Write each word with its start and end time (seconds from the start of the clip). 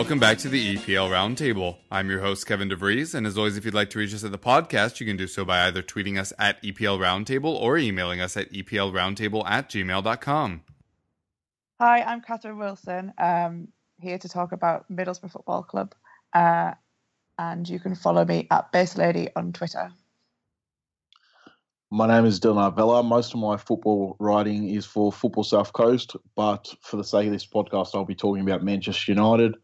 welcome 0.00 0.18
back 0.18 0.38
to 0.38 0.48
the 0.48 0.76
EPL 0.76 1.10
Roundtable. 1.10 1.76
I'm 1.90 2.08
your 2.08 2.20
host, 2.20 2.46
Kevin 2.46 2.70
DeVries, 2.70 3.14
and 3.14 3.26
as 3.26 3.36
always, 3.36 3.58
if 3.58 3.66
you'd 3.66 3.74
like 3.74 3.90
to 3.90 3.98
reach 3.98 4.14
us 4.14 4.24
at 4.24 4.32
the 4.32 4.38
podcast, 4.38 4.98
you 4.98 5.04
can 5.04 5.18
do 5.18 5.26
so 5.26 5.44
by 5.44 5.66
either 5.66 5.82
tweeting 5.82 6.18
us 6.18 6.32
at 6.38 6.60
EPL 6.62 6.98
Roundtable 6.98 7.52
or 7.52 7.76
emailing 7.76 8.18
us 8.18 8.34
at 8.34 8.50
EPLRoundtable 8.50 9.44
at 9.46 9.68
gmail.com. 9.68 10.62
Hi, 11.80 12.00
I'm 12.00 12.22
Catherine 12.22 12.56
Wilson, 12.56 13.12
um, 13.18 13.68
here 14.00 14.16
to 14.16 14.26
talk 14.26 14.52
about 14.52 14.90
Middlesbrough 14.90 15.32
Football 15.32 15.64
Club, 15.64 15.94
uh, 16.32 16.72
and 17.38 17.68
you 17.68 17.78
can 17.78 17.94
follow 17.94 18.24
me 18.24 18.46
at 18.50 18.72
Bass 18.72 18.96
Lady 18.96 19.28
on 19.36 19.52
Twitter. 19.52 19.92
My 21.90 22.06
name 22.06 22.24
is 22.24 22.40
Dylan 22.40 22.72
Arvela. 22.72 23.04
Most 23.04 23.34
of 23.34 23.40
my 23.40 23.58
football 23.58 24.16
writing 24.18 24.70
is 24.70 24.86
for 24.86 25.12
Football 25.12 25.44
South 25.44 25.74
Coast, 25.74 26.16
but 26.36 26.74
for 26.80 26.96
the 26.96 27.04
sake 27.04 27.26
of 27.26 27.32
this 27.32 27.46
podcast, 27.46 27.90
I'll 27.94 28.06
be 28.06 28.14
talking 28.14 28.42
about 28.42 28.64
Manchester 28.64 29.12
United, 29.12 29.56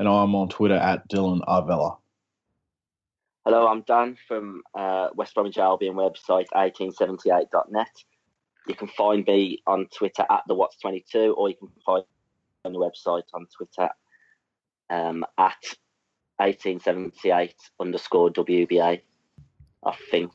and 0.00 0.08
I'm 0.08 0.34
on 0.34 0.48
Twitter 0.48 0.76
at 0.76 1.06
Dylan 1.10 1.42
Arvela. 1.46 1.98
Hello, 3.44 3.68
I'm 3.68 3.82
Dan 3.82 4.16
from 4.26 4.62
uh, 4.74 5.08
West 5.14 5.34
Bromwich 5.34 5.58
Albion 5.58 5.94
website 5.94 6.46
1878.net. 6.54 8.04
You 8.66 8.74
can 8.74 8.88
find 8.88 9.26
me 9.26 9.62
on 9.66 9.88
Twitter 9.94 10.24
at 10.30 10.40
the 10.48 10.54
Watts 10.54 10.78
22 10.80 11.34
or 11.36 11.50
you 11.50 11.54
can 11.54 11.68
find 11.84 12.04
on 12.64 12.72
the 12.72 12.78
website 12.78 13.24
on 13.34 13.46
Twitter 13.54 13.90
um, 14.88 15.22
at 15.36 15.62
1878 16.38 17.54
underscore 17.78 18.30
WBA. 18.30 19.02
I 19.84 19.96
think. 20.10 20.32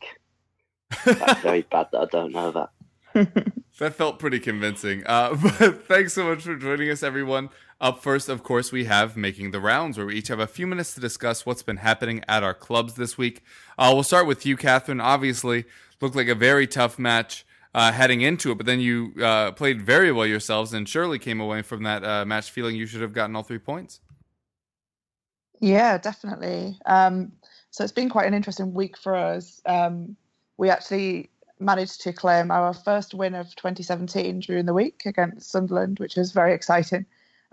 That's 1.06 1.42
very 1.42 1.62
bad 1.72 1.88
that 1.92 2.02
I 2.02 2.06
don't 2.06 2.34
know 2.34 2.52
that. 2.52 3.44
that 3.80 3.95
felt 3.95 4.20
pretty 4.20 4.40
convincing. 4.40 5.03
Uh, 5.08 5.36
but 5.59 5.88
thanks 5.88 6.14
so 6.14 6.25
much 6.25 6.44
for 6.44 6.56
joining 6.56 6.92
us, 6.92 7.02
everyone. 7.02 7.50
Up 7.81 8.02
first, 8.02 8.30
of 8.30 8.42
course, 8.42 8.72
we 8.72 8.86
have 8.86 9.18
Making 9.18 9.52
the 9.52 9.59
Rounds, 9.59 9.98
where 9.98 10.08
we 10.08 10.16
each 10.16 10.30
have 10.30 10.40
a 10.40 10.48
few 10.48 10.66
minutes 10.66 10.94
to 10.94 11.02
discuss 11.02 11.45
what's 11.45 11.62
been 11.62 11.78
happening 11.78 12.23
at 12.28 12.42
our 12.42 12.54
clubs 12.54 12.94
this 12.94 13.18
week. 13.18 13.44
Uh, 13.78 13.92
we'll 13.94 14.04
start 14.04 14.28
with 14.28 14.45
you, 14.45 14.56
Catherine. 14.56 15.02
Obviously, 15.02 15.66
looked 16.00 16.16
like 16.16 16.30
a 16.30 16.36
very 16.36 16.68
tough 16.68 16.98
match 16.98 17.46
uh, 17.73 17.92
heading 17.92 18.22
into 18.22 18.52
it, 18.52 18.56
but 18.56 18.66
then 18.66 18.80
you 18.80 19.14
uh, 19.22 19.52
played 19.52 19.81
very 19.81 20.09
well 20.09 20.26
yourselves 20.26 20.73
and 20.73 20.88
surely 20.88 21.20
came 21.20 21.42
away 21.42 21.62
from 21.62 21.84
that 21.84 22.06
uh, 22.06 22.23
match 22.23 22.50
feeling 22.50 22.78
you 22.78 22.86
should 22.86 23.02
have 23.02 23.12
gotten 23.12 23.36
all 23.36 23.44
three 23.44 23.59
points. 23.59 24.00
Yeah, 25.59 25.98
definitely. 25.98 26.80
Um, 26.86 27.34
so 27.72 27.84
it's 27.84 27.92
been 27.92 28.09
quite 28.09 28.28
an 28.28 28.34
interesting 28.34 28.73
week 28.73 28.98
for 28.98 29.16
us. 29.16 29.62
Um, 29.66 30.16
we 30.58 30.70
actually 30.70 31.30
managed 31.59 32.02
to 32.02 32.14
claim 32.14 32.52
our 32.52 32.73
first 32.73 33.14
win 33.14 33.36
of 33.36 33.53
2017 33.58 34.40
during 34.40 34.66
the 34.66 34.73
week 34.73 35.03
against 35.06 35.52
Sunderland, 35.52 36.00
which 36.00 36.16
was 36.16 36.31
very 36.31 36.53
exciting. 36.53 37.06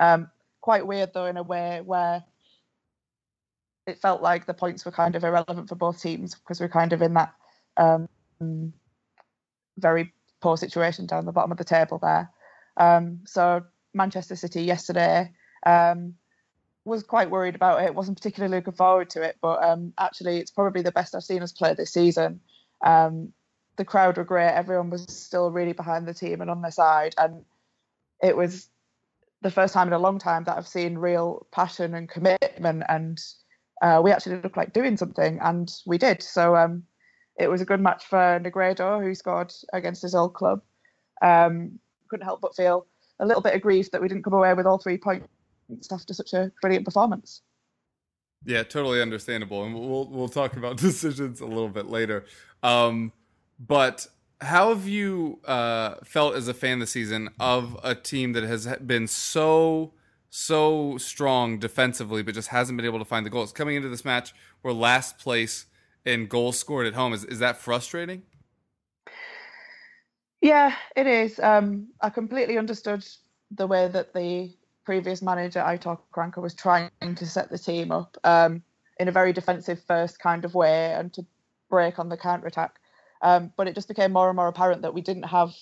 Um, 0.03 0.31
quite 0.61 0.87
weird 0.87 1.15
though, 1.15 1.27
in 1.27 1.37
a 1.37 1.45
way 1.45 1.81
where 1.85 2.25
it 3.87 3.99
felt 3.99 4.21
like 4.21 4.47
the 4.47 4.55
points 4.55 4.85
were 4.85 4.91
kind 4.91 5.15
of 5.15 5.23
irrelevant 5.23 5.69
for 5.69 5.77
both 5.77 6.03
teams 6.03 6.35
because 6.35 6.61
we're 6.61 6.69
kind 6.69 6.93
of 6.93 7.03
in 7.03 7.15
that 7.15 7.35
um, 7.77 8.09
very 9.79 10.13
poor 10.41 10.57
situation 10.57 11.07
down 11.07 11.25
the 11.25 11.33
bottom 11.33 11.53
of 11.53 11.59
the 11.59 11.65
table 11.65 11.99
there. 11.99 12.31
Um, 12.77 13.21
so 13.27 13.63
Manchester 13.95 14.35
City 14.35 14.63
yesterday 14.63 15.31
um, 15.65 16.15
was 16.85 17.05
quite 17.05 17.31
worried 17.31 17.55
about 17.55 17.83
it. 17.85 17.95
wasn't 17.95 18.19
particularly 18.19 18.57
looking 18.57 18.73
forward 18.73 19.11
to 19.11 19.23
it, 19.23 19.37
but 19.41 19.63
um, 19.63 19.93
actually 19.99 20.39
it's 20.39 20.51
probably 20.51 20.83
the 20.83 20.91
best 20.91 21.15
I've 21.15 21.23
seen 21.23 21.43
us 21.43 21.53
play 21.53 21.75
this 21.75 21.93
season. 21.93 22.41
Um, 22.85 23.33
the 23.77 23.85
crowd 23.85 24.17
were 24.17 24.25
great. 24.25 24.51
Everyone 24.51 24.91
was 24.91 25.07
still 25.09 25.53
really 25.53 25.75
behind 25.75 26.09
the 26.09 26.15
team 26.15 26.41
and 26.41 26.51
on 26.51 26.61
their 26.61 26.73
side, 26.73 27.15
and 27.17 27.45
it 28.21 28.37
was 28.37 28.69
the 29.43 29.51
first 29.51 29.75
time 29.75 29.89
in 29.89 29.93
a 29.93 29.99
long 29.99 30.19
time 30.19 30.45
that 30.45 30.57
I've 30.57 30.69
seen 30.69 30.97
real 30.97 31.47
passion 31.53 31.95
and 31.95 32.09
commitment. 32.09 32.85
And 32.89 33.21
uh, 33.83 34.01
we 34.03 34.11
actually 34.11 34.41
looked 34.41 34.57
like 34.57 34.73
doing 34.73 34.97
something, 34.97 35.39
and 35.43 35.73
we 35.87 35.99
did. 35.99 36.23
So 36.23 36.57
um, 36.57 36.85
it 37.39 37.51
was 37.51 37.61
a 37.61 37.67
good 37.67 37.81
match 37.81 38.05
for 38.07 38.41
Negredo, 38.43 39.03
who 39.03 39.15
scored 39.15 39.53
against 39.73 40.03
his 40.03 40.15
old 40.15 40.35
club. 40.35 40.63
Um, 41.21 41.79
couldn't 42.09 42.27
help 42.27 42.41
but 42.41 42.55
feel 42.55 42.87
a 43.21 43.27
little 43.27 43.43
bit 43.43 43.55
aggrieved 43.55 43.93
that 43.93 44.03
we 44.03 44.09
didn't 44.09 44.25
come 44.25 44.35
away 44.35 44.53
with 44.55 44.67
all 44.67 44.79
three 44.79 44.99
points 44.99 45.27
after 45.91 46.13
such 46.13 46.33
a 46.35 46.51
brilliant 46.61 46.85
performance. 46.85 47.43
Yeah, 48.45 48.65
totally 48.65 49.01
understandable, 49.01 49.65
and 49.65 49.75
we'll 49.75 50.09
we'll 50.09 50.29
talk 50.29 50.57
about 50.57 50.77
decisions 50.79 51.41
a 51.41 51.47
little 51.47 51.69
bit 51.69 51.87
later. 51.87 52.25
Um, 52.63 53.13
but 53.59 54.07
how 54.43 54.71
have 54.71 54.89
you 54.89 55.39
uh, 55.45 55.97
felt 56.05 56.35
as 56.35 56.49
a 56.49 56.55
fan 56.55 56.81
this 56.81 56.91
season 56.91 57.31
of 57.39 57.79
a 57.83 57.95
team 57.95 58.33
that 58.33 58.43
has 58.43 58.67
been 58.79 59.07
so 59.07 59.93
so 60.31 60.97
strong 60.97 61.59
defensively, 61.59 62.23
but 62.23 62.35
just 62.35 62.49
hasn't 62.49 62.77
been 62.77 62.87
able 62.87 62.99
to 62.99 63.05
find 63.05 63.25
the 63.25 63.31
goals? 63.31 63.53
Coming 63.53 63.77
into 63.77 63.89
this 63.89 64.05
match, 64.05 64.35
we're 64.63 64.73
last 64.73 65.19
place 65.19 65.67
in 66.05 66.27
goals 66.27 66.59
scored 66.59 66.87
at 66.87 66.95
home. 66.95 67.13
Is 67.13 67.25
is 67.25 67.39
that 67.39 67.57
frustrating? 67.57 68.23
Yeah, 70.41 70.75
it 70.97 71.07
is. 71.07 71.39
Um, 71.39 71.89
I 72.01 72.11
completely 72.11 72.59
understood 72.59 73.07
the 73.53 73.67
way 73.69 73.87
that 73.89 74.13
the 74.13 74.53
previous 74.85 75.23
manager, 75.23 75.61
Aitor 75.61 75.99
Karanka, 76.13 76.43
was 76.43 76.55
trying 76.55 76.91
to 77.01 77.27
set 77.27 77.49
the 77.49 77.59
team 77.59 77.93
up 77.93 78.17
um, 78.25 78.63
in 78.99 79.07
a 79.07 79.13
very 79.13 79.33
defensive 79.33 79.81
first 79.87 80.19
kind 80.19 80.45
of 80.45 80.57
way 80.57 80.93
and 80.95 81.13
to 81.13 81.25
break 81.71 82.01
on 82.01 82.09
the 82.09 82.17
counter 82.17 82.49
attack. 82.49 82.81
Um, 83.23 83.53
but 83.57 83.69
it 83.69 83.75
just 83.75 83.89
became 83.89 84.13
more 84.13 84.29
and 84.29 84.37
more 84.37 84.49
apparent 84.49 84.83
that 84.83 84.95
we 84.95 85.01
didn't 85.01 85.25
have, 85.25 85.55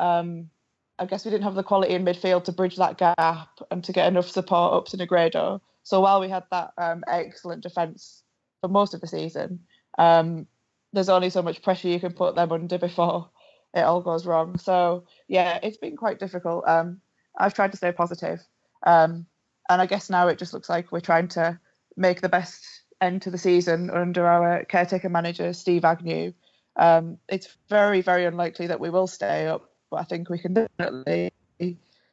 um, 0.00 0.50
I 0.98 1.06
guess 1.06 1.24
we 1.24 1.30
didn't 1.30 1.44
have 1.44 1.54
the 1.54 1.62
quality 1.62 1.94
in 1.94 2.04
midfield 2.04 2.44
to 2.44 2.52
bridge 2.52 2.76
that 2.76 2.98
gap 2.98 3.60
and 3.70 3.84
to 3.84 3.92
get 3.92 4.08
enough 4.08 4.28
support 4.28 4.74
up 4.74 4.86
to 4.86 4.96
Negredo. 4.96 5.60
So 5.84 6.00
while 6.00 6.20
we 6.20 6.28
had 6.28 6.44
that 6.50 6.72
um, 6.78 7.04
excellent 7.06 7.62
defence 7.62 8.22
for 8.60 8.68
most 8.68 8.94
of 8.94 9.00
the 9.00 9.06
season, 9.06 9.60
um, 9.98 10.46
there's 10.92 11.08
only 11.08 11.30
so 11.30 11.42
much 11.42 11.62
pressure 11.62 11.88
you 11.88 12.00
can 12.00 12.12
put 12.12 12.34
them 12.34 12.52
under 12.52 12.78
before 12.78 13.30
it 13.74 13.80
all 13.80 14.00
goes 14.00 14.26
wrong. 14.26 14.58
So 14.58 15.04
yeah, 15.28 15.58
it's 15.62 15.78
been 15.78 15.96
quite 15.96 16.18
difficult. 16.18 16.64
Um, 16.66 17.00
I've 17.38 17.54
tried 17.54 17.70
to 17.70 17.76
stay 17.76 17.92
positive, 17.92 18.40
um, 18.86 19.26
and 19.68 19.80
I 19.80 19.86
guess 19.86 20.10
now 20.10 20.28
it 20.28 20.38
just 20.38 20.52
looks 20.52 20.68
like 20.68 20.92
we're 20.92 21.00
trying 21.00 21.28
to 21.28 21.58
make 21.96 22.20
the 22.20 22.28
best 22.28 22.64
end 23.00 23.22
to 23.22 23.30
the 23.30 23.38
season 23.38 23.90
under 23.90 24.26
our 24.26 24.64
caretaker 24.64 25.08
manager 25.08 25.52
Steve 25.52 25.84
Agnew, 25.84 26.32
um, 26.76 27.18
it's 27.28 27.48
very, 27.68 28.00
very 28.00 28.24
unlikely 28.24 28.68
that 28.68 28.80
we 28.80 28.90
will 28.90 29.06
stay 29.06 29.46
up, 29.46 29.70
but 29.90 29.98
I 29.98 30.04
think 30.04 30.28
we 30.28 30.38
can 30.38 30.54
definitely 30.54 31.32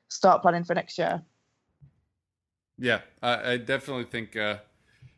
start 0.09 0.42
planning 0.42 0.64
for 0.64 0.74
next 0.74 0.97
year. 0.97 1.24
Yeah, 2.78 3.02
I, 3.22 3.53
I 3.53 3.58
definitely 3.58 4.06
think 4.06 4.36
uh, 4.36 4.58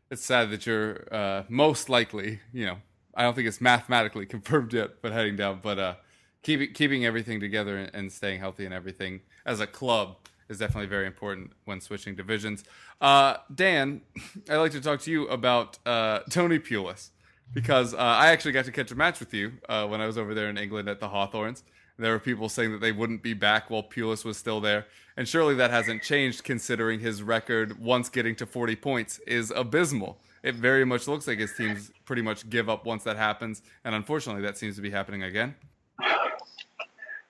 it's 0.09 0.25
sad 0.25 0.50
that 0.51 0.66
you're 0.66 1.07
uh, 1.12 1.44
most 1.47 1.90
likely, 1.90 2.40
you 2.51 2.66
know, 2.66 2.78
I 3.16 3.24
don't 3.24 3.35
think 3.35 3.47
it's 3.47 3.62
mathematically 3.62 4.25
confirmed 4.28 4.74
yet, 4.74 5.01
but 5.01 5.12
heading 5.12 5.35
down. 5.35 5.59
But 5.62 5.80
uh, 5.80 5.96
keeping 6.44 6.74
keeping 6.74 7.06
everything 7.06 7.40
together 7.40 7.78
and 7.78 8.12
staying 8.12 8.40
healthy 8.40 8.66
and 8.66 8.74
everything 8.74 9.22
as 9.46 9.59
a 9.59 9.68
club 9.68 10.18
is 10.50 10.57
definitely 10.57 10.88
very 10.88 11.07
important 11.07 11.51
when 11.66 11.80
switching 11.80 12.16
divisions. 12.16 12.63
Uh, 13.00 13.38
Dan, 13.53 14.01
I'd 14.50 14.57
like 14.57 14.72
to 14.74 14.81
talk 14.81 15.01
to 15.01 15.12
you 15.12 15.28
about 15.28 15.80
uh, 15.85 16.19
Tony 16.30 16.59
Pulis 16.59 17.09
because 17.53 17.94
uh, 17.94 17.97
I 17.97 18.28
actually 18.28 18.53
got 18.53 18.66
to 18.66 18.72
catch 18.72 18.91
a 18.91 18.95
match 18.95 19.19
with 19.19 19.34
you 19.34 19.53
uh, 19.69 19.88
when 19.88 20.01
I 20.01 20.07
was 20.07 20.17
over 20.17 20.34
there 20.34 20.50
in 20.50 20.57
England 20.57 20.89
at 20.89 21.00
the 21.00 21.09
Hawthorns. 21.09 21.63
There 21.97 22.12
were 22.12 22.19
people 22.19 22.50
saying 22.50 22.72
that 22.72 22.81
they 22.81 22.91
wouldn't 22.91 23.22
be 23.22 23.34
back 23.34 23.69
while 23.69 23.84
Pulis 23.84 24.25
was 24.25 24.38
still 24.38 24.59
there, 24.59 24.88
and 25.17 25.28
surely 25.28 25.53
that 25.56 25.69
hasn't 25.69 26.01
changed 26.01 26.44
considering 26.44 27.00
his 27.00 27.22
record 27.22 27.79
once 27.79 28.09
getting 28.09 28.35
to 28.38 28.45
40 28.45 28.75
points 28.78 29.19
is 29.28 29.51
abysmal. 29.56 30.17
It 30.41 30.56
very 30.56 30.86
much 30.86 31.07
looks 31.07 31.27
like 31.27 31.38
his 31.38 31.53
teams 31.53 31.92
pretty 32.06 32.24
much 32.24 32.50
give 32.50 32.69
up 32.69 32.86
once 32.86 33.03
that 33.03 33.18
happens, 33.18 33.62
and 33.83 33.94
unfortunately, 33.94 34.42
that 34.42 34.57
seems 34.57 34.75
to 34.77 34.81
be 34.81 34.89
happening 34.89 35.24
again. 35.24 35.53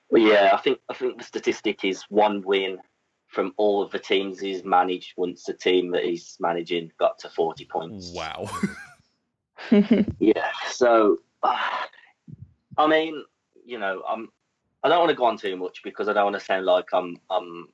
Well, 0.10 0.22
yeah, 0.22 0.52
I 0.54 0.58
think 0.58 0.80
I 0.90 0.94
think 0.94 1.18
the 1.18 1.24
statistic 1.24 1.84
is 1.84 2.04
one 2.10 2.42
win 2.42 2.80
from 3.28 3.54
all 3.56 3.82
of 3.82 3.92
the 3.92 4.00
teams 4.00 4.40
he's 4.40 4.64
managed 4.64 5.14
once 5.16 5.46
the 5.46 5.54
team 5.54 5.90
that 5.92 6.04
he's 6.04 6.36
managing 6.40 6.92
got 7.00 7.18
to 7.20 7.30
40 7.30 7.66
points. 7.66 8.12
Wow. 8.14 8.50
yeah. 10.20 10.50
So, 10.70 11.20
I 11.44 12.88
mean, 12.88 13.24
you 13.66 13.80
know, 13.80 14.04
I'm. 14.08 14.30
I 14.84 14.90
don't 14.90 15.00
want 15.00 15.10
to 15.12 15.16
go 15.16 15.26
on 15.26 15.38
too 15.38 15.56
much 15.56 15.82
because 15.84 16.10
I 16.10 16.14
don't 16.14 16.26
want 16.26 16.40
to 16.40 16.46
sound 16.46 16.66
like 16.66 16.88
I'm. 16.94 17.18
I'm 17.30 17.68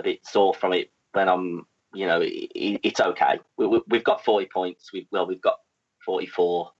a 0.00 0.04
bit 0.04 0.26
sore 0.26 0.54
from 0.54 0.72
it. 0.72 0.90
When 1.12 1.28
I'm. 1.28 1.66
You 1.94 2.06
know, 2.06 2.20
it, 2.20 2.50
it's 2.54 3.00
okay. 3.00 3.40
We, 3.56 3.80
have 3.92 4.04
got 4.04 4.24
40 4.24 4.46
points. 4.52 4.92
We 4.92 5.08
well, 5.10 5.26
we've 5.26 5.40
got 5.40 5.58
44. 6.04 6.70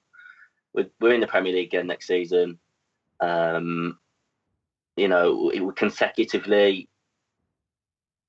We're, 0.74 0.90
we're 1.00 1.14
in 1.14 1.20
the 1.20 1.26
Premier 1.26 1.52
League 1.52 1.68
again 1.68 1.86
next 1.86 2.06
season. 2.06 2.58
Um, 3.20 3.98
you 4.96 5.08
know, 5.08 5.50
it, 5.50 5.76
consecutively 5.76 6.88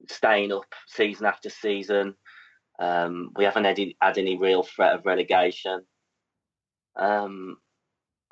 staying 0.07 0.51
up 0.51 0.73
season 0.87 1.25
after 1.25 1.49
season. 1.49 2.15
Um, 2.79 3.31
we 3.35 3.43
haven't 3.43 3.65
had, 3.65 3.79
had 4.01 4.17
any 4.17 4.37
real 4.37 4.63
threat 4.63 4.95
of 4.95 5.05
relegation. 5.05 5.83
Um, 6.95 7.57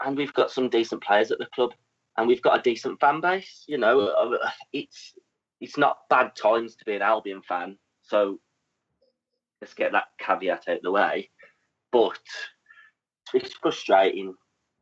and 0.04 0.18
we've 0.18 0.34
got 0.34 0.52
some 0.52 0.70
decent 0.70 1.04
players 1.04 1.32
at 1.32 1.40
the 1.40 1.48
club, 1.54 1.72
and 2.18 2.28
we've 2.28 2.42
got 2.42 2.60
a 2.60 2.62
decent 2.62 3.00
fan 3.00 3.22
base. 3.22 3.64
You 3.68 3.78
know, 3.78 4.08
uh, 4.08 4.50
it's 4.74 5.14
it's 5.60 5.78
not 5.78 5.98
bad 6.10 6.36
times 6.36 6.76
to 6.76 6.86
be 6.86 6.96
an 6.96 7.02
Albion 7.02 7.42
fan. 7.42 7.78
So 8.04 8.40
let's 9.62 9.74
get 9.74 9.92
that 9.94 10.06
caveat 10.20 10.66
out 10.68 10.78
of 10.78 10.84
the 10.84 10.92
way. 10.92 11.30
But 11.92 12.20
it's 13.34 13.54
frustrating 13.54 14.36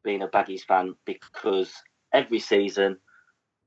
being 0.04 0.22
a 0.22 0.28
Baggies 0.28 0.66
fan 0.66 0.96
because 1.06 1.74
every 2.14 2.40
season 2.40 2.98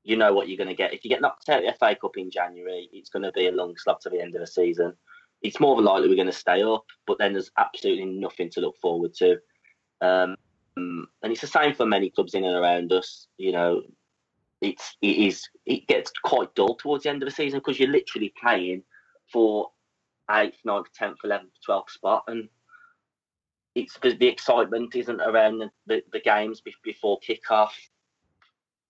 you 0.03 0.15
know 0.15 0.33
what 0.33 0.47
you're 0.47 0.57
going 0.57 0.69
to 0.69 0.75
get. 0.75 0.93
If 0.93 1.03
you 1.03 1.09
get 1.09 1.21
knocked 1.21 1.49
out 1.49 1.63
of 1.63 1.65
the 1.65 1.77
FA 1.77 1.95
Cup 1.95 2.17
in 2.17 2.31
January, 2.31 2.89
it's 2.91 3.09
going 3.09 3.23
to 3.23 3.31
be 3.31 3.47
a 3.47 3.51
long 3.51 3.75
slog 3.77 3.99
to 4.01 4.09
the 4.09 4.21
end 4.21 4.35
of 4.35 4.41
the 4.41 4.47
season. 4.47 4.93
It's 5.41 5.59
more 5.59 5.75
than 5.75 5.85
likely 5.85 6.09
we're 6.09 6.15
going 6.15 6.27
to 6.27 6.33
stay 6.33 6.63
up, 6.63 6.83
but 7.07 7.17
then 7.19 7.33
there's 7.33 7.51
absolutely 7.57 8.05
nothing 8.05 8.49
to 8.51 8.61
look 8.61 8.75
forward 8.81 9.13
to. 9.15 9.37
Um, 10.01 10.35
and 10.75 11.07
it's 11.23 11.41
the 11.41 11.47
same 11.47 11.73
for 11.73 11.85
many 11.85 12.09
clubs 12.09 12.33
in 12.33 12.45
and 12.45 12.55
around 12.55 12.91
us. 12.93 13.27
You 13.37 13.51
know, 13.51 13.81
it's 14.61 14.97
it 15.01 15.17
is 15.17 15.47
it 15.65 15.87
gets 15.87 16.11
quite 16.23 16.53
dull 16.55 16.75
towards 16.75 17.03
the 17.03 17.09
end 17.09 17.23
of 17.23 17.29
the 17.29 17.35
season 17.35 17.59
because 17.59 17.79
you're 17.79 17.89
literally 17.89 18.33
playing 18.41 18.83
for 19.31 19.69
eighth, 20.31 20.59
ninth, 20.63 20.87
tenth, 20.93 21.17
eleventh, 21.23 21.51
twelfth 21.65 21.91
spot, 21.91 22.23
and 22.27 22.47
it's 23.75 23.97
the 24.01 24.27
excitement 24.27 24.95
isn't 24.95 25.21
around 25.21 25.59
the, 25.59 25.69
the, 25.87 26.03
the 26.11 26.19
games 26.19 26.61
before 26.83 27.19
kickoff. 27.19 27.69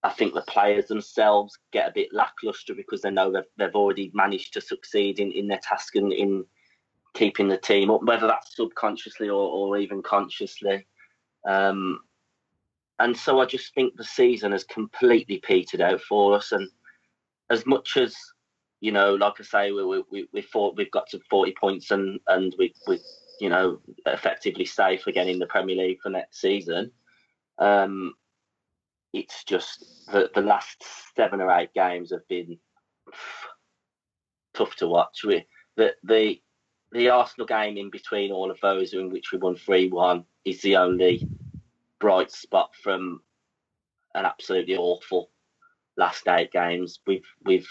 I 0.01 0.09
think 0.09 0.33
the 0.33 0.41
players 0.43 0.87
themselves 0.87 1.57
get 1.73 1.89
a 1.89 1.93
bit 1.93 2.13
lackluster 2.13 2.73
because 2.73 3.01
they 3.01 3.11
know 3.11 3.31
they've, 3.31 3.43
they've 3.57 3.75
already 3.75 4.11
managed 4.13 4.53
to 4.53 4.61
succeed 4.61 5.19
in, 5.19 5.31
in 5.33 5.47
their 5.47 5.59
task 5.61 5.95
and 5.95 6.13
in 6.13 6.45
keeping 7.13 7.49
the 7.49 7.57
team 7.57 7.91
up, 7.91 8.03
whether 8.03 8.27
that's 8.27 8.55
subconsciously 8.55 9.27
or, 9.27 9.41
or 9.41 9.77
even 9.77 10.01
consciously. 10.01 10.87
Um, 11.47 11.99
and 12.99 13.15
so 13.15 13.39
I 13.39 13.45
just 13.45 13.73
think 13.73 13.95
the 13.95 14.03
season 14.03 14.51
has 14.51 14.63
completely 14.63 15.37
petered 15.37 15.81
out 15.81 16.01
for 16.01 16.35
us. 16.35 16.51
And 16.51 16.69
as 17.49 17.65
much 17.65 17.97
as 17.97 18.15
you 18.81 18.91
know, 18.91 19.15
like 19.15 19.33
I 19.39 19.43
say, 19.43 19.71
we 19.71 20.03
we 20.11 20.27
we 20.31 20.41
thought 20.41 20.77
we've 20.77 20.91
got 20.91 21.07
to 21.09 21.19
forty 21.29 21.53
points 21.59 21.91
and 21.91 22.19
and 22.27 22.55
we 22.57 22.73
we 22.87 22.99
you 23.39 23.49
know 23.49 23.79
effectively 24.05 24.65
safe 24.65 25.07
again 25.07 25.27
in 25.27 25.39
the 25.39 25.45
Premier 25.45 25.75
League 25.75 26.01
for 26.01 26.09
next 26.09 26.41
season. 26.41 26.91
Um, 27.57 28.13
it's 29.13 29.43
just 29.43 30.05
the 30.11 30.29
the 30.35 30.41
last 30.41 30.83
seven 31.15 31.41
or 31.41 31.51
eight 31.51 31.73
games 31.73 32.11
have 32.11 32.27
been 32.27 32.57
tough 34.53 34.75
to 34.77 34.87
watch. 34.87 35.23
We 35.25 35.45
the 35.77 35.95
the 36.03 36.41
the 36.91 37.09
Arsenal 37.09 37.47
game 37.47 37.77
in 37.77 37.89
between 37.89 38.31
all 38.31 38.49
of 38.51 38.59
those, 38.61 38.93
in 38.93 39.09
which 39.09 39.31
we 39.31 39.37
won 39.37 39.55
three 39.55 39.89
one, 39.89 40.25
is 40.45 40.61
the 40.61 40.77
only 40.77 41.27
bright 41.99 42.31
spot 42.31 42.71
from 42.81 43.21
an 44.15 44.25
absolutely 44.25 44.75
awful 44.75 45.29
last 45.97 46.27
eight 46.27 46.51
games. 46.51 46.99
We've 47.05 47.27
we've 47.45 47.69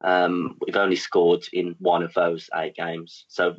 um, 0.00 0.56
we've 0.60 0.76
only 0.76 0.96
scored 0.96 1.44
in 1.52 1.76
one 1.78 2.02
of 2.02 2.12
those 2.14 2.50
eight 2.54 2.74
games. 2.74 3.24
So 3.28 3.54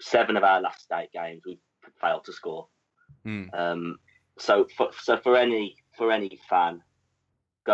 seven 0.00 0.36
of 0.36 0.44
our 0.44 0.60
last 0.60 0.86
eight 0.92 1.12
games 1.12 1.42
we've 1.46 1.58
failed 2.00 2.24
to 2.24 2.32
score. 2.32 2.68
Mm. 3.26 3.48
Um, 3.58 3.98
so 4.38 4.66
for 4.76 4.90
so 5.00 5.16
for 5.16 5.36
any 5.36 5.76
for 5.96 6.12
any 6.12 6.38
fan 6.48 6.82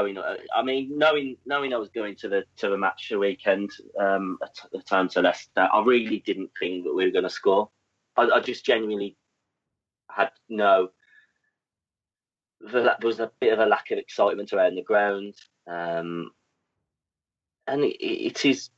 going, 0.04 0.18
I 0.54 0.62
mean, 0.62 0.96
knowing 0.96 1.36
knowing 1.46 1.72
I 1.72 1.78
was 1.78 1.90
going 1.90 2.16
to 2.16 2.28
the 2.28 2.44
to 2.58 2.68
the 2.68 2.76
match 2.76 3.08
the 3.10 3.18
weekend, 3.18 3.70
um, 3.98 4.38
at 4.42 4.56
the 4.72 4.82
time 4.82 5.08
to 5.10 5.22
Leicester, 5.22 5.68
I 5.72 5.82
really 5.82 6.20
didn't 6.20 6.50
think 6.58 6.84
that 6.84 6.94
we 6.94 7.04
were 7.04 7.12
going 7.12 7.24
to 7.24 7.30
score. 7.30 7.70
I, 8.16 8.24
I 8.24 8.40
just 8.40 8.64
genuinely 8.64 9.16
had 10.10 10.30
no 10.48 10.90
there 12.60 12.96
was 13.02 13.20
a 13.20 13.30
bit 13.40 13.52
of 13.52 13.58
a 13.58 13.66
lack 13.66 13.90
of 13.90 13.98
excitement 13.98 14.52
around 14.52 14.76
the 14.76 14.82
ground. 14.82 15.34
Um, 15.66 16.30
and 17.66 17.84
it, 17.84 18.02
it 18.02 18.44
is, 18.44 18.70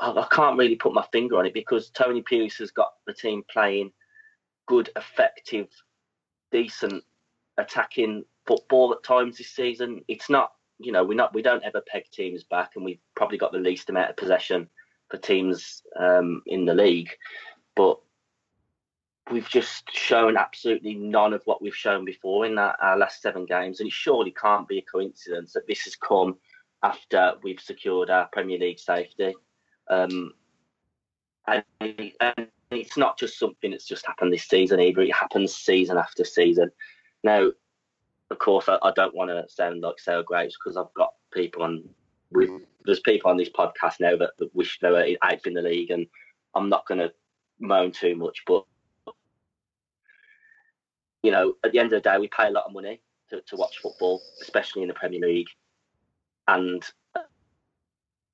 I 0.00 0.26
can't 0.30 0.58
really 0.58 0.76
put 0.76 0.94
my 0.94 1.06
finger 1.12 1.38
on 1.38 1.46
it 1.46 1.54
because 1.54 1.90
Tony 1.90 2.22
Pulis 2.22 2.58
has 2.58 2.70
got 2.70 2.92
the 3.06 3.14
team 3.14 3.42
playing 3.50 3.92
good, 4.66 4.90
effective, 4.96 5.68
decent 6.52 7.02
attacking 7.56 8.24
football 8.48 8.92
at 8.92 9.04
times 9.04 9.38
this 9.38 9.50
season. 9.50 10.00
It's 10.08 10.30
not, 10.30 10.52
you 10.78 10.90
know, 10.90 11.04
we're 11.04 11.14
not, 11.14 11.34
we 11.34 11.42
don't 11.42 11.62
ever 11.62 11.82
peg 11.86 12.04
teams 12.10 12.42
back, 12.42 12.72
and 12.74 12.84
we've 12.84 13.00
probably 13.14 13.38
got 13.38 13.52
the 13.52 13.58
least 13.58 13.90
amount 13.90 14.10
of 14.10 14.16
possession 14.16 14.68
for 15.10 15.18
teams 15.18 15.82
um, 16.00 16.42
in 16.46 16.64
the 16.64 16.74
league. 16.74 17.10
But 17.76 18.00
we've 19.30 19.48
just 19.48 19.90
shown 19.92 20.36
absolutely 20.36 20.94
none 20.94 21.34
of 21.34 21.42
what 21.44 21.60
we've 21.60 21.76
shown 21.76 22.04
before 22.04 22.46
in 22.46 22.54
that, 22.54 22.76
our 22.80 22.96
last 22.96 23.20
seven 23.20 23.44
games, 23.44 23.80
and 23.80 23.86
it 23.86 23.92
surely 23.92 24.32
can't 24.32 24.66
be 24.66 24.78
a 24.78 24.82
coincidence 24.82 25.52
that 25.52 25.66
this 25.66 25.82
has 25.82 25.94
come 25.94 26.38
after 26.82 27.34
we've 27.42 27.60
secured 27.60 28.08
our 28.08 28.28
Premier 28.32 28.58
League 28.58 28.78
safety. 28.78 29.34
Um, 29.90 30.32
and, 31.46 31.64
and, 32.20 32.48
it's 32.70 32.98
not 32.98 33.18
just 33.18 33.38
something 33.38 33.70
that's 33.70 33.86
just 33.86 34.06
happened 34.06 34.30
this 34.30 34.46
season 34.46 34.78
either; 34.78 35.00
it 35.00 35.14
happens 35.14 35.54
season 35.54 35.96
after 35.96 36.22
season. 36.22 36.70
Now, 37.24 37.50
of 38.30 38.38
course, 38.38 38.68
I, 38.68 38.78
I 38.82 38.92
don't 38.92 39.14
want 39.14 39.30
to 39.30 39.44
sound 39.48 39.82
like 39.82 39.98
sour 39.98 40.22
grapes 40.22 40.56
because 40.56 40.76
I've 40.76 40.92
got 40.94 41.14
people 41.32 41.62
on. 41.62 41.84
With, 42.30 42.50
there's 42.84 43.00
people 43.00 43.30
on 43.30 43.38
this 43.38 43.48
podcast 43.48 44.00
now 44.00 44.14
that, 44.16 44.32
that 44.38 44.54
wish 44.54 44.78
they 44.80 44.90
were 44.90 45.02
eighth 45.02 45.46
in 45.46 45.54
the 45.54 45.62
league, 45.62 45.90
and 45.90 46.06
I'm 46.54 46.68
not 46.68 46.86
going 46.86 47.00
to 47.00 47.12
moan 47.58 47.90
too 47.90 48.16
much, 48.16 48.42
but 48.46 48.64
you 51.22 51.30
know, 51.30 51.54
at 51.64 51.72
the 51.72 51.78
end 51.78 51.92
of 51.92 52.02
the 52.02 52.08
day, 52.08 52.18
we 52.18 52.28
pay 52.28 52.46
a 52.46 52.50
lot 52.50 52.64
of 52.66 52.72
money 52.72 53.00
to, 53.30 53.40
to 53.40 53.56
watch 53.56 53.78
football, 53.78 54.22
especially 54.42 54.82
in 54.82 54.88
the 54.88 54.94
Premier 54.94 55.20
League, 55.20 55.48
and 56.46 56.82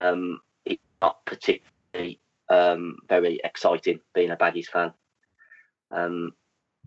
um, 0.01 0.41
it's 0.65 0.83
not 1.01 1.25
particularly 1.25 2.21
um, 2.49 2.99
very 3.09 3.41
exciting 3.45 4.01
being 4.15 4.31
a 4.31 4.37
Baggies 4.37 4.67
fan. 4.67 4.93
Um, 5.91 6.33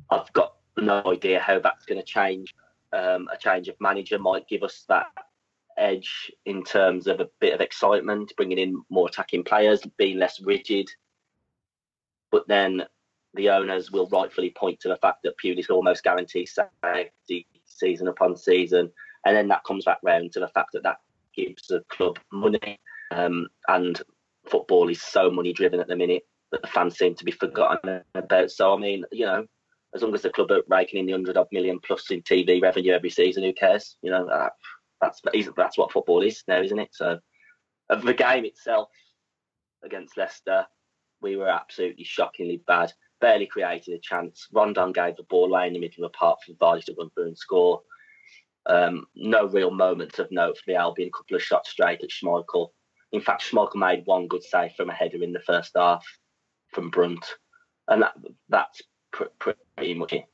I've 0.10 0.32
got 0.34 0.56
no 0.78 1.02
idea 1.06 1.40
how 1.40 1.60
that's 1.60 1.86
going 1.86 2.00
to 2.00 2.06
change. 2.06 2.54
Um, 2.94 3.28
a 3.32 3.38
change 3.38 3.68
of 3.68 3.76
manager 3.80 4.18
might 4.18 4.48
give 4.48 4.64
us 4.64 4.86
that 4.88 5.08
edge 5.78 6.32
in 6.46 6.64
terms 6.64 7.08
of 7.08 7.20
a 7.20 7.30
bit 7.40 7.54
of 7.54 7.62
excitement, 7.62 8.34
bringing 8.38 8.58
in 8.58 8.82
more 8.90 9.08
attacking 9.08 9.44
players, 9.44 9.82
being 9.98 10.18
less 10.18 10.42
rigid. 10.42 10.90
But 12.32 12.48
then 12.48 12.84
the 13.34 13.50
owners 13.50 13.92
will 13.92 14.08
rightfully 14.10 14.50
point 14.50 14.80
to 14.82 14.90
the 14.90 14.98
fact 14.98 15.20
that 15.24 15.38
Pulis 15.38 15.70
almost 15.70 16.04
guarantees 16.04 16.58
safety 16.84 17.48
season 17.66 18.08
upon 18.08 18.36
season, 18.36 18.92
and 19.26 19.36
then 19.36 19.48
that 19.50 19.64
comes 19.64 19.86
back 19.86 20.00
round 20.04 20.32
to 20.34 20.40
the 20.40 20.48
fact 20.50 20.72
that 20.74 20.84
that 20.84 20.98
gives 21.36 21.68
the 21.68 21.84
club 21.90 22.18
money, 22.32 22.80
um, 23.12 23.48
and 23.68 24.02
football 24.46 24.90
is 24.90 25.02
so 25.02 25.30
money 25.30 25.54
driven 25.54 25.80
at 25.80 25.88
the 25.88 25.96
minute 25.96 26.24
that 26.52 26.62
the 26.62 26.68
fans 26.68 26.98
seem 26.98 27.14
to 27.16 27.26
be 27.26 27.32
forgotten 27.32 28.02
about. 28.16 28.52
So 28.52 28.74
I 28.74 28.78
mean, 28.78 29.04
you 29.12 29.26
know, 29.26 29.46
as 29.96 30.02
long 30.02 30.14
as 30.14 30.22
the 30.22 30.30
club 30.30 30.52
are 30.52 30.64
raking 30.68 31.00
in 31.00 31.06
the 31.06 31.14
hundred 31.14 31.38
odd 31.38 31.48
million 31.52 31.80
plus 31.80 32.12
in 32.12 32.22
TV 32.22 32.62
revenue 32.62 32.94
every 32.94 33.10
season, 33.10 33.44
who 33.44 33.54
cares? 33.54 33.98
You 34.02 34.12
know, 34.12 34.28
uh, 34.28 34.50
that's 35.02 35.22
that's 35.56 35.78
what 35.78 35.92
football 35.92 36.22
is 36.22 36.44
now, 36.48 36.62
isn't 36.62 36.80
it? 36.80 36.90
So, 36.92 37.20
the 37.90 38.14
game 38.14 38.46
itself 38.46 38.90
against 39.84 40.18
Leicester, 40.18 40.66
we 41.22 41.36
were 41.36 41.50
absolutely 41.50 42.04
shockingly 42.04 42.62
bad 42.68 42.92
barely 43.20 43.48
created 43.48 43.94
a 43.94 44.00
chance. 44.00 44.48
Rondon 44.54 44.92
gave 44.92 45.16
the 45.16 45.24
ball 45.24 45.46
away 45.46 45.68
in 45.68 45.74
the 45.74 45.80
middle 45.80 46.06
of 46.06 46.12
the 46.12 46.18
park 46.18 46.40
for 46.46 46.54
Vardy 46.54 46.84
to 46.86 46.96
run 46.98 47.10
through 47.12 47.28
and 47.28 47.38
score. 47.38 47.82
Um, 48.66 49.06
no 49.16 49.46
real 49.46 49.72
moments 49.72 50.20
of 50.20 50.32
note 50.32 50.58
for 50.58 50.64
the 50.68 50.76
Albion. 50.76 51.10
A 51.10 51.18
couple 51.18 51.36
of 51.36 51.44
shots 51.44 51.70
straight 51.70 52.04
at 52.04 52.10
Schmeichel. 52.10 52.70
In 53.14 53.22
fact, 53.22 53.44
Schmeichel 53.44 53.76
made 53.76 54.06
one 54.06 54.28
good 54.28 54.44
save 54.44 54.74
from 54.74 54.90
a 54.90 54.94
header 54.94 55.24
in 55.24 55.32
the 55.32 55.40
first 55.40 55.72
half 55.76 56.06
from 56.74 56.90
Brunt, 56.90 57.26
and 57.88 58.02
that 58.02 58.14
that's 58.50 58.82
pr- 59.12 59.52
pretty 59.78 59.94
much 59.94 60.14
it. 60.14 60.26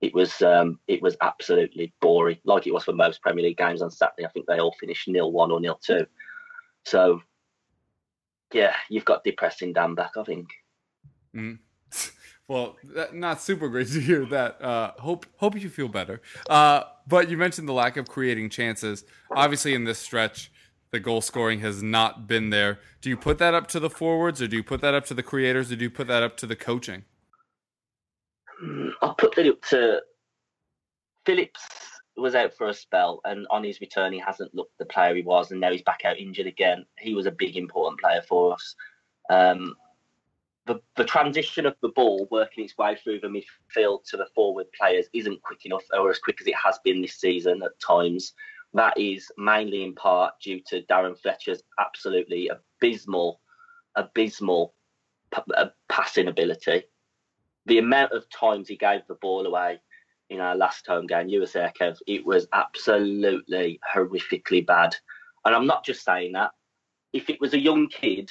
It 0.00 0.14
was 0.14 0.40
um, 0.40 0.78
it 0.86 1.02
was 1.02 1.16
absolutely 1.20 1.92
boring, 2.00 2.38
like 2.44 2.66
it 2.66 2.72
was 2.72 2.84
for 2.84 2.92
most 2.92 3.20
Premier 3.20 3.44
League 3.44 3.58
games 3.58 3.82
on 3.82 3.90
Saturday. 3.90 4.24
I 4.24 4.30
think 4.30 4.46
they 4.46 4.58
all 4.58 4.74
finished 4.80 5.08
nil 5.08 5.32
one 5.32 5.50
or 5.50 5.60
nil 5.60 5.78
two. 5.82 6.06
So, 6.86 7.20
yeah, 8.52 8.74
you've 8.88 9.04
got 9.04 9.24
depressing 9.24 9.74
Dan 9.74 9.94
back. 9.94 10.12
I 10.16 10.24
think. 10.24 10.48
Mm. 11.34 11.58
Well, 12.50 12.78
that, 12.82 13.14
not 13.14 13.40
super 13.40 13.68
great 13.68 13.86
to 13.92 14.00
hear 14.00 14.26
that. 14.26 14.60
Uh, 14.60 14.90
hope 14.98 15.24
hope 15.36 15.54
you 15.54 15.68
feel 15.68 15.86
better. 15.86 16.20
Uh, 16.48 16.82
but 17.06 17.30
you 17.30 17.36
mentioned 17.36 17.68
the 17.68 17.72
lack 17.72 17.96
of 17.96 18.08
creating 18.08 18.50
chances. 18.50 19.04
Obviously, 19.30 19.72
in 19.72 19.84
this 19.84 20.00
stretch, 20.00 20.50
the 20.90 20.98
goal 20.98 21.20
scoring 21.20 21.60
has 21.60 21.80
not 21.80 22.26
been 22.26 22.50
there. 22.50 22.80
Do 23.02 23.08
you 23.08 23.16
put 23.16 23.38
that 23.38 23.54
up 23.54 23.68
to 23.68 23.78
the 23.78 23.88
forwards, 23.88 24.42
or 24.42 24.48
do 24.48 24.56
you 24.56 24.64
put 24.64 24.80
that 24.80 24.94
up 24.94 25.06
to 25.06 25.14
the 25.14 25.22
creators, 25.22 25.70
or 25.70 25.76
do 25.76 25.84
you 25.84 25.90
put 25.90 26.08
that 26.08 26.24
up 26.24 26.36
to 26.38 26.46
the 26.48 26.56
coaching? 26.56 27.04
I'll 29.02 29.14
put 29.14 29.34
that 29.36 29.48
up 29.48 29.62
to 29.70 30.02
Phillips. 31.24 31.60
Was 32.16 32.34
out 32.34 32.52
for 32.52 32.68
a 32.68 32.74
spell, 32.74 33.22
and 33.24 33.46
on 33.50 33.64
his 33.64 33.80
return, 33.80 34.12
he 34.12 34.18
hasn't 34.18 34.54
looked 34.54 34.76
the 34.78 34.84
player 34.84 35.14
he 35.14 35.22
was, 35.22 35.52
and 35.52 35.60
now 35.60 35.70
he's 35.72 35.80
back 35.80 36.02
out 36.04 36.18
injured 36.18 36.48
again. 36.48 36.84
He 36.98 37.14
was 37.14 37.24
a 37.24 37.30
big 37.30 37.56
important 37.56 37.98
player 37.98 38.20
for 38.28 38.52
us. 38.52 38.74
Um, 39.30 39.74
the, 40.66 40.82
the 40.96 41.04
transition 41.04 41.64
of 41.64 41.76
the 41.80 41.88
ball 41.90 42.28
working 42.30 42.64
its 42.64 42.76
way 42.76 42.96
through 42.96 43.20
the 43.20 43.28
midfield 43.28 44.04
to 44.10 44.18
the 44.18 44.26
forward 44.34 44.66
players 44.78 45.06
isn't 45.14 45.40
quick 45.40 45.64
enough, 45.64 45.84
or 45.94 46.10
as 46.10 46.18
quick 46.18 46.42
as 46.42 46.46
it 46.46 46.56
has 46.62 46.78
been 46.84 47.00
this 47.00 47.14
season 47.14 47.62
at 47.62 47.80
times. 47.80 48.34
That 48.74 48.98
is 48.98 49.30
mainly 49.38 49.82
in 49.82 49.94
part 49.94 50.34
due 50.42 50.60
to 50.66 50.82
Darren 50.82 51.18
Fletcher's 51.18 51.62
absolutely 51.78 52.50
abysmal, 52.50 53.40
abysmal 53.96 54.74
uh, 55.56 55.68
passing 55.88 56.28
ability. 56.28 56.82
The 57.70 57.78
amount 57.78 58.10
of 58.10 58.28
times 58.30 58.66
he 58.66 58.74
gave 58.74 59.02
the 59.06 59.14
ball 59.14 59.46
away 59.46 59.80
in 60.28 60.40
our 60.40 60.56
last 60.56 60.88
home 60.88 61.06
game, 61.06 61.28
you 61.28 61.38
were 61.38 61.46
Kev, 61.46 61.98
it 62.08 62.26
was 62.26 62.48
absolutely 62.52 63.78
horrifically 63.94 64.66
bad. 64.66 64.96
And 65.44 65.54
I'm 65.54 65.68
not 65.68 65.84
just 65.84 66.04
saying 66.04 66.32
that. 66.32 66.50
If 67.12 67.30
it 67.30 67.40
was 67.40 67.54
a 67.54 67.60
young 67.60 67.86
kid, 67.86 68.28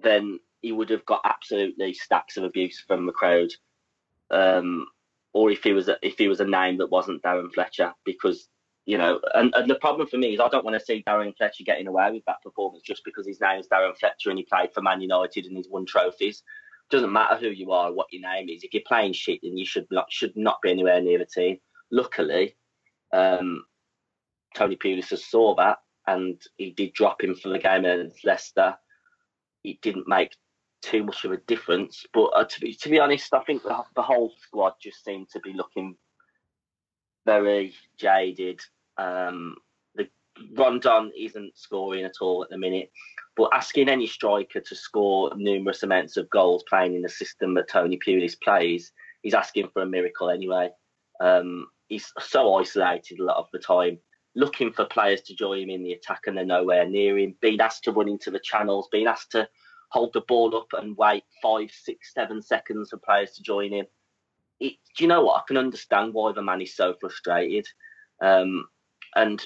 then 0.00 0.38
he 0.60 0.70
would 0.70 0.88
have 0.90 1.04
got 1.04 1.22
absolutely 1.24 1.94
stacks 1.94 2.36
of 2.36 2.44
abuse 2.44 2.78
from 2.78 3.06
the 3.06 3.12
crowd. 3.12 3.50
Um, 4.30 4.86
or 5.32 5.50
if 5.50 5.64
he 5.64 5.72
was 5.72 5.88
a, 5.88 5.96
if 6.00 6.16
he 6.16 6.28
was 6.28 6.38
a 6.38 6.46
name 6.46 6.78
that 6.78 6.92
wasn't 6.92 7.24
Darren 7.24 7.52
Fletcher, 7.52 7.92
because 8.04 8.48
you 8.86 8.98
know, 8.98 9.18
and, 9.34 9.52
and 9.56 9.68
the 9.68 9.74
problem 9.76 10.06
for 10.06 10.18
me 10.18 10.34
is 10.34 10.38
I 10.38 10.48
don't 10.48 10.64
want 10.64 10.78
to 10.78 10.84
see 10.84 11.02
Darren 11.08 11.36
Fletcher 11.36 11.64
getting 11.64 11.88
away 11.88 12.12
with 12.12 12.24
that 12.26 12.40
performance 12.42 12.84
just 12.84 13.02
because 13.04 13.26
his 13.26 13.40
name 13.40 13.58
is 13.58 13.66
Darren 13.66 13.96
Fletcher 13.98 14.30
and 14.30 14.38
he 14.38 14.44
played 14.44 14.72
for 14.72 14.80
Man 14.80 15.00
United 15.00 15.46
and 15.46 15.56
he's 15.56 15.68
won 15.68 15.86
trophies. 15.86 16.44
Doesn't 16.90 17.12
matter 17.12 17.36
who 17.36 17.48
you 17.48 17.72
are, 17.72 17.92
what 17.92 18.06
your 18.12 18.22
name 18.22 18.48
is. 18.48 18.62
If 18.62 18.74
you're 18.74 18.82
playing 18.86 19.14
shit, 19.14 19.40
then 19.42 19.56
you 19.56 19.66
should 19.66 19.86
not 19.90 20.06
should 20.10 20.36
not 20.36 20.58
be 20.62 20.70
anywhere 20.70 21.00
near 21.00 21.18
the 21.18 21.26
team. 21.26 21.58
Luckily, 21.90 22.56
um, 23.12 23.64
Tony 24.54 24.76
Pulis 24.76 25.16
saw 25.18 25.54
that 25.56 25.78
and 26.06 26.40
he 26.56 26.70
did 26.70 26.92
drop 26.92 27.22
him 27.22 27.34
for 27.34 27.48
the 27.48 27.58
game 27.58 27.84
against 27.84 28.24
Leicester. 28.24 28.76
It 29.64 29.80
didn't 29.80 30.08
make 30.08 30.36
too 30.82 31.04
much 31.04 31.24
of 31.24 31.32
a 31.32 31.38
difference, 31.38 32.04
but 32.12 32.26
uh, 32.34 32.44
to 32.44 32.60
be 32.60 32.74
to 32.74 32.88
be 32.90 33.00
honest, 33.00 33.32
I 33.32 33.42
think 33.44 33.62
the, 33.62 33.82
the 33.96 34.02
whole 34.02 34.32
squad 34.38 34.74
just 34.82 35.02
seemed 35.04 35.28
to 35.30 35.40
be 35.40 35.54
looking 35.54 35.96
very 37.24 37.74
jaded. 37.98 38.60
Um, 38.98 39.56
Rondon 40.56 41.12
isn't 41.16 41.56
scoring 41.56 42.04
at 42.04 42.16
all 42.20 42.42
at 42.42 42.50
the 42.50 42.58
minute, 42.58 42.90
but 43.36 43.50
asking 43.52 43.88
any 43.88 44.06
striker 44.06 44.60
to 44.60 44.74
score 44.74 45.32
numerous 45.36 45.82
amounts 45.82 46.16
of 46.16 46.30
goals 46.30 46.64
playing 46.68 46.94
in 46.94 47.02
the 47.02 47.08
system 47.08 47.54
that 47.54 47.68
Tony 47.68 47.98
Pulis 47.98 48.40
plays, 48.40 48.92
he's 49.22 49.34
asking 49.34 49.68
for 49.72 49.82
a 49.82 49.86
miracle 49.86 50.30
anyway. 50.30 50.70
Um, 51.20 51.68
he's 51.88 52.12
so 52.20 52.54
isolated 52.56 53.20
a 53.20 53.24
lot 53.24 53.36
of 53.36 53.46
the 53.52 53.58
time, 53.58 53.98
looking 54.34 54.72
for 54.72 54.84
players 54.84 55.22
to 55.22 55.34
join 55.34 55.62
him 55.62 55.70
in 55.70 55.84
the 55.84 55.92
attack 55.92 56.22
and 56.26 56.36
they're 56.36 56.44
nowhere 56.44 56.88
near 56.88 57.18
him, 57.18 57.36
being 57.40 57.60
asked 57.60 57.84
to 57.84 57.92
run 57.92 58.08
into 58.08 58.30
the 58.30 58.40
channels, 58.40 58.88
being 58.90 59.06
asked 59.06 59.32
to 59.32 59.48
hold 59.90 60.12
the 60.12 60.22
ball 60.22 60.56
up 60.56 60.68
and 60.72 60.96
wait 60.96 61.22
five, 61.40 61.70
six, 61.70 62.12
seven 62.12 62.42
seconds 62.42 62.90
for 62.90 62.96
players 62.98 63.32
to 63.32 63.42
join 63.42 63.72
him 63.72 63.86
it, 64.60 64.74
do 64.96 65.04
you 65.04 65.08
know 65.08 65.22
what? 65.22 65.36
I 65.36 65.42
can 65.46 65.56
understand 65.56 66.14
why 66.14 66.32
the 66.32 66.42
man 66.42 66.62
is 66.62 66.76
so 66.76 66.94
frustrated. 67.00 67.66
Um, 68.22 68.66
and 69.14 69.44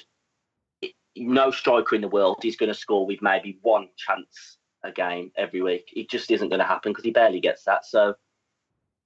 no 1.15 1.51
striker 1.51 1.95
in 1.95 2.01
the 2.01 2.07
world 2.07 2.43
is 2.43 2.55
going 2.55 2.71
to 2.71 2.77
score 2.77 3.05
with 3.05 3.21
maybe 3.21 3.59
one 3.61 3.89
chance 3.97 4.57
a 4.83 4.91
game 4.91 5.31
every 5.35 5.61
week. 5.61 5.91
It 5.95 6.09
just 6.09 6.31
isn't 6.31 6.49
going 6.49 6.59
to 6.59 6.65
happen 6.65 6.91
because 6.91 7.03
he 7.03 7.11
barely 7.11 7.39
gets 7.39 7.63
that. 7.65 7.85
So 7.85 8.15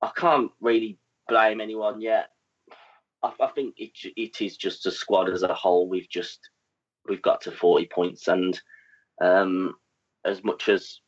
I 0.01 0.11
can't 0.15 0.51
really 0.61 0.99
blame 1.27 1.61
anyone 1.61 2.01
yet. 2.01 2.29
I, 3.23 3.31
I 3.39 3.47
think 3.47 3.75
it, 3.77 3.91
it 4.15 4.41
is 4.41 4.57
just 4.57 4.85
a 4.85 4.91
squad 4.91 5.29
as 5.29 5.43
a 5.43 5.53
whole. 5.53 5.87
We've 5.87 6.09
just 6.09 6.39
we've 7.07 7.21
got 7.21 7.41
to 7.41 7.51
40 7.51 7.87
points, 7.87 8.27
and 8.27 8.59
um, 9.21 9.75
as 10.25 10.43
much 10.43 10.69
as 10.69 10.99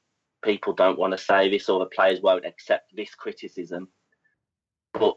people 0.44 0.74
don't 0.74 1.00
want 1.00 1.12
to 1.12 1.18
say 1.18 1.50
this 1.50 1.70
or 1.70 1.80
the 1.80 1.86
players 1.88 2.22
won't 2.22 2.46
accept 2.46 2.96
this 2.96 3.14
criticism, 3.16 3.90
but 4.94 5.16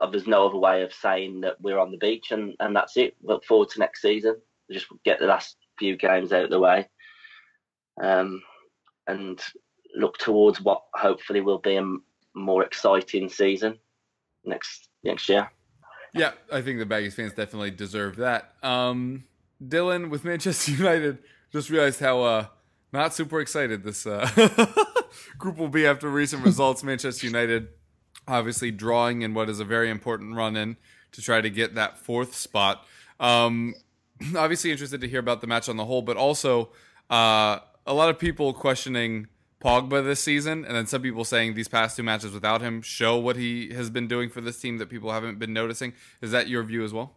uh, 0.00 0.10
there's 0.10 0.26
no 0.26 0.46
other 0.46 0.58
way 0.58 0.82
of 0.82 0.92
saying 0.92 1.40
that 1.40 1.60
we're 1.60 1.78
on 1.78 1.90
the 1.90 1.98
beach 1.98 2.32
and, 2.32 2.54
and 2.60 2.74
that's 2.74 2.96
it. 2.96 3.16
Look 3.22 3.44
forward 3.44 3.70
to 3.70 3.78
next 3.78 4.02
season. 4.02 4.36
Just 4.70 4.86
get 5.04 5.18
the 5.18 5.26
last 5.26 5.56
few 5.78 5.96
games 5.96 6.32
out 6.32 6.44
of 6.44 6.50
the 6.50 6.60
way. 6.60 6.88
Um, 8.02 8.42
and 9.06 9.40
look 9.94 10.18
towards 10.18 10.60
what 10.60 10.82
hopefully 10.94 11.40
will 11.40 11.58
be 11.58 11.76
a 11.76 11.96
more 12.34 12.64
exciting 12.64 13.28
season 13.28 13.78
next 14.44 14.88
next 15.02 15.28
year. 15.28 15.50
Yeah, 16.14 16.32
I 16.50 16.62
think 16.62 16.78
the 16.78 16.86
Baggies 16.86 17.14
fans 17.14 17.32
definitely 17.34 17.70
deserve 17.70 18.16
that. 18.16 18.54
Um, 18.62 19.24
Dylan 19.62 20.10
with 20.10 20.24
Manchester 20.24 20.72
United 20.76 21.18
just 21.52 21.70
realized 21.70 22.00
how 22.00 22.22
uh, 22.22 22.46
not 22.92 23.14
super 23.14 23.40
excited 23.40 23.84
this 23.84 24.06
uh, 24.06 24.28
group 25.38 25.58
will 25.58 25.68
be 25.68 25.86
after 25.86 26.08
recent 26.08 26.44
results. 26.44 26.82
Manchester 26.82 27.26
United 27.26 27.68
obviously 28.28 28.70
drawing 28.70 29.22
in 29.22 29.34
what 29.34 29.48
is 29.48 29.60
a 29.60 29.64
very 29.64 29.90
important 29.90 30.34
run 30.34 30.56
in 30.56 30.76
to 31.12 31.22
try 31.22 31.40
to 31.40 31.50
get 31.50 31.74
that 31.74 31.98
fourth 31.98 32.34
spot. 32.34 32.84
Um, 33.20 33.74
obviously 34.36 34.70
interested 34.70 35.00
to 35.00 35.08
hear 35.08 35.20
about 35.20 35.40
the 35.40 35.46
match 35.46 35.68
on 35.68 35.76
the 35.76 35.84
whole, 35.84 36.02
but 36.02 36.16
also 36.16 36.70
uh, 37.10 37.58
a 37.86 37.94
lot 37.94 38.08
of 38.08 38.18
people 38.18 38.52
questioning 38.52 39.28
Pogba 39.62 40.04
this 40.04 40.20
season, 40.20 40.64
and 40.64 40.76
then 40.76 40.86
some 40.86 41.02
people 41.02 41.24
saying 41.24 41.54
these 41.54 41.68
past 41.68 41.96
two 41.96 42.02
matches 42.02 42.32
without 42.32 42.60
him 42.60 42.82
show 42.82 43.18
what 43.18 43.36
he 43.36 43.72
has 43.72 43.90
been 43.90 44.06
doing 44.06 44.28
for 44.28 44.40
this 44.40 44.60
team 44.60 44.78
that 44.78 44.88
people 44.88 45.12
haven't 45.12 45.38
been 45.38 45.52
noticing. 45.52 45.94
Is 46.20 46.30
that 46.32 46.48
your 46.48 46.62
view 46.62 46.84
as 46.84 46.92
well? 46.92 47.14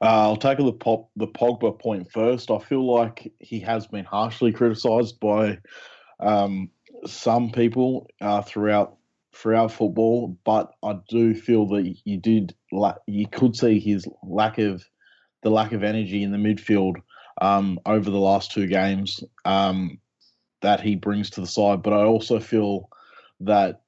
Uh, 0.00 0.30
I'll 0.30 0.36
take 0.36 0.58
the 0.58 0.72
pop 0.72 1.10
the 1.16 1.26
Pogba 1.26 1.78
point 1.78 2.10
first. 2.12 2.50
I 2.50 2.58
feel 2.58 2.86
like 2.86 3.32
he 3.40 3.60
has 3.60 3.86
been 3.86 4.04
harshly 4.04 4.52
criticised 4.52 5.18
by 5.18 5.58
um, 6.20 6.70
some 7.06 7.50
people 7.50 8.08
uh, 8.20 8.42
throughout 8.42 8.96
throughout 9.34 9.72
football, 9.72 10.36
but 10.44 10.72
I 10.82 10.98
do 11.08 11.34
feel 11.34 11.66
that 11.68 11.96
you 12.04 12.18
did 12.18 12.54
you 13.06 13.26
could 13.28 13.56
see 13.56 13.78
his 13.78 14.06
lack 14.22 14.58
of 14.58 14.84
the 15.42 15.50
lack 15.50 15.72
of 15.72 15.82
energy 15.82 16.22
in 16.22 16.32
the 16.32 16.38
midfield 16.38 16.96
um, 17.40 17.78
over 17.86 18.10
the 18.10 18.18
last 18.18 18.52
two 18.52 18.66
games 18.66 19.22
um, 19.44 19.98
that 20.60 20.80
he 20.80 20.96
brings 20.96 21.30
to 21.30 21.40
the 21.40 21.46
side. 21.46 21.82
But 21.82 21.92
I 21.92 22.04
also 22.04 22.40
feel 22.40 22.88
that 23.40 23.82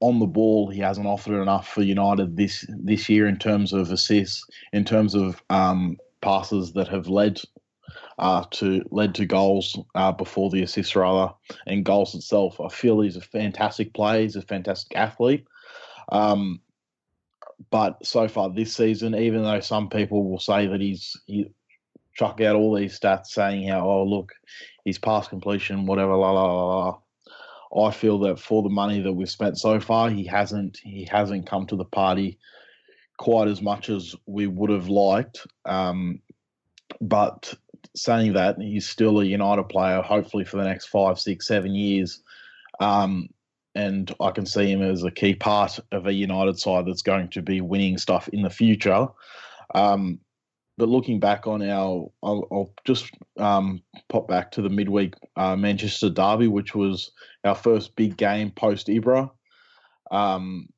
on 0.00 0.18
the 0.18 0.26
ball 0.26 0.70
he 0.70 0.80
hasn't 0.80 1.06
offered 1.06 1.40
enough 1.40 1.68
for 1.68 1.82
United 1.82 2.36
this 2.36 2.64
this 2.68 3.08
year 3.08 3.26
in 3.26 3.38
terms 3.38 3.72
of 3.72 3.90
assists, 3.90 4.44
in 4.72 4.84
terms 4.84 5.14
of 5.14 5.42
um, 5.50 5.96
passes 6.20 6.72
that 6.72 6.88
have 6.88 7.08
led 7.08 7.40
uh, 8.18 8.44
to 8.50 8.82
led 8.90 9.14
to 9.16 9.26
goals 9.26 9.78
uh, 9.94 10.12
before 10.12 10.50
the 10.50 10.62
assist 10.62 10.96
rather 10.96 11.32
and 11.66 11.84
goals 11.84 12.14
itself. 12.14 12.60
I 12.60 12.68
feel 12.68 13.00
he's 13.00 13.16
a 13.16 13.20
fantastic 13.20 13.92
player. 13.94 14.22
He's 14.22 14.36
a 14.36 14.42
fantastic 14.42 14.96
athlete. 14.96 15.44
Um, 16.10 16.60
but 17.70 18.04
so 18.04 18.28
far 18.28 18.50
this 18.50 18.74
season, 18.74 19.14
even 19.14 19.42
though 19.42 19.60
some 19.60 19.88
people 19.88 20.28
will 20.28 20.40
say 20.40 20.66
that 20.66 20.80
he's 20.80 21.16
he 21.26 21.50
chuck 22.14 22.40
out 22.40 22.56
all 22.56 22.74
these 22.74 22.98
stats 22.98 23.26
saying 23.26 23.68
how 23.68 23.88
oh 23.88 24.04
look, 24.04 24.32
he's 24.84 24.98
past 24.98 25.30
completion, 25.30 25.86
whatever, 25.86 26.14
la 26.16 26.30
la 26.30 26.44
la 26.44 26.76
la. 26.78 26.98
I 27.86 27.90
feel 27.90 28.18
that 28.20 28.38
for 28.38 28.62
the 28.62 28.68
money 28.68 29.00
that 29.00 29.12
we've 29.12 29.30
spent 29.30 29.58
so 29.58 29.80
far, 29.80 30.10
he 30.10 30.24
hasn't 30.24 30.78
he 30.82 31.08
hasn't 31.10 31.46
come 31.46 31.66
to 31.66 31.76
the 31.76 31.84
party 31.84 32.38
quite 33.18 33.48
as 33.48 33.62
much 33.62 33.88
as 33.88 34.14
we 34.26 34.46
would 34.46 34.70
have 34.70 34.88
liked. 34.88 35.46
Um, 35.64 36.20
but 37.00 37.54
saying 37.94 38.34
that 38.34 38.56
he's 38.58 38.88
still 38.88 39.20
a 39.20 39.24
United 39.24 39.68
player, 39.68 40.02
hopefully 40.02 40.44
for 40.44 40.56
the 40.56 40.64
next 40.64 40.86
five, 40.86 41.18
six, 41.18 41.46
seven 41.46 41.74
years. 41.74 42.22
Um, 42.80 43.28
and 43.74 44.14
I 44.20 44.30
can 44.30 44.46
see 44.46 44.70
him 44.70 44.82
as 44.82 45.02
a 45.02 45.10
key 45.10 45.34
part 45.34 45.78
of 45.92 46.06
a 46.06 46.12
United 46.12 46.58
side 46.58 46.86
that's 46.86 47.02
going 47.02 47.28
to 47.30 47.42
be 47.42 47.60
winning 47.60 47.98
stuff 47.98 48.28
in 48.28 48.42
the 48.42 48.50
future. 48.50 49.08
Um, 49.74 50.20
but 50.78 50.88
looking 50.88 51.20
back 51.20 51.46
on 51.46 51.62
our, 51.62 52.10
I'll, 52.22 52.48
I'll 52.50 52.72
just 52.84 53.10
um, 53.38 53.82
pop 54.08 54.28
back 54.28 54.50
to 54.52 54.62
the 54.62 54.70
midweek 54.70 55.14
uh, 55.36 55.56
Manchester 55.56 56.10
derby, 56.10 56.48
which 56.48 56.74
was 56.74 57.12
our 57.44 57.54
first 57.54 57.94
big 57.96 58.16
game 58.16 58.50
post 58.50 58.88
Ibra. 58.88 59.30
Um, 60.10 60.68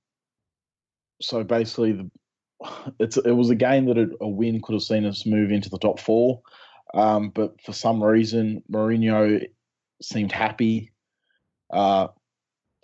so 1.20 1.44
basically, 1.44 1.92
the, 1.92 2.10
it's 3.00 3.16
it 3.16 3.32
was 3.32 3.50
a 3.50 3.54
game 3.54 3.86
that 3.86 4.16
a 4.20 4.28
win 4.28 4.60
could 4.62 4.74
have 4.74 4.82
seen 4.82 5.04
us 5.04 5.26
move 5.26 5.50
into 5.50 5.70
the 5.70 5.78
top 5.78 6.00
four. 6.00 6.42
Um, 6.92 7.30
but 7.30 7.60
for 7.62 7.72
some 7.72 8.02
reason, 8.02 8.62
Mourinho 8.70 9.44
seemed 10.02 10.32
happy 10.32 10.92
uh, 11.72 12.08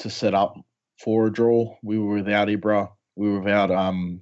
to 0.01 0.11
set 0.11 0.35
up 0.35 0.55
for 1.03 1.27
a 1.27 1.33
draw. 1.33 1.77
We 1.83 1.99
were 1.99 2.17
without 2.17 2.49
Ibra. 2.49 2.91
We 3.17 3.31
were 3.31 3.41
without 3.41 3.71
um, 3.71 4.21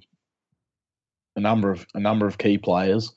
a 1.35 1.41
number 1.41 1.71
of 1.71 1.85
a 1.93 1.99
number 1.99 2.27
of 2.27 2.37
key 2.37 2.57
players. 2.57 3.13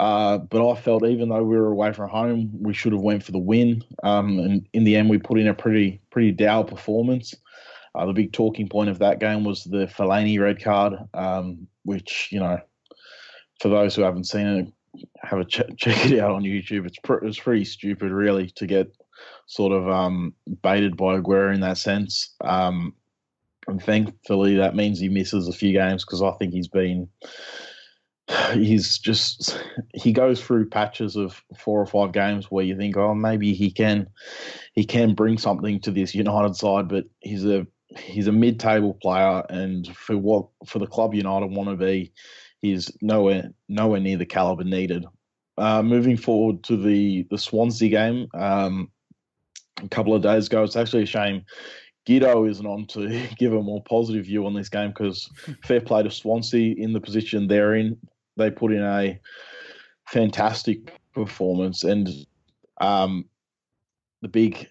Uh, 0.00 0.38
but 0.38 0.66
I 0.66 0.74
felt 0.76 1.04
even 1.04 1.28
though 1.28 1.42
we 1.42 1.56
were 1.56 1.72
away 1.72 1.92
from 1.92 2.10
home, 2.10 2.50
we 2.52 2.74
should 2.74 2.92
have 2.92 3.02
went 3.02 3.22
for 3.22 3.32
the 3.32 3.38
win. 3.38 3.82
Um, 4.02 4.38
and 4.38 4.68
in 4.72 4.84
the 4.84 4.96
end, 4.96 5.10
we 5.10 5.18
put 5.18 5.38
in 5.38 5.48
a 5.48 5.54
pretty 5.54 6.00
pretty 6.10 6.32
dour 6.32 6.64
performance. 6.64 7.34
Uh, 7.94 8.06
the 8.06 8.12
big 8.12 8.32
talking 8.32 8.68
point 8.68 8.90
of 8.90 8.98
that 8.98 9.20
game 9.20 9.44
was 9.44 9.64
the 9.64 9.86
Fellaini 9.86 10.38
red 10.38 10.62
card, 10.62 10.94
um, 11.14 11.66
which 11.84 12.28
you 12.30 12.40
know, 12.40 12.58
for 13.60 13.68
those 13.68 13.94
who 13.94 14.02
haven't 14.02 14.24
seen 14.24 14.46
it, 14.46 14.72
have 15.22 15.40
a 15.40 15.44
ch- 15.44 15.76
check 15.76 16.10
it 16.10 16.20
out 16.20 16.32
on 16.32 16.42
YouTube. 16.42 16.86
It's 16.86 16.98
pr- 16.98 17.24
it's 17.24 17.40
pretty 17.40 17.64
stupid, 17.64 18.12
really, 18.12 18.48
to 18.56 18.66
get 18.66 18.94
sort 19.46 19.72
of 19.72 19.88
um, 19.88 20.34
baited 20.62 20.96
by 20.96 21.18
Aguero 21.18 21.54
in 21.54 21.60
that 21.60 21.78
sense. 21.78 22.34
Um, 22.42 22.94
and 23.68 23.82
thankfully, 23.82 24.56
that 24.56 24.76
means 24.76 25.00
he 25.00 25.08
misses 25.08 25.48
a 25.48 25.52
few 25.52 25.72
games 25.72 26.04
because 26.04 26.22
I 26.22 26.32
think 26.32 26.52
he's 26.52 26.68
been 26.68 27.08
he's 28.52 28.98
just 28.98 29.62
he 29.94 30.12
goes 30.12 30.42
through 30.42 30.68
patches 30.68 31.16
of 31.16 31.42
four 31.58 31.80
or 31.80 31.86
five 31.86 32.12
games 32.12 32.50
where 32.50 32.64
you 32.64 32.76
think, 32.76 32.96
oh, 32.96 33.14
maybe 33.14 33.54
he 33.54 33.70
can 33.70 34.08
he 34.74 34.84
can 34.84 35.14
bring 35.14 35.38
something 35.38 35.80
to 35.80 35.90
this 35.90 36.14
United 36.14 36.56
side, 36.56 36.88
but 36.88 37.04
he's 37.20 37.44
a 37.44 37.66
he's 37.96 38.26
a 38.26 38.32
mid-table 38.32 38.94
player, 38.94 39.44
and 39.48 39.86
for 39.96 40.16
what 40.16 40.48
for 40.66 40.78
the 40.78 40.86
club 40.86 41.14
United 41.14 41.46
want 41.46 41.70
to 41.70 41.76
be, 41.76 42.12
he's 42.62 42.90
nowhere 43.00 43.50
nowhere 43.68 44.00
near 44.00 44.16
the 44.16 44.26
caliber 44.26 44.64
needed. 44.64 45.04
Uh, 45.58 45.82
moving 45.82 46.16
forward 46.16 46.62
to 46.64 46.76
the 46.76 47.26
the 47.30 47.38
Swansea 47.38 47.88
game, 47.88 48.28
um, 48.34 48.90
a 49.82 49.88
couple 49.88 50.14
of 50.14 50.22
days 50.22 50.46
ago, 50.46 50.62
it's 50.62 50.76
actually 50.76 51.02
a 51.02 51.06
shame 51.06 51.44
Guido 52.06 52.44
isn't 52.46 52.66
on 52.66 52.86
to 52.86 53.26
give 53.38 53.52
a 53.52 53.62
more 53.62 53.82
positive 53.82 54.24
view 54.24 54.46
on 54.46 54.54
this 54.54 54.68
game 54.68 54.88
because 54.90 55.28
fair 55.64 55.80
play 55.80 56.02
to 56.02 56.10
Swansea 56.10 56.74
in 56.78 56.92
the 56.92 57.00
position 57.00 57.46
they're 57.46 57.74
in. 57.74 57.98
They 58.36 58.50
put 58.50 58.72
in 58.72 58.82
a 58.82 59.18
fantastic 60.08 60.92
performance, 61.14 61.84
and 61.84 62.08
um, 62.80 63.24
the 64.22 64.28
big 64.28 64.68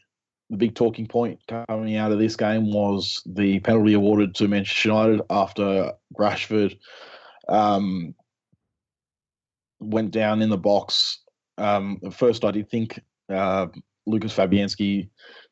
the 0.51 0.57
big 0.57 0.75
talking 0.75 1.07
point 1.07 1.39
coming 1.47 1.95
out 1.95 2.11
of 2.11 2.19
this 2.19 2.35
game 2.35 2.71
was 2.71 3.23
the 3.25 3.59
penalty 3.61 3.93
awarded 3.93 4.35
to 4.35 4.47
Manchester 4.47 4.89
United 4.89 5.21
after 5.31 5.91
Rashford 6.19 6.77
um, 7.49 8.13
went 9.79 10.11
down 10.11 10.43
in 10.43 10.51
the 10.51 10.57
box. 10.57 11.19
Um, 11.57 11.99
at 12.05 12.13
first, 12.13 12.45
I 12.45 12.51
did 12.51 12.69
think 12.69 12.99
uh, 13.27 13.67
Lucas 14.05 14.35
Fabianski 14.35 15.09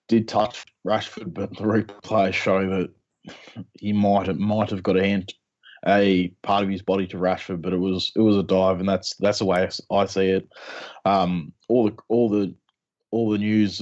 did 0.07 0.27
touch 0.27 0.65
Rashford, 0.85 1.33
but 1.33 1.49
the 1.51 1.63
replays 1.63 2.33
show 2.33 2.69
that 2.69 2.89
he 3.73 3.93
might 3.93 4.27
have, 4.27 4.37
might 4.37 4.69
have 4.69 4.83
got 4.83 4.97
a 4.97 5.03
hand, 5.03 5.33
a 5.87 6.29
part 6.43 6.63
of 6.63 6.69
his 6.69 6.81
body 6.81 7.07
to 7.07 7.17
Rashford, 7.17 7.61
but 7.61 7.73
it 7.73 7.79
was 7.79 8.11
it 8.15 8.21
was 8.21 8.37
a 8.37 8.43
dive, 8.43 8.79
and 8.79 8.87
that's 8.87 9.15
that's 9.17 9.39
the 9.39 9.45
way 9.45 9.69
I 9.91 10.05
see 10.05 10.27
it. 10.27 10.47
Um, 11.05 11.53
all 11.67 11.89
the 11.89 11.95
all 12.09 12.29
the 12.29 12.53
all 13.11 13.31
the 13.31 13.37
news 13.37 13.81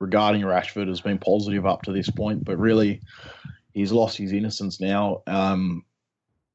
regarding 0.00 0.42
Rashford 0.42 0.88
has 0.88 1.00
been 1.00 1.18
positive 1.18 1.66
up 1.66 1.82
to 1.82 1.92
this 1.92 2.10
point, 2.10 2.44
but 2.44 2.58
really 2.58 3.00
he's 3.72 3.92
lost 3.92 4.16
his 4.16 4.32
innocence 4.32 4.80
now. 4.80 5.22
Um, 5.26 5.84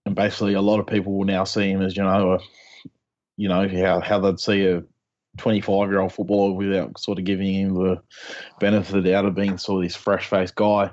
and 0.06 0.16
basically, 0.16 0.54
a 0.54 0.62
lot 0.62 0.80
of 0.80 0.88
people 0.88 1.18
will 1.18 1.26
now 1.26 1.44
see 1.44 1.70
him 1.70 1.82
as 1.82 1.96
you 1.96 2.04
know, 2.04 2.34
a, 2.34 2.40
you 3.38 3.48
know 3.48 3.68
how 3.68 4.00
how 4.00 4.20
they'd 4.20 4.40
see 4.40 4.66
a 4.68 4.84
25 5.38 5.90
year 5.90 6.00
old 6.00 6.14
footballer 6.14 6.54
without 6.54 7.00
sort 7.00 7.20
of 7.20 7.26
giving 7.26 7.54
him 7.54 7.74
the 7.74 8.02
benefit 8.60 8.96
of 8.96 9.04
the 9.04 9.10
doubt 9.10 9.26
of 9.26 9.36
being 9.36 9.58
sort 9.58 9.84
of 9.84 9.90
this 9.90 9.96
fresh 9.96 10.28
faced 10.28 10.56
guy. 10.56 10.92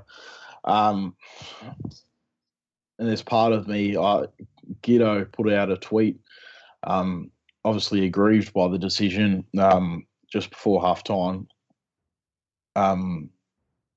Um, 0.65 1.15
and 2.99 3.09
there's 3.09 3.23
part 3.23 3.53
of 3.53 3.67
me, 3.67 3.97
uh, 3.97 4.27
Guido 4.83 5.25
put 5.25 5.53
out 5.53 5.71
a 5.71 5.77
tweet, 5.77 6.21
um, 6.85 7.31
obviously 7.65 8.05
aggrieved 8.05 8.53
by 8.53 8.69
the 8.69 8.79
decision 8.79 9.45
um, 9.59 10.07
just 10.31 10.51
before 10.51 10.83
half 10.83 11.03
time. 11.03 11.49
Um, 12.77 13.31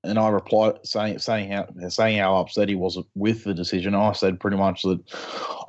and 0.06 0.20
I 0.20 0.30
replied 0.30 0.86
saying 0.86 1.20
saying 1.20 1.52
how 1.52 1.68
saying 1.88 2.20
how 2.20 2.36
upset 2.38 2.68
he 2.68 2.76
was 2.76 3.00
with 3.16 3.44
the 3.46 3.54
decision. 3.54 3.96
I 3.96 4.12
said 4.12 4.40
pretty 4.40 4.58
much 4.58 4.82
that 4.82 5.00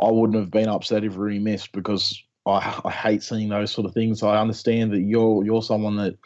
I 0.01 0.11
wouldn't 0.11 0.39
have 0.39 0.51
been 0.51 0.69
upset 0.69 1.05
if 1.05 1.17
Rooney 1.17 1.39
missed 1.39 1.71
because 1.73 2.21
I, 2.47 2.81
I 2.85 2.91
hate 2.91 3.23
seeing 3.23 3.49
those 3.49 3.71
sort 3.71 3.87
of 3.87 3.95
things. 3.95 4.23
I 4.23 4.41
understand 4.41 4.93
that 4.93 5.01
you're 5.01 5.45
you're 5.45 5.63
someone 5.63 5.97
that 5.97 6.17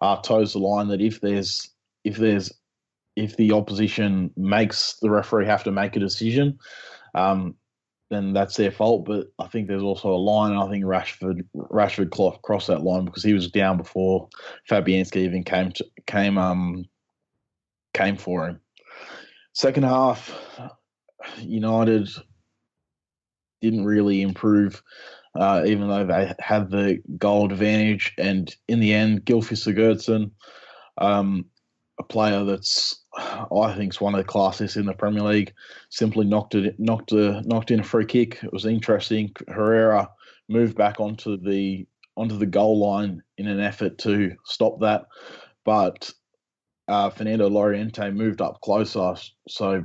uh, 0.00 0.16
toes 0.16 0.52
the 0.52 0.60
line. 0.60 0.88
That 0.88 1.00
if 1.00 1.20
there's 1.20 1.70
if 2.04 2.16
there's 2.16 2.52
if 3.16 3.36
the 3.36 3.52
opposition 3.52 4.30
makes 4.36 4.94
the 5.00 5.10
referee 5.10 5.46
have 5.46 5.64
to 5.64 5.72
make 5.72 5.96
a 5.96 6.00
decision, 6.00 6.58
um, 7.14 7.54
then 8.10 8.32
that's 8.32 8.56
their 8.56 8.70
fault. 8.70 9.04
But 9.04 9.28
I 9.38 9.48
think 9.48 9.66
there's 9.66 9.82
also 9.82 10.10
a 10.12 10.16
line. 10.16 10.52
and 10.52 10.60
I 10.60 10.68
think 10.68 10.84
Rashford 10.84 11.44
Rashford 11.56 12.42
crossed 12.42 12.68
that 12.68 12.82
line 12.82 13.04
because 13.04 13.24
he 13.24 13.34
was 13.34 13.50
down 13.50 13.76
before 13.76 14.28
Fabianski 14.70 15.18
even 15.18 15.42
came 15.42 15.72
to, 15.72 15.84
came 16.06 16.38
um 16.38 16.84
came 17.92 18.16
for 18.16 18.46
him. 18.46 18.60
Second 19.54 19.84
half, 19.84 20.32
United 21.38 22.08
didn't 23.70 23.84
really 23.84 24.22
improve 24.22 24.82
uh, 25.38 25.64
even 25.66 25.88
though 25.88 26.06
they 26.06 26.32
had 26.38 26.70
the 26.70 27.00
goal 27.18 27.50
advantage. 27.50 28.14
And 28.18 28.54
in 28.68 28.80
the 28.80 28.94
end, 28.94 29.24
Gylfi 29.24 29.56
Sigurdsson, 29.56 30.30
um, 30.98 31.46
a 31.98 32.02
player 32.02 32.44
that's 32.44 33.02
I 33.16 33.74
think 33.76 33.92
is 33.92 34.00
one 34.00 34.14
of 34.14 34.24
the 34.24 34.32
classiest 34.32 34.76
in 34.76 34.86
the 34.86 34.92
Premier 34.92 35.22
League, 35.22 35.52
simply 35.90 36.26
knocked 36.26 36.54
it 36.54 36.78
knocked 36.78 37.12
a, 37.12 37.42
knocked 37.42 37.70
in 37.70 37.80
a 37.80 37.84
free 37.84 38.06
kick. 38.06 38.42
It 38.42 38.52
was 38.52 38.66
interesting. 38.66 39.32
Herrera 39.48 40.10
moved 40.48 40.76
back 40.76 41.00
onto 41.00 41.36
the 41.36 41.86
onto 42.16 42.36
the 42.36 42.46
goal 42.46 42.78
line 42.78 43.22
in 43.38 43.46
an 43.46 43.60
effort 43.60 43.98
to 43.98 44.34
stop 44.44 44.80
that, 44.80 45.06
but 45.64 46.12
uh, 46.86 47.10
Fernando 47.10 47.48
Llorente 47.48 48.10
moved 48.10 48.40
up 48.40 48.60
closer, 48.60 49.14
so 49.48 49.84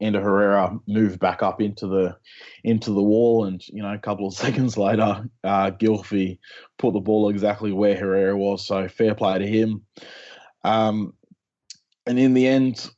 Ander 0.00 0.20
Herrera 0.20 0.78
moved 0.86 1.18
back 1.18 1.42
up 1.42 1.60
into 1.60 1.86
the 1.86 2.16
into 2.62 2.92
the 2.92 3.02
wall, 3.02 3.44
and 3.44 3.66
you 3.68 3.82
know 3.82 3.92
a 3.92 3.98
couple 3.98 4.26
of 4.26 4.34
seconds 4.44 4.76
later, 4.76 5.28
uh, 5.44 5.70
put 5.70 6.92
the 6.92 7.00
ball 7.00 7.28
exactly 7.28 7.72
where 7.72 7.96
Herrera 7.96 8.36
was. 8.36 8.66
So 8.66 8.88
fair 8.88 9.14
play 9.14 9.38
to 9.38 9.46
him. 9.46 9.82
Um, 10.64 11.14
and 12.06 12.18
in 12.18 12.34
the 12.34 12.46
end, 12.46 12.90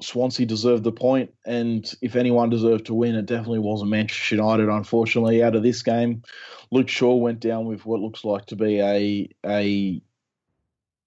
Swansea 0.00 0.46
deserved 0.46 0.84
the 0.84 0.92
point, 0.92 1.32
and 1.46 1.90
if 2.02 2.16
anyone 2.16 2.50
deserved 2.50 2.86
to 2.86 2.94
win, 2.94 3.14
it 3.14 3.26
definitely 3.26 3.60
wasn't 3.60 3.90
Manchester 3.90 4.36
United. 4.36 4.68
Unfortunately, 4.68 5.42
out 5.42 5.54
of 5.54 5.62
this 5.62 5.82
game, 5.82 6.22
Luke 6.70 6.88
Shaw 6.88 7.16
went 7.16 7.40
down 7.40 7.66
with 7.66 7.84
what 7.84 8.00
looks 8.00 8.24
like 8.24 8.46
to 8.46 8.56
be 8.56 8.80
a 8.80 9.28
a 9.46 10.02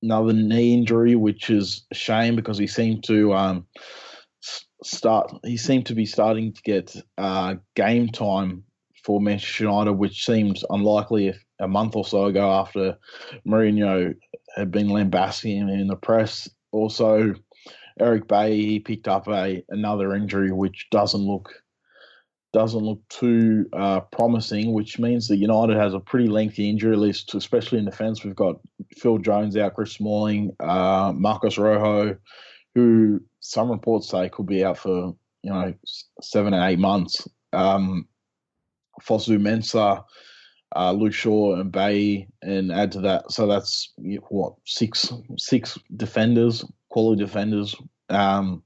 another 0.04 0.34
knee 0.34 0.76
injury, 0.76 1.16
which 1.16 1.50
is 1.50 1.86
a 1.92 1.96
shame 1.96 2.36
because 2.36 2.58
he 2.58 2.68
seemed 2.68 3.04
to. 3.06 3.34
Um, 3.34 3.66
start. 4.84 5.34
He 5.44 5.58
seemed 5.58 5.88
to 5.88 5.96
be 5.96 6.06
starting 6.06 6.54
to 6.54 6.62
get 6.62 6.96
uh, 7.18 7.56
game 7.76 8.10
time 8.10 8.64
for 9.04 9.22
Manchester 9.22 9.66
United, 9.66 9.94
which 9.94 10.26
seemed 10.26 10.62
unlikely 10.70 11.28
if 11.28 11.44
a 11.60 11.68
month 11.68 11.96
or 11.96 12.06
so 12.06 12.26
ago 12.26 12.52
after 12.52 12.98
Mourinho 13.48 14.14
had 14.56 14.72
been 14.72 14.90
lambasting 14.90 15.58
him 15.58 15.70
in 15.70 15.88
the 15.88 15.96
press. 15.96 16.50
Also, 16.72 17.34
Eric 18.00 18.28
Bailly 18.28 18.66
he 18.66 18.80
picked 18.80 19.08
up 19.08 19.28
a 19.28 19.64
another 19.70 20.14
injury, 20.14 20.52
which 20.52 20.88
doesn't 20.92 21.22
look 21.22 21.54
doesn't 22.54 22.84
look 22.84 23.02
too 23.10 23.66
uh, 23.74 24.00
promising, 24.00 24.74
which 24.74 25.00
means 25.00 25.28
that 25.28 25.38
United 25.38 25.78
has 25.78 25.94
a 25.94 26.00
pretty 26.00 26.28
lengthy 26.28 26.70
injury 26.70 26.96
list, 26.96 27.36
especially 27.36 27.78
in 27.78 27.86
defence. 27.86 28.24
We've 28.24 28.36
got 28.36 28.56
Phil 28.98 29.18
Jones 29.18 29.58
out, 29.58 29.76
Chris 29.76 29.92
Smalling, 29.92 30.56
uh, 30.60 31.14
Marcos 31.16 31.58
Rojo, 31.58 32.18
who 32.78 33.20
some 33.40 33.72
reports 33.72 34.10
say 34.10 34.30
could 34.30 34.46
be 34.46 34.64
out 34.64 34.78
for 34.78 35.16
you 35.42 35.52
know 35.52 35.74
seven 36.22 36.54
or 36.54 36.68
eight 36.68 36.78
months. 36.78 37.28
Um, 37.52 38.08
Fosu 39.02 39.40
Mensah, 39.40 40.04
uh, 40.76 40.92
Luke 40.92 41.14
Shaw, 41.14 41.56
and 41.56 41.72
Bailly, 41.72 42.28
and 42.44 42.72
add 42.72 42.92
to 42.92 43.02
that, 43.02 43.32
so 43.32 43.48
that's 43.48 43.94
what 44.30 44.54
six 44.66 45.12
six 45.40 45.78
defenders, 45.96 46.64
quality 46.90 47.24
defenders. 47.24 47.76
Um, 48.10 48.62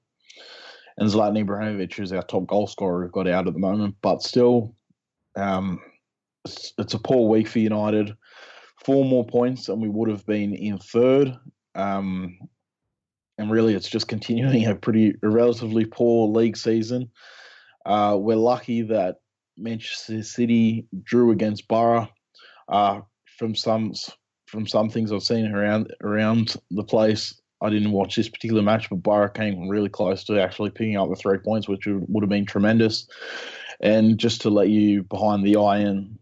and 0.97 1.09
Zlatan 1.09 1.45
Ibrahimovic 1.45 1.97
is 2.01 2.11
our 2.11 2.21
top 2.21 2.47
goal 2.47 2.67
scorer 2.67 3.03
we've 3.03 3.13
got 3.13 3.29
out 3.29 3.47
at 3.47 3.53
the 3.53 3.59
moment, 3.59 3.95
but 4.01 4.21
still, 4.21 4.75
um, 5.37 5.79
it's, 6.43 6.73
it's, 6.77 6.93
a 6.93 6.99
poor 6.99 7.29
week 7.29 7.47
for 7.47 7.59
United. 7.59 8.13
Four 8.83 9.05
more 9.05 9.25
points, 9.25 9.69
and 9.69 9.81
we 9.81 9.87
would 9.87 10.09
have 10.09 10.25
been 10.25 10.53
in 10.53 10.79
third. 10.79 11.33
Um, 11.75 12.37
and 13.37 13.51
really 13.51 13.73
it's 13.73 13.89
just 13.89 14.07
continuing 14.07 14.65
a 14.65 14.75
pretty 14.75 15.15
a 15.23 15.29
relatively 15.29 15.85
poor 15.85 16.27
league 16.27 16.57
season. 16.57 17.09
Uh, 17.85 18.15
we're 18.19 18.35
lucky 18.35 18.83
that 18.83 19.17
Manchester 19.57 20.21
City 20.23 20.87
drew 21.03 21.31
against 21.31 21.67
Borough. 21.67 22.09
Uh, 22.67 23.01
from 23.37 23.55
some 23.55 23.93
from 24.47 24.67
some 24.67 24.89
things 24.89 25.11
I've 25.11 25.23
seen 25.23 25.51
around 25.51 25.93
around 26.03 26.55
the 26.69 26.83
place, 26.83 27.41
I 27.61 27.69
didn't 27.69 27.91
watch 27.91 28.15
this 28.15 28.29
particular 28.29 28.61
match, 28.61 28.89
but 28.89 29.03
Borough 29.03 29.29
came 29.29 29.69
really 29.69 29.89
close 29.89 30.23
to 30.25 30.41
actually 30.41 30.71
picking 30.71 30.97
up 30.97 31.09
the 31.09 31.15
three 31.15 31.37
points, 31.37 31.67
which 31.67 31.85
would, 31.85 32.05
would 32.07 32.23
have 32.23 32.29
been 32.29 32.45
tremendous. 32.45 33.07
And 33.79 34.17
just 34.17 34.41
to 34.41 34.49
let 34.49 34.69
you 34.69 35.03
behind 35.03 35.43
the 35.43 35.55
and 35.59 36.17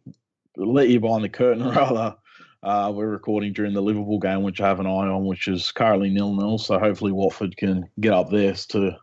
let 0.55 0.89
you 0.89 0.99
behind 0.99 1.23
the 1.23 1.29
curtain 1.29 1.67
rather, 1.69 2.15
uh, 2.63 2.91
we're 2.93 3.07
recording 3.07 3.53
during 3.53 3.73
the 3.73 3.81
Liverpool 3.81 4.19
game, 4.19 4.43
which 4.43 4.59
I 4.59 4.67
have 4.67 4.79
an 4.79 4.85
eye 4.85 4.89
on, 5.07 5.25
which 5.25 5.47
is 5.47 5.71
currently 5.71 6.09
nil 6.09 6.35
nil. 6.35 6.57
So 6.57 6.77
hopefully 6.77 7.11
Watford 7.11 7.55
can 7.55 7.89
get 7.99 8.13
up 8.13 8.29
there 8.29 8.53
to 8.53 8.97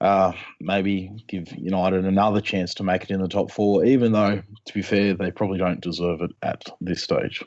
uh, 0.00 0.32
maybe 0.60 1.10
give 1.26 1.50
United 1.56 2.04
another 2.04 2.40
chance 2.40 2.74
to 2.74 2.82
make 2.82 3.04
it 3.04 3.10
in 3.10 3.20
the 3.20 3.28
top 3.28 3.50
four, 3.50 3.84
even 3.84 4.12
though, 4.12 4.42
to 4.66 4.74
be 4.74 4.82
fair, 4.82 5.14
they 5.14 5.30
probably 5.30 5.58
don't 5.58 5.80
deserve 5.80 6.20
it 6.20 6.30
at 6.42 6.64
this 6.80 7.02
stage. 7.02 7.42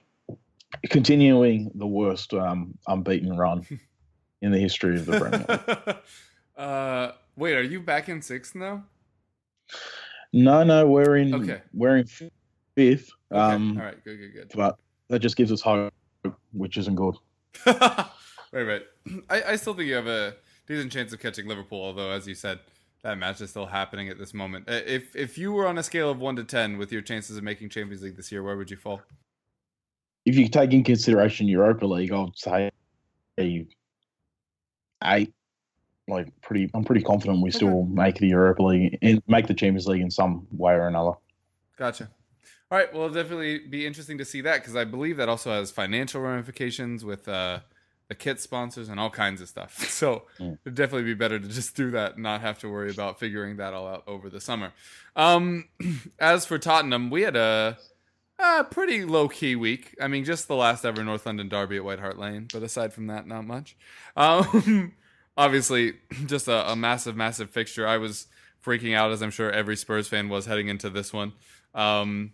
Continuing 0.89 1.71
the 1.75 1.87
worst 1.87 2.33
um, 2.33 2.77
unbeaten 2.87 3.35
run 3.35 3.65
in 4.41 4.51
the 4.51 4.59
history 4.59 4.95
of 4.95 5.05
the 5.05 5.19
Premier 5.19 5.45
League. 5.47 5.97
uh, 6.57 7.11
wait, 7.35 7.55
are 7.55 7.63
you 7.63 7.79
back 7.81 8.09
in 8.09 8.21
sixth 8.21 8.55
now? 8.55 8.83
No, 10.33 10.63
no, 10.63 10.87
we're 10.87 11.17
in. 11.17 11.33
Okay. 11.33 11.61
We're 11.73 11.97
in 11.97 12.05
fifth. 12.05 12.31
Okay. 13.31 13.39
Um, 13.39 13.77
All 13.77 13.85
right, 13.85 14.03
good, 14.03 14.17
good, 14.17 14.33
good. 14.33 14.51
but 14.55 14.77
that 15.09 15.19
just 15.19 15.35
gives 15.35 15.51
us 15.51 15.61
hope, 15.61 15.93
which 16.53 16.77
isn't 16.77 16.95
good. 16.95 17.15
right, 17.65 18.07
right. 18.53 18.83
I, 19.29 19.43
I 19.43 19.55
still 19.55 19.73
think 19.73 19.87
you 19.87 19.95
have 19.95 20.07
a 20.07 20.35
decent 20.67 20.91
chance 20.91 21.11
of 21.13 21.19
catching 21.19 21.47
Liverpool, 21.47 21.81
although, 21.81 22.11
as 22.11 22.27
you 22.27 22.35
said, 22.35 22.59
that 23.03 23.17
match 23.17 23.41
is 23.41 23.49
still 23.49 23.65
happening 23.65 24.09
at 24.09 24.17
this 24.17 24.33
moment. 24.33 24.69
Uh, 24.69 24.81
If 24.85 25.15
if 25.15 25.37
you 25.37 25.51
were 25.51 25.67
on 25.67 25.77
a 25.77 25.83
scale 25.83 26.09
of 26.09 26.19
one 26.19 26.35
to 26.35 26.43
ten 26.43 26.77
with 26.77 26.91
your 26.91 27.01
chances 27.01 27.37
of 27.37 27.43
making 27.43 27.69
Champions 27.69 28.03
League 28.03 28.15
this 28.15 28.31
year, 28.31 28.43
where 28.43 28.57
would 28.57 28.69
you 28.69 28.77
fall? 28.77 29.01
If 30.25 30.35
you 30.35 30.47
take 30.47 30.73
in 30.73 30.83
consideration 30.83 31.47
Europa 31.47 31.85
League, 31.85 32.11
I'd 32.11 32.37
say 32.37 32.71
a 33.39 33.67
eight. 35.03 35.33
Like 36.07 36.27
pretty, 36.41 36.69
I'm 36.73 36.83
pretty 36.83 37.03
confident 37.03 37.43
we 37.43 37.51
still 37.51 37.83
make 37.85 38.15
the 38.15 38.27
Europa 38.27 38.63
League 38.63 38.97
and 39.03 39.21
make 39.27 39.45
the 39.45 39.53
Champions 39.53 39.85
League 39.85 40.01
in 40.01 40.09
some 40.09 40.47
way 40.51 40.73
or 40.73 40.87
another. 40.87 41.11
Gotcha. 41.77 42.09
All 42.71 42.77
right. 42.77 42.93
Well, 42.93 43.05
it'll 43.05 43.15
definitely 43.15 43.59
be 43.59 43.85
interesting 43.87 44.17
to 44.19 44.25
see 44.25 44.41
that 44.41 44.57
because 44.61 44.75
I 44.75 44.83
believe 44.85 45.17
that 45.17 45.27
also 45.29 45.51
has 45.51 45.71
financial 45.71 46.21
ramifications 46.21 47.03
with 47.03 47.27
uh, 47.27 47.59
the 48.09 48.15
kit 48.15 48.39
sponsors 48.39 48.89
and 48.89 48.99
all 48.99 49.09
kinds 49.09 49.41
of 49.41 49.47
stuff. 49.49 49.77
So 49.89 50.23
Mm. 50.39 50.57
it'd 50.63 50.75
definitely 50.75 51.03
be 51.03 51.15
better 51.15 51.39
to 51.39 51.47
just 51.47 51.75
do 51.75 51.91
that 51.91 52.13
and 52.13 52.23
not 52.23 52.41
have 52.41 52.59
to 52.59 52.69
worry 52.69 52.91
about 52.91 53.19
figuring 53.19 53.57
that 53.57 53.73
all 53.73 53.87
out 53.87 54.03
over 54.07 54.29
the 54.29 54.39
summer. 54.39 54.71
Um, 55.15 55.67
as 56.19 56.45
for 56.45 56.57
Tottenham, 56.59 57.09
we 57.09 57.23
had 57.23 57.35
a, 57.35 57.77
a 58.37 58.63
pretty 58.63 59.03
low 59.03 59.27
key 59.27 59.55
week. 59.55 59.95
I 59.99 60.07
mean, 60.07 60.23
just 60.23 60.47
the 60.47 60.55
last 60.55 60.85
ever 60.85 61.03
North 61.03 61.25
London 61.25 61.49
derby 61.49 61.77
at 61.77 61.83
White 61.83 61.99
Hart 61.99 62.17
Lane, 62.19 62.47
but 62.53 62.61
aside 62.63 62.93
from 62.93 63.07
that, 63.07 63.27
not 63.27 63.45
much. 63.45 63.75
Um, 64.15 64.93
obviously, 65.37 65.93
just 66.27 66.47
a, 66.47 66.71
a 66.71 66.75
massive, 66.75 67.15
massive 67.15 67.49
fixture. 67.49 67.85
I 67.87 67.97
was 67.97 68.27
freaking 68.63 68.95
out, 68.95 69.11
as 69.11 69.21
I'm 69.21 69.31
sure 69.31 69.51
every 69.51 69.75
Spurs 69.75 70.07
fan 70.07 70.29
was 70.29 70.45
heading 70.45 70.67
into 70.69 70.89
this 70.89 71.11
one. 71.11 71.33
Um, 71.75 72.31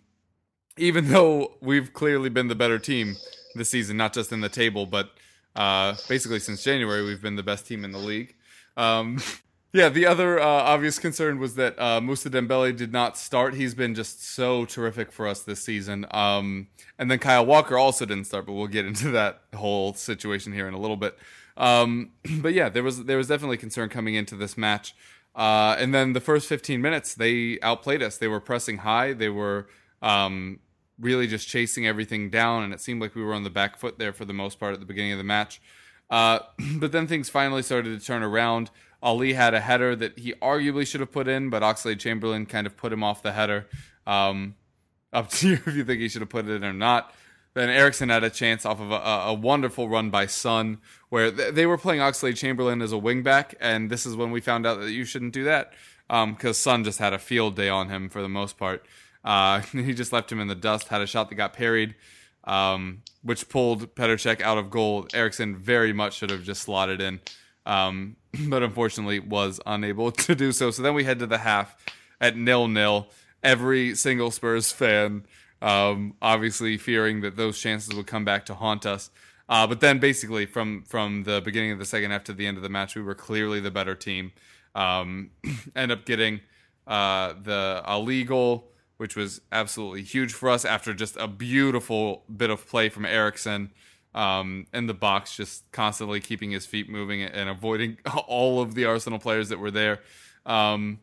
even 0.78 1.10
though 1.10 1.54
we've 1.62 1.94
clearly 1.94 2.30
been 2.30 2.48
the 2.48 2.56
better 2.56 2.80
team 2.80 3.16
this 3.56 3.70
season, 3.70 3.98
not 3.98 4.14
just 4.14 4.32
in 4.32 4.42
the 4.42 4.50
table, 4.50 4.86
but 4.86 5.12
uh, 5.56 5.96
basically 6.10 6.40
since 6.40 6.64
January, 6.64 7.04
we've 7.04 7.22
been 7.22 7.36
the 7.36 7.44
best 7.44 7.66
team 7.66 7.86
in 7.86 7.92
the 7.92 7.98
league. 7.98 8.36
Um, 8.76 9.22
yeah, 9.74 9.90
the 9.90 10.06
other 10.06 10.40
uh, 10.40 10.46
obvious 10.46 11.00
concern 11.00 11.40
was 11.40 11.56
that 11.56 11.80
uh, 11.80 12.02
Musa 12.02 12.30
Dembele 12.30 12.76
did 12.76 12.92
not 12.92 13.18
start. 13.18 13.56
He's 13.56 13.74
been 13.74 13.96
just 13.96 14.24
so 14.24 14.66
terrific 14.66 15.12
for 15.12 15.28
us 15.28 15.42
this 15.42 15.62
season. 15.62 16.06
Um, 16.12 16.68
and 17.00 17.10
then 17.10 17.20
Kyle 17.20 17.46
Walker 17.46 17.78
also 17.78 18.06
didn't 18.06 18.26
start, 18.26 18.46
but 18.46 18.54
we'll 18.54 18.68
get 18.68 18.86
into 18.86 19.12
that 19.12 19.42
whole 19.56 19.94
situation 19.94 20.54
here 20.54 20.68
in 20.68 20.74
a 20.74 20.80
little 20.80 20.98
bit. 20.98 21.18
Um, 21.58 22.12
but 22.42 22.54
yeah, 22.54 22.70
there 22.70 22.84
was 22.84 23.06
there 23.06 23.18
was 23.18 23.28
definitely 23.28 23.58
concern 23.58 23.90
coming 23.90 24.16
into 24.16 24.36
this 24.36 24.58
match. 24.58 24.96
Uh, 25.36 25.76
and 25.78 25.94
then 25.94 26.14
the 26.14 26.22
first 26.22 26.48
15 26.48 26.82
minutes, 26.82 27.14
they 27.14 27.60
outplayed 27.62 28.02
us. 28.02 28.18
They 28.18 28.30
were 28.30 28.40
pressing 28.40 28.78
high. 28.80 29.12
They 29.12 29.28
were 29.28 29.68
um, 30.02 30.60
really 31.00 31.28
just 31.28 31.48
chasing 31.48 31.86
everything 31.86 32.30
down, 32.30 32.64
and 32.64 32.74
it 32.74 32.82
seemed 32.82 33.02
like 33.02 33.16
we 33.16 33.24
were 33.24 33.34
on 33.34 33.44
the 33.44 33.50
back 33.50 33.78
foot 33.78 34.00
there 34.00 34.14
for 34.14 34.26
the 34.26 34.34
most 34.34 34.60
part 34.60 34.74
at 34.74 34.80
the 34.80 34.86
beginning 34.86 35.12
of 35.12 35.18
the 35.18 35.24
match. 35.24 35.62
Uh, 36.10 36.40
but 36.76 36.92
then 36.92 37.08
things 37.08 37.30
finally 37.30 37.62
started 37.62 38.00
to 38.00 38.06
turn 38.06 38.24
around. 38.24 38.72
Alli 39.04 39.34
had 39.34 39.54
a 39.54 39.60
header 39.60 39.96
that 39.96 40.18
he 40.18 40.34
arguably 40.34 40.88
should 40.88 41.02
have 41.02 41.12
put 41.12 41.28
in, 41.28 41.50
but 41.50 41.62
Oxlade 41.62 42.00
Chamberlain 42.00 42.46
kind 42.46 42.66
of 42.66 42.76
put 42.76 42.92
him 42.92 43.04
off 43.04 43.22
the 43.22 43.34
header. 43.34 43.68
Um, 44.08 44.56
up 45.14 45.30
to 45.30 45.50
you 45.50 45.54
if 45.54 45.76
you 45.76 45.86
think 45.86 46.02
he 46.02 46.10
should 46.10 46.22
have 46.22 46.30
put 46.30 46.48
it 46.48 46.52
in 46.52 46.66
or 46.66 46.74
not. 46.74 47.14
Then 47.54 47.70
Eriksen 47.70 48.10
had 48.10 48.26
a 48.26 48.30
chance 48.30 48.66
off 48.66 48.82
of 48.82 48.92
a, 48.92 48.96
a 48.96 49.34
wonderful 49.34 49.88
run 49.88 50.10
by 50.10 50.26
Son, 50.26 50.80
where 51.08 51.32
th- 51.32 51.54
they 51.54 51.66
were 51.66 51.78
playing 51.78 52.02
Oxlade 52.02 52.36
Chamberlain 52.36 52.82
as 52.82 52.92
a 52.92 52.98
wingback, 52.98 53.54
and 53.62 53.90
this 53.90 54.06
is 54.06 54.14
when 54.14 54.32
we 54.32 54.42
found 54.42 54.68
out 54.68 54.82
that 54.82 54.92
you 54.92 55.06
shouldn't 55.06 55.34
do 55.34 55.46
that 55.46 55.72
because 56.10 56.58
Son 56.58 56.84
just 56.84 57.00
had 57.00 57.14
a 57.14 57.20
field 57.20 57.56
day 57.56 57.70
on 57.70 57.90
him 57.90 58.10
for 58.10 58.22
the 58.22 58.28
most 58.30 58.58
part. 58.58 58.86
Uh, 59.26 59.60
he 59.72 59.94
just 59.94 60.14
left 60.14 60.32
him 60.32 60.40
in 60.40 60.48
the 60.48 60.56
dust, 60.56 60.88
had 60.88 61.02
a 61.02 61.08
shot 61.08 61.30
that 61.30 61.36
got 61.36 61.54
parried, 61.54 61.96
um, 62.46 63.02
which 63.24 63.50
pulled 63.50 63.94
Petr 63.96 64.42
out 64.42 64.58
of 64.58 64.70
goal. 64.70 65.08
Eriksen 65.14 65.58
very 65.58 65.92
much 65.92 66.14
should 66.14 66.30
have 66.30 66.44
just 66.44 66.62
slotted 66.62 67.02
in, 67.02 67.20
um, 67.66 68.16
but 68.48 68.64
unfortunately 68.64 69.20
was 69.20 69.60
unable 69.66 70.12
to 70.12 70.36
do 70.36 70.52
so. 70.52 70.72
So 70.72 70.82
then 70.82 70.94
we 70.94 71.04
head 71.04 71.20
to 71.20 71.28
the 71.28 71.40
half 71.40 71.76
at 72.22 72.38
nil 72.38 72.68
nil. 72.68 73.08
Every 73.44 73.94
single 73.94 74.32
Spurs 74.32 74.72
fan, 74.72 75.26
um, 75.62 76.16
obviously 76.22 76.78
fearing 76.78 77.22
that 77.22 77.36
those 77.36 77.60
chances 77.60 77.94
would 77.94 78.08
come 78.08 78.26
back 78.26 78.46
to 78.46 78.56
haunt 78.56 78.86
us. 78.86 79.12
Uh, 79.48 79.68
but 79.68 79.80
then 79.80 80.00
basically 80.00 80.46
from 80.46 80.84
from 80.84 81.24
the 81.24 81.42
beginning 81.42 81.72
of 81.72 81.80
the 81.80 81.86
second 81.86 82.12
half 82.12 82.24
to 82.24 82.34
the 82.34 82.48
end 82.48 82.58
of 82.58 82.64
the 82.64 82.70
match, 82.70 82.96
we 82.96 83.02
were 83.02 83.14
clearly 83.16 83.60
the 83.60 83.72
better 83.72 83.96
team. 83.96 84.32
Um, 84.74 85.32
end 85.76 85.92
up 85.92 86.06
getting 86.06 86.42
uh, 86.88 87.34
the 87.42 87.84
Alli 87.86 88.24
goal, 88.24 88.72
which 88.98 89.16
was 89.16 89.42
absolutely 89.52 90.04
huge 90.04 90.34
for 90.34 90.50
us 90.50 90.66
after 90.66 90.94
just 90.94 91.18
a 91.18 91.28
beautiful 91.28 92.24
bit 92.36 92.50
of 92.50 92.68
play 92.68 92.90
from 92.90 93.06
Eriksen 93.06 93.72
um, 94.14 94.66
in 94.74 94.88
the 94.88 94.94
box, 94.94 95.36
just 95.36 95.70
constantly 95.72 96.22
keeping 96.22 96.52
his 96.52 96.66
feet 96.66 96.90
moving 96.90 97.22
and 97.22 97.50
avoiding 97.50 97.98
all 98.28 98.62
of 98.62 98.74
the 98.74 98.86
Arsenal 98.86 99.20
players 99.20 99.50
that 99.50 99.60
were 99.60 99.72
there. 99.72 100.02
Um, 100.46 101.00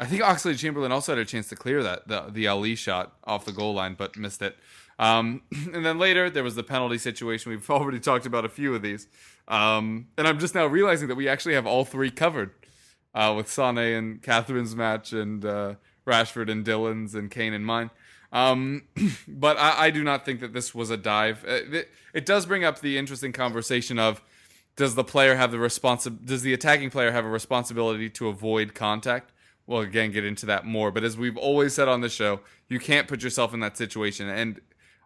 I 0.00 0.06
think 0.06 0.22
Oxlade 0.22 0.58
Chamberlain 0.58 0.90
also 0.90 1.12
had 1.12 1.18
a 1.18 1.24
chance 1.24 1.48
to 1.50 1.56
clear 1.56 1.82
that 1.82 2.08
the 2.08 2.26
the 2.30 2.46
Alli 2.48 2.74
shot 2.74 3.16
off 3.24 3.44
the 3.44 3.52
goal 3.52 3.74
line, 3.74 3.94
but 3.94 4.16
missed 4.16 4.42
it. 4.42 4.56
Um, 4.98 5.42
and 5.72 5.84
then 5.84 5.98
later 5.98 6.30
there 6.30 6.42
was 6.42 6.54
the 6.56 6.62
penalty 6.62 6.98
situation. 6.98 7.50
We've 7.50 7.70
already 7.70 8.00
talked 8.00 8.26
about 8.26 8.44
a 8.44 8.48
few 8.48 8.74
of 8.74 8.82
these, 8.82 9.06
um, 9.46 10.08
and 10.18 10.26
I'm 10.26 10.38
just 10.38 10.54
now 10.54 10.66
realizing 10.66 11.08
that 11.08 11.14
we 11.14 11.28
actually 11.28 11.54
have 11.54 11.66
all 11.66 11.84
three 11.84 12.10
covered 12.10 12.50
uh, 13.14 13.34
with 13.36 13.50
Sane 13.50 13.78
and 13.78 14.22
Catherine's 14.22 14.74
match, 14.74 15.12
and 15.12 15.44
uh, 15.44 15.74
Rashford 16.06 16.50
and 16.50 16.64
Dylan's, 16.64 17.14
and 17.14 17.30
Kane 17.30 17.52
and 17.52 17.64
mine. 17.64 17.90
Um, 18.32 18.82
but 19.28 19.56
I, 19.58 19.86
I 19.86 19.90
do 19.90 20.02
not 20.02 20.24
think 20.24 20.40
that 20.40 20.52
this 20.52 20.74
was 20.74 20.90
a 20.90 20.96
dive. 20.96 21.44
Uh, 21.46 21.60
It, 21.72 21.90
it 22.12 22.26
does 22.26 22.46
bring 22.46 22.64
up 22.64 22.80
the 22.80 22.98
interesting 22.98 23.32
conversation 23.32 23.98
of 23.98 24.20
does 24.76 24.96
the 24.96 25.04
player 25.04 25.36
have 25.36 25.52
the 25.52 25.56
responsi- 25.58 26.24
does 26.24 26.42
the 26.42 26.52
attacking 26.52 26.90
player 26.90 27.12
have 27.12 27.24
a 27.24 27.28
responsibility 27.28 28.10
to 28.10 28.28
avoid 28.28 28.74
contact? 28.74 29.32
We'll 29.66 29.80
again 29.80 30.10
get 30.12 30.24
into 30.24 30.46
that 30.46 30.66
more, 30.66 30.90
but 30.90 31.04
as 31.04 31.16
we've 31.16 31.36
always 31.38 31.72
said 31.74 31.88
on 31.88 32.00
the 32.02 32.08
show, 32.08 32.40
you 32.68 32.78
can't 32.78 33.08
put 33.08 33.22
yourself 33.22 33.54
in 33.54 33.60
that 33.60 33.78
situation. 33.78 34.28
And 34.28 34.60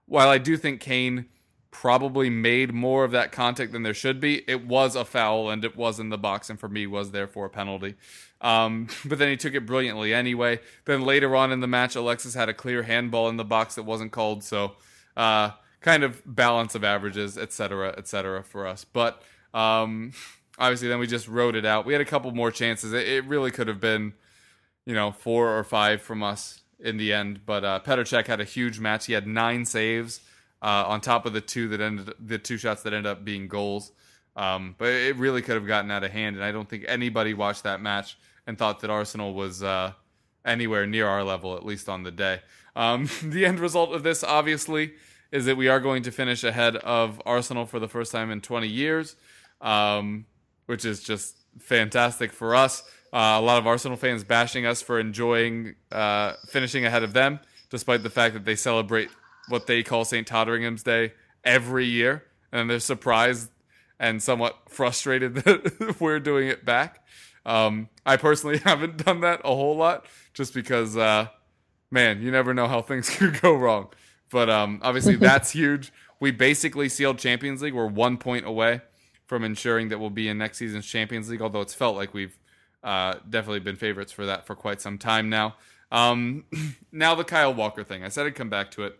while 0.06 0.28
I 0.28 0.38
do 0.38 0.56
think 0.56 0.80
Kane 0.80 1.26
probably 1.70 2.30
made 2.30 2.72
more 2.72 3.04
of 3.04 3.12
that 3.12 3.30
contact 3.30 3.72
than 3.72 3.82
there 3.82 3.94
should 3.94 4.20
be, 4.20 4.42
it 4.50 4.66
was 4.66 4.96
a 4.96 5.04
foul 5.04 5.50
and 5.50 5.64
it 5.64 5.76
was 5.76 6.00
in 6.00 6.08
the 6.08 6.18
box, 6.18 6.50
and 6.50 6.58
for 6.58 6.68
me 6.68 6.86
was 6.86 7.10
therefore 7.10 7.46
a 7.46 7.50
penalty. 7.50 7.94
Um, 8.40 8.88
but 9.04 9.18
then 9.18 9.28
he 9.28 9.36
took 9.36 9.54
it 9.54 9.66
brilliantly 9.66 10.14
anyway. 10.14 10.60
Then 10.84 11.02
later 11.02 11.34
on 11.36 11.52
in 11.52 11.60
the 11.60 11.66
match, 11.66 11.96
Alexis 11.96 12.34
had 12.34 12.48
a 12.48 12.54
clear 12.54 12.82
handball 12.82 13.28
in 13.28 13.36
the 13.36 13.44
box 13.44 13.74
that 13.74 13.84
wasn't 13.84 14.12
called, 14.12 14.44
so 14.44 14.72
uh, 15.16 15.50
kind 15.80 16.02
of 16.04 16.22
balance 16.24 16.74
of 16.74 16.84
averages, 16.84 17.36
etc., 17.38 17.94
etc. 17.96 18.42
for 18.42 18.66
us. 18.66 18.84
But 18.84 19.22
um, 19.54 20.12
obviously, 20.58 20.88
then 20.88 20.98
we 20.98 21.06
just 21.06 21.28
wrote 21.28 21.54
it 21.54 21.64
out. 21.64 21.86
We 21.86 21.92
had 21.92 22.02
a 22.02 22.06
couple 22.06 22.30
more 22.32 22.50
chances. 22.50 22.92
It, 22.92 23.06
it 23.06 23.24
really 23.24 23.50
could 23.50 23.68
have 23.68 23.80
been, 23.80 24.14
you 24.86 24.94
know, 24.94 25.12
four 25.12 25.56
or 25.56 25.64
five 25.64 26.02
from 26.02 26.22
us 26.22 26.60
in 26.80 26.96
the 26.96 27.12
end. 27.12 27.40
But 27.44 27.64
uh, 27.64 27.80
Petr 27.84 28.00
Cech 28.00 28.26
had 28.26 28.40
a 28.40 28.44
huge 28.44 28.78
match. 28.78 29.06
He 29.06 29.12
had 29.12 29.26
nine 29.26 29.64
saves 29.64 30.20
uh, 30.62 30.84
on 30.86 31.00
top 31.00 31.26
of 31.26 31.32
the 31.32 31.40
two 31.40 31.68
that 31.68 31.80
ended 31.80 32.12
the 32.24 32.38
two 32.38 32.56
shots 32.56 32.82
that 32.82 32.92
ended 32.92 33.10
up 33.10 33.24
being 33.24 33.48
goals. 33.48 33.92
Um, 34.36 34.76
but 34.78 34.88
it 34.88 35.16
really 35.16 35.42
could 35.42 35.56
have 35.56 35.66
gotten 35.66 35.90
out 35.90 36.04
of 36.04 36.12
hand, 36.12 36.36
and 36.36 36.44
I 36.44 36.52
don't 36.52 36.68
think 36.68 36.84
anybody 36.86 37.34
watched 37.34 37.64
that 37.64 37.80
match 37.80 38.16
and 38.48 38.56
thought 38.56 38.80
that 38.80 38.88
Arsenal 38.88 39.34
was 39.34 39.62
uh, 39.62 39.92
anywhere 40.42 40.86
near 40.86 41.06
our 41.06 41.22
level, 41.22 41.54
at 41.54 41.66
least 41.66 41.86
on 41.88 42.02
the 42.02 42.10
day. 42.10 42.40
Um, 42.74 43.08
the 43.22 43.44
end 43.44 43.60
result 43.60 43.92
of 43.92 44.02
this, 44.02 44.24
obviously, 44.24 44.94
is 45.30 45.44
that 45.44 45.58
we 45.58 45.68
are 45.68 45.78
going 45.78 46.02
to 46.04 46.10
finish 46.10 46.42
ahead 46.42 46.76
of 46.76 47.20
Arsenal 47.26 47.66
for 47.66 47.78
the 47.78 47.86
first 47.86 48.10
time 48.10 48.30
in 48.30 48.40
20 48.40 48.66
years, 48.66 49.16
um, 49.60 50.24
which 50.64 50.86
is 50.86 51.02
just 51.02 51.36
fantastic 51.60 52.32
for 52.32 52.56
us. 52.56 52.82
Uh, 53.12 53.36
a 53.36 53.40
lot 53.40 53.58
of 53.58 53.66
Arsenal 53.66 53.98
fans 53.98 54.24
bashing 54.24 54.64
us 54.64 54.80
for 54.80 54.98
enjoying 54.98 55.74
uh, 55.92 56.32
finishing 56.48 56.86
ahead 56.86 57.02
of 57.02 57.12
them, 57.12 57.40
despite 57.68 58.02
the 58.02 58.10
fact 58.10 58.32
that 58.32 58.46
they 58.46 58.56
celebrate 58.56 59.10
what 59.48 59.66
they 59.66 59.82
call 59.82 60.04
St. 60.04 60.26
Totteringham's 60.26 60.82
Day 60.82 61.12
every 61.44 61.84
year, 61.86 62.24
and 62.50 62.68
they're 62.68 62.80
surprised 62.80 63.50
and 64.00 64.22
somewhat 64.22 64.56
frustrated 64.68 65.34
that 65.44 65.96
we're 66.00 66.20
doing 66.20 66.48
it 66.48 66.64
back. 66.64 67.02
Um, 67.48 67.88
I 68.04 68.18
personally 68.18 68.58
haven't 68.64 69.04
done 69.04 69.22
that 69.22 69.40
a 69.44 69.48
whole 69.48 69.76
lot, 69.76 70.06
just 70.34 70.52
because, 70.54 70.96
uh, 70.96 71.28
man, 71.90 72.22
you 72.22 72.30
never 72.30 72.52
know 72.52 72.68
how 72.68 72.82
things 72.82 73.08
could 73.16 73.40
go 73.40 73.54
wrong. 73.54 73.88
But 74.30 74.50
um, 74.50 74.80
obviously, 74.82 75.16
that's 75.16 75.50
huge. 75.50 75.90
We 76.20 76.30
basically 76.30 76.88
sealed 76.88 77.18
Champions 77.18 77.62
League. 77.62 77.74
We're 77.74 77.86
one 77.86 78.18
point 78.18 78.46
away 78.46 78.82
from 79.26 79.44
ensuring 79.44 79.88
that 79.88 79.98
we'll 79.98 80.10
be 80.10 80.28
in 80.28 80.38
next 80.38 80.58
season's 80.58 80.86
Champions 80.86 81.30
League. 81.30 81.40
Although 81.40 81.62
it's 81.62 81.74
felt 81.74 81.96
like 81.96 82.12
we've 82.12 82.38
uh, 82.84 83.14
definitely 83.28 83.60
been 83.60 83.76
favorites 83.76 84.12
for 84.12 84.26
that 84.26 84.46
for 84.46 84.54
quite 84.54 84.80
some 84.80 84.98
time 84.98 85.30
now. 85.30 85.56
Um, 85.90 86.44
now 86.92 87.14
the 87.14 87.24
Kyle 87.24 87.54
Walker 87.54 87.82
thing. 87.82 88.04
I 88.04 88.08
said 88.08 88.26
I'd 88.26 88.34
come 88.34 88.50
back 88.50 88.70
to 88.72 88.84
it. 88.84 88.98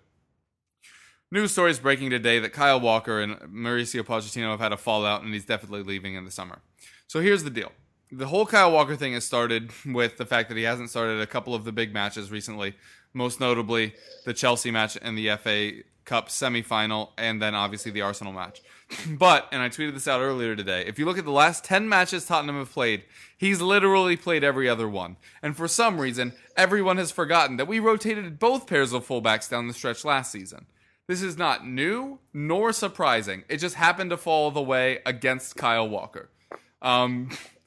News 1.30 1.52
stories 1.52 1.78
breaking 1.78 2.08
today 2.08 2.38
that 2.38 2.54
Kyle 2.54 2.80
Walker 2.80 3.20
and 3.20 3.34
Mauricio 3.40 4.02
Pochettino 4.02 4.50
have 4.50 4.60
had 4.60 4.72
a 4.72 4.78
fallout, 4.78 5.22
and 5.22 5.34
he's 5.34 5.44
definitely 5.44 5.82
leaving 5.82 6.14
in 6.14 6.24
the 6.24 6.30
summer. 6.30 6.60
So 7.06 7.20
here's 7.20 7.44
the 7.44 7.50
deal: 7.50 7.72
the 8.10 8.26
whole 8.26 8.46
Kyle 8.46 8.72
Walker 8.72 8.96
thing 8.96 9.12
has 9.12 9.24
started 9.24 9.70
with 9.86 10.16
the 10.16 10.26
fact 10.26 10.48
that 10.48 10.56
he 10.56 10.64
hasn't 10.64 10.90
started 10.90 11.20
a 11.20 11.26
couple 11.26 11.54
of 11.54 11.64
the 11.64 11.72
big 11.72 11.92
matches 11.92 12.30
recently, 12.30 12.74
most 13.12 13.40
notably 13.40 13.94
the 14.24 14.34
Chelsea 14.34 14.70
match 14.70 14.96
and 15.00 15.16
the 15.16 15.36
FA 15.36 15.82
Cup 16.04 16.28
semifinal, 16.28 17.10
and 17.18 17.40
then 17.40 17.54
obviously 17.54 17.90
the 17.90 18.00
Arsenal 18.00 18.32
match. 18.32 18.62
but, 19.08 19.46
and 19.52 19.60
I 19.60 19.68
tweeted 19.68 19.92
this 19.92 20.08
out 20.08 20.22
earlier 20.22 20.56
today, 20.56 20.84
if 20.86 20.98
you 20.98 21.04
look 21.04 21.18
at 21.18 21.26
the 21.26 21.30
last 21.30 21.64
10 21.64 21.88
matches 21.88 22.24
Tottenham 22.24 22.56
have 22.56 22.72
played, 22.72 23.04
he's 23.36 23.60
literally 23.60 24.16
played 24.16 24.42
every 24.42 24.68
other 24.68 24.88
one. 24.88 25.16
And 25.42 25.54
for 25.54 25.68
some 25.68 26.00
reason, 26.00 26.32
everyone 26.56 26.96
has 26.96 27.12
forgotten 27.12 27.58
that 27.58 27.68
we 27.68 27.78
rotated 27.78 28.38
both 28.38 28.66
pairs 28.66 28.94
of 28.94 29.06
fullbacks 29.06 29.50
down 29.50 29.68
the 29.68 29.74
stretch 29.74 30.04
last 30.04 30.32
season. 30.32 30.64
This 31.06 31.22
is 31.22 31.36
not 31.36 31.66
new 31.66 32.18
nor 32.32 32.72
surprising. 32.72 33.44
It 33.48 33.58
just 33.58 33.74
happened 33.74 34.10
to 34.10 34.16
fall 34.16 34.50
the 34.50 34.62
way 34.62 35.00
against 35.04 35.56
Kyle 35.56 35.88
Walker. 35.88 36.30
Um, 36.80 37.30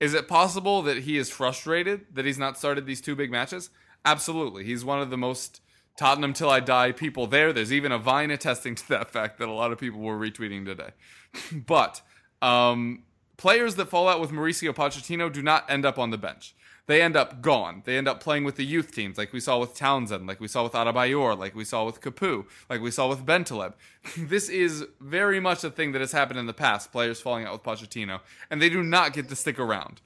is 0.00 0.14
it 0.14 0.28
possible 0.28 0.82
that 0.82 0.98
he 0.98 1.16
is 1.16 1.28
frustrated 1.28 2.06
that 2.14 2.24
he's 2.24 2.38
not 2.38 2.56
started 2.56 2.86
these 2.86 3.00
two 3.00 3.16
big 3.16 3.30
matches? 3.30 3.70
Absolutely. 4.04 4.64
He's 4.64 4.84
one 4.84 5.00
of 5.00 5.10
the 5.10 5.18
most 5.18 5.60
Tottenham 5.96 6.32
till 6.32 6.48
I 6.48 6.60
die 6.60 6.92
people 6.92 7.26
there. 7.26 7.52
There's 7.52 7.72
even 7.72 7.90
a 7.90 7.98
Vine 7.98 8.30
attesting 8.30 8.76
to 8.76 8.88
that 8.90 9.10
fact 9.10 9.38
that 9.38 9.48
a 9.48 9.52
lot 9.52 9.72
of 9.72 9.78
people 9.78 10.00
were 10.00 10.16
retweeting 10.16 10.64
today. 10.64 10.90
but 11.52 12.00
um, 12.40 13.02
players 13.36 13.74
that 13.74 13.88
fall 13.88 14.08
out 14.08 14.20
with 14.20 14.30
Mauricio 14.30 14.72
Pochettino 14.72 15.32
do 15.32 15.42
not 15.42 15.68
end 15.68 15.84
up 15.84 15.98
on 15.98 16.10
the 16.10 16.18
bench. 16.18 16.54
They 16.88 17.02
end 17.02 17.16
up 17.16 17.42
gone. 17.42 17.82
They 17.84 17.98
end 17.98 18.08
up 18.08 18.18
playing 18.18 18.44
with 18.44 18.56
the 18.56 18.64
youth 18.64 18.94
teams, 18.94 19.18
like 19.18 19.34
we 19.34 19.40
saw 19.40 19.58
with 19.58 19.74
Townsend, 19.74 20.26
like 20.26 20.40
we 20.40 20.48
saw 20.48 20.64
with 20.64 20.72
Adebayor, 20.72 21.38
like 21.38 21.54
we 21.54 21.64
saw 21.64 21.84
with 21.84 22.00
Capoue, 22.00 22.46
like 22.70 22.80
we 22.80 22.90
saw 22.90 23.08
with 23.08 23.26
Bentaleb. 23.26 23.74
this 24.16 24.48
is 24.48 24.86
very 24.98 25.38
much 25.38 25.62
a 25.62 25.70
thing 25.70 25.92
that 25.92 26.00
has 26.00 26.12
happened 26.12 26.40
in 26.40 26.46
the 26.46 26.54
past, 26.54 26.90
players 26.90 27.20
falling 27.20 27.44
out 27.44 27.52
with 27.52 27.62
Pochettino, 27.62 28.20
and 28.50 28.62
they 28.62 28.70
do 28.70 28.82
not 28.82 29.12
get 29.12 29.28
to 29.28 29.36
stick 29.36 29.58
around. 29.58 30.00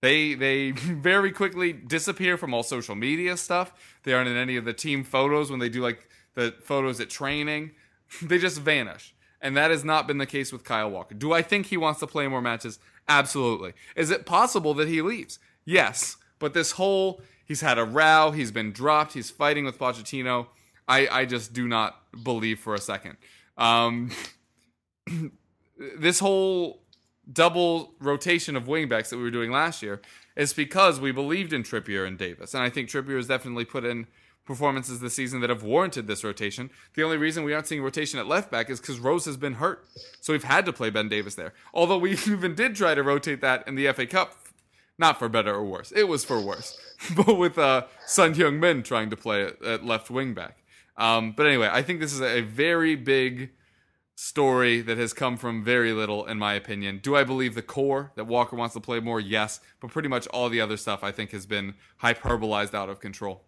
They 0.00 0.34
they 0.34 0.70
very 0.74 1.30
quickly 1.30 1.72
disappear 1.72 2.36
from 2.36 2.52
all 2.52 2.64
social 2.64 2.96
media 2.96 3.36
stuff. 3.36 3.72
They 4.02 4.12
aren't 4.12 4.28
in 4.28 4.36
any 4.36 4.56
of 4.56 4.64
the 4.64 4.72
team 4.74 5.04
photos 5.04 5.52
when 5.52 5.60
they 5.60 5.68
do 5.68 5.82
like 5.82 6.08
the 6.34 6.52
photos 6.62 7.00
at 7.00 7.10
training. 7.10 7.70
They 8.20 8.36
just 8.36 8.60
vanish. 8.60 9.14
And 9.40 9.56
that 9.56 9.70
has 9.70 9.84
not 9.84 10.06
been 10.06 10.18
the 10.18 10.26
case 10.26 10.52
with 10.52 10.64
Kyle 10.64 10.90
Walker. 10.90 11.14
Do 11.14 11.32
I 11.32 11.40
think 11.40 11.66
he 11.66 11.78
wants 11.78 11.98
to 12.00 12.06
play 12.06 12.28
more 12.28 12.42
matches? 12.42 12.78
Absolutely. 13.08 13.72
Is 13.96 14.10
it 14.10 14.26
possible 14.26 14.74
that 14.74 14.86
he 14.86 15.00
leaves? 15.00 15.38
Yes. 15.64 16.16
But 16.38 16.54
this 16.54 16.72
whole 16.72 17.22
he's 17.44 17.60
had 17.60 17.78
a 17.78 17.84
row, 17.84 18.30
he's 18.30 18.50
been 18.50 18.72
dropped, 18.72 19.12
he's 19.12 19.30
fighting 19.30 19.64
with 19.64 19.78
Pochettino. 19.78 20.46
I, 20.88 21.06
I 21.08 21.24
just 21.24 21.52
do 21.52 21.68
not 21.68 22.00
believe 22.22 22.58
for 22.58 22.74
a 22.74 22.80
second. 22.80 23.16
Um, 23.56 24.10
this 25.98 26.18
whole 26.18 26.82
double 27.30 27.94
rotation 28.00 28.56
of 28.56 28.64
wingbacks 28.64 29.10
that 29.10 29.16
we 29.16 29.22
were 29.22 29.30
doing 29.30 29.50
last 29.50 29.82
year 29.82 30.00
is 30.36 30.52
because 30.52 31.00
we 31.00 31.12
believed 31.12 31.52
in 31.52 31.62
Trippier 31.62 32.06
and 32.06 32.18
Davies. 32.18 32.54
And 32.54 32.62
I 32.62 32.70
think 32.70 32.88
Trippier 32.88 33.16
has 33.16 33.28
definitely 33.28 33.64
put 33.64 33.84
in 33.84 34.06
performances 34.44 35.00
this 35.00 35.14
season 35.14 35.40
that 35.40 35.50
have 35.50 35.62
warranted 35.62 36.06
this 36.06 36.24
rotation. 36.24 36.70
The 36.94 37.02
only 37.04 37.16
reason 37.16 37.44
we 37.44 37.54
aren't 37.54 37.68
seeing 37.68 37.82
rotation 37.82 38.18
at 38.18 38.26
left 38.26 38.50
back 38.50 38.70
is 38.70 38.80
because 38.80 38.98
Rose 38.98 39.24
has 39.26 39.36
been 39.36 39.54
hurt. 39.54 39.86
So 40.20 40.32
we've 40.32 40.42
had 40.42 40.66
to 40.66 40.72
play 40.72 40.90
Ben 40.90 41.08
Davies 41.08 41.36
there. 41.36 41.54
Although 41.72 41.98
we 41.98 42.12
even 42.26 42.54
did 42.54 42.74
try 42.74 42.94
to 42.94 43.02
rotate 43.02 43.40
that 43.40 43.66
in 43.68 43.76
the 43.76 43.92
FA 43.92 44.06
Cup. 44.06 44.36
Not 44.98 45.18
for 45.18 45.28
better 45.28 45.54
or 45.54 45.64
worse. 45.64 45.92
It 45.92 46.04
was 46.04 46.24
for 46.24 46.40
worse. 46.40 46.78
but 47.16 47.34
with 47.38 47.58
uh, 47.58 47.86
Son 48.06 48.34
Heung-min 48.34 48.82
trying 48.82 49.10
to 49.10 49.16
play 49.16 49.44
at, 49.44 49.62
at 49.62 49.84
left 49.84 50.10
wing 50.10 50.34
back. 50.34 50.58
Um, 50.96 51.32
but 51.36 51.46
anyway, 51.46 51.68
I 51.72 51.82
think 51.82 52.00
this 52.00 52.12
is 52.12 52.20
a 52.20 52.42
very 52.42 52.94
big 52.96 53.50
story 54.14 54.80
that 54.82 54.98
has 54.98 55.12
come 55.12 55.36
from 55.36 55.64
very 55.64 55.92
little, 55.92 56.26
in 56.26 56.38
my 56.38 56.54
opinion. 56.54 57.00
Do 57.02 57.16
I 57.16 57.24
believe 57.24 57.54
the 57.54 57.62
core 57.62 58.12
that 58.14 58.26
Walker 58.26 58.56
wants 58.56 58.74
to 58.74 58.80
play 58.80 59.00
more? 59.00 59.18
Yes, 59.18 59.60
but 59.80 59.90
pretty 59.90 60.08
much 60.08 60.26
all 60.28 60.48
the 60.48 60.60
other 60.60 60.76
stuff 60.76 61.02
I 61.02 61.10
think 61.10 61.30
has 61.30 61.46
been 61.46 61.74
hyperbolized 62.02 62.74
out 62.74 62.88
of 62.88 63.00
control. 63.00 63.42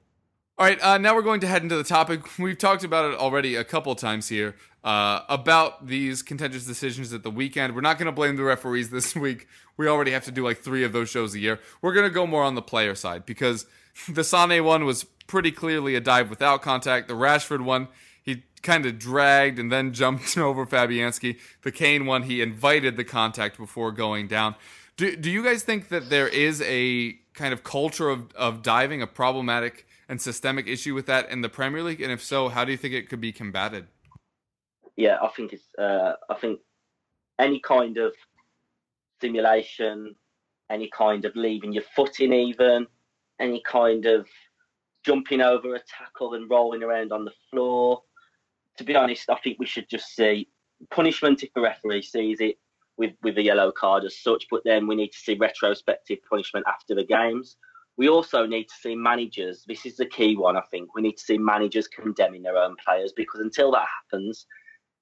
All 0.56 0.64
right, 0.64 0.80
uh, 0.80 0.98
now 0.98 1.16
we're 1.16 1.22
going 1.22 1.40
to 1.40 1.48
head 1.48 1.64
into 1.64 1.76
the 1.76 1.82
topic. 1.82 2.20
We've 2.38 2.56
talked 2.56 2.84
about 2.84 3.12
it 3.12 3.18
already 3.18 3.56
a 3.56 3.64
couple 3.64 3.92
times 3.96 4.28
here 4.28 4.54
uh, 4.84 5.22
about 5.28 5.88
these 5.88 6.22
contentious 6.22 6.64
decisions 6.64 7.12
at 7.12 7.24
the 7.24 7.30
weekend. 7.30 7.74
We're 7.74 7.80
not 7.80 7.98
going 7.98 8.06
to 8.06 8.12
blame 8.12 8.36
the 8.36 8.44
referees 8.44 8.90
this 8.90 9.16
week. 9.16 9.48
We 9.76 9.88
already 9.88 10.12
have 10.12 10.24
to 10.26 10.30
do 10.30 10.44
like 10.44 10.58
three 10.58 10.84
of 10.84 10.92
those 10.92 11.10
shows 11.10 11.34
a 11.34 11.40
year. 11.40 11.58
We're 11.82 11.92
going 11.92 12.06
to 12.06 12.14
go 12.14 12.24
more 12.24 12.44
on 12.44 12.54
the 12.54 12.62
player 12.62 12.94
side 12.94 13.26
because 13.26 13.66
the 14.08 14.22
Sane 14.22 14.62
one 14.62 14.84
was 14.84 15.02
pretty 15.26 15.50
clearly 15.50 15.96
a 15.96 16.00
dive 16.00 16.30
without 16.30 16.62
contact. 16.62 17.08
The 17.08 17.14
Rashford 17.14 17.64
one, 17.64 17.88
he 18.22 18.44
kind 18.62 18.86
of 18.86 18.96
dragged 18.96 19.58
and 19.58 19.72
then 19.72 19.92
jumped 19.92 20.38
over 20.38 20.64
Fabianski. 20.66 21.36
The 21.62 21.72
Kane 21.72 22.06
one, 22.06 22.22
he 22.22 22.40
invited 22.40 22.96
the 22.96 23.04
contact 23.04 23.58
before 23.58 23.90
going 23.90 24.28
down. 24.28 24.54
Do, 24.96 25.16
do 25.16 25.32
you 25.32 25.42
guys 25.42 25.64
think 25.64 25.88
that 25.88 26.10
there 26.10 26.28
is 26.28 26.62
a 26.62 27.18
kind 27.34 27.52
of 27.52 27.64
culture 27.64 28.08
of, 28.08 28.32
of 28.36 28.62
diving, 28.62 29.02
a 29.02 29.08
problematic 29.08 29.84
and 30.08 30.20
systemic 30.20 30.66
issue 30.66 30.94
with 30.94 31.06
that 31.06 31.30
in 31.30 31.40
the 31.40 31.48
Premier 31.48 31.82
League? 31.82 32.00
And 32.00 32.12
if 32.12 32.22
so, 32.22 32.48
how 32.48 32.64
do 32.64 32.72
you 32.72 32.78
think 32.78 32.94
it 32.94 33.08
could 33.08 33.20
be 33.20 33.32
combated? 33.32 33.86
Yeah, 34.96 35.18
I 35.22 35.28
think 35.28 35.52
it's. 35.52 35.64
Uh, 35.76 36.12
I 36.30 36.34
think 36.34 36.60
any 37.38 37.60
kind 37.60 37.96
of 37.98 38.14
simulation, 39.20 40.14
any 40.70 40.88
kind 40.96 41.24
of 41.24 41.34
leaving 41.34 41.72
your 41.72 41.84
foot 41.96 42.20
in, 42.20 42.32
even 42.32 42.86
any 43.40 43.60
kind 43.66 44.06
of 44.06 44.26
jumping 45.04 45.40
over 45.40 45.74
a 45.74 45.80
tackle 45.80 46.34
and 46.34 46.48
rolling 46.48 46.82
around 46.82 47.12
on 47.12 47.24
the 47.24 47.32
floor, 47.50 48.02
to 48.78 48.84
be 48.84 48.94
honest, 48.94 49.28
I 49.30 49.36
think 49.36 49.58
we 49.58 49.66
should 49.66 49.88
just 49.88 50.14
see 50.14 50.48
punishment 50.90 51.42
if 51.42 51.52
the 51.54 51.60
referee 51.60 52.02
sees 52.02 52.40
it 52.40 52.58
with 52.96 53.12
with 53.22 53.38
a 53.38 53.42
yellow 53.42 53.72
card 53.72 54.04
as 54.04 54.18
such. 54.18 54.46
But 54.50 54.62
then 54.64 54.86
we 54.86 54.94
need 54.94 55.12
to 55.12 55.18
see 55.18 55.34
retrospective 55.34 56.18
punishment 56.28 56.66
after 56.68 56.94
the 56.94 57.04
games. 57.04 57.56
We 57.96 58.08
also 58.08 58.44
need 58.46 58.64
to 58.64 58.74
see 58.80 58.96
managers. 58.96 59.64
This 59.66 59.86
is 59.86 59.96
the 59.96 60.06
key 60.06 60.36
one, 60.36 60.56
I 60.56 60.62
think. 60.70 60.94
We 60.94 61.02
need 61.02 61.16
to 61.16 61.22
see 61.22 61.38
managers 61.38 61.86
condemning 61.86 62.42
their 62.42 62.56
own 62.56 62.76
players 62.84 63.12
because 63.16 63.40
until 63.40 63.70
that 63.72 63.86
happens, 64.02 64.46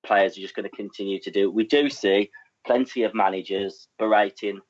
players 0.04 0.36
are 0.36 0.42
just 0.42 0.54
going 0.54 0.68
to 0.68 0.76
continue 0.76 1.18
to 1.20 1.30
do. 1.30 1.48
It. 1.48 1.54
We 1.54 1.64
do 1.64 1.88
see 1.88 2.30
plenty 2.66 3.02
of 3.02 3.14
managers 3.14 3.88
berating 3.98 4.60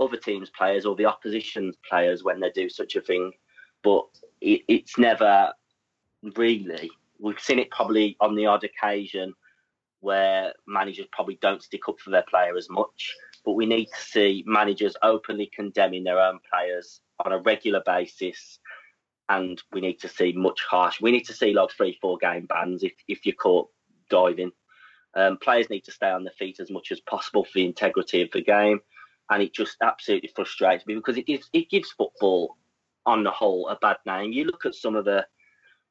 other 0.00 0.16
teams' 0.16 0.50
players 0.50 0.84
or 0.84 0.96
the 0.96 1.06
opposition's 1.06 1.76
players 1.88 2.24
when 2.24 2.40
they 2.40 2.50
do 2.50 2.68
such 2.68 2.96
a 2.96 3.00
thing, 3.00 3.32
but 3.82 4.04
it, 4.40 4.62
it's 4.68 4.98
never 4.98 5.52
really 6.36 6.90
we've 7.22 7.40
seen 7.40 7.58
it 7.58 7.70
probably 7.70 8.16
on 8.20 8.34
the 8.34 8.46
odd 8.46 8.64
occasion 8.64 9.32
where 10.00 10.52
managers 10.66 11.06
probably 11.12 11.38
don't 11.40 11.62
stick 11.62 11.88
up 11.88 11.98
for 12.00 12.10
their 12.10 12.24
player 12.28 12.56
as 12.56 12.68
much. 12.68 13.14
But 13.44 13.52
we 13.52 13.66
need 13.66 13.86
to 13.86 14.00
see 14.00 14.44
managers 14.46 14.96
openly 15.02 15.50
condemning 15.54 16.04
their 16.04 16.20
own 16.20 16.38
players 16.52 17.00
on 17.24 17.32
a 17.32 17.38
regular 17.38 17.82
basis. 17.84 18.58
And 19.28 19.60
we 19.72 19.80
need 19.80 19.98
to 20.00 20.08
see 20.08 20.32
much 20.32 20.60
harsh. 20.68 21.00
We 21.00 21.10
need 21.10 21.26
to 21.26 21.32
see 21.32 21.52
like 21.52 21.70
three, 21.70 21.98
four 22.00 22.18
game 22.18 22.46
bans 22.46 22.82
if, 22.82 22.92
if 23.08 23.24
you're 23.24 23.34
caught 23.34 23.68
diving. 24.10 24.52
Um, 25.14 25.38
players 25.38 25.70
need 25.70 25.84
to 25.84 25.92
stay 25.92 26.10
on 26.10 26.24
their 26.24 26.32
feet 26.38 26.60
as 26.60 26.70
much 26.70 26.92
as 26.92 27.00
possible 27.00 27.44
for 27.44 27.52
the 27.54 27.66
integrity 27.66 28.22
of 28.22 28.30
the 28.32 28.42
game. 28.42 28.80
And 29.30 29.42
it 29.42 29.54
just 29.54 29.76
absolutely 29.82 30.30
frustrates 30.34 30.86
me 30.86 30.94
because 30.94 31.16
it 31.16 31.26
gives 31.26 31.48
it 31.52 31.70
gives 31.70 31.90
football 31.90 32.56
on 33.06 33.24
the 33.24 33.30
whole 33.30 33.68
a 33.68 33.76
bad 33.76 33.96
name. 34.06 34.32
You 34.32 34.44
look 34.44 34.66
at 34.66 34.74
some 34.74 34.94
of 34.94 35.04
the 35.04 35.26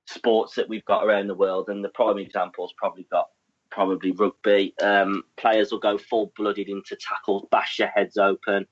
sports 0.08 0.56
that 0.56 0.70
we've 0.70 0.86
got 0.86 1.06
around 1.06 1.28
the 1.28 1.36
world, 1.36 1.70
and 1.70 1.84
the 1.84 1.90
prime 1.90 2.18
example's 2.18 2.74
probably 2.78 3.08
got 3.12 3.28
probably 3.71 4.12
rugby. 4.12 4.73
Um, 4.81 5.23
players 5.38 5.71
will 5.71 5.79
go 5.79 5.97
full 5.97 6.31
blooded 6.36 6.69
into 6.69 6.95
tackles, 6.97 7.47
bash 7.51 7.77
their 7.77 7.91
heads 7.95 8.17
open, 8.17 8.67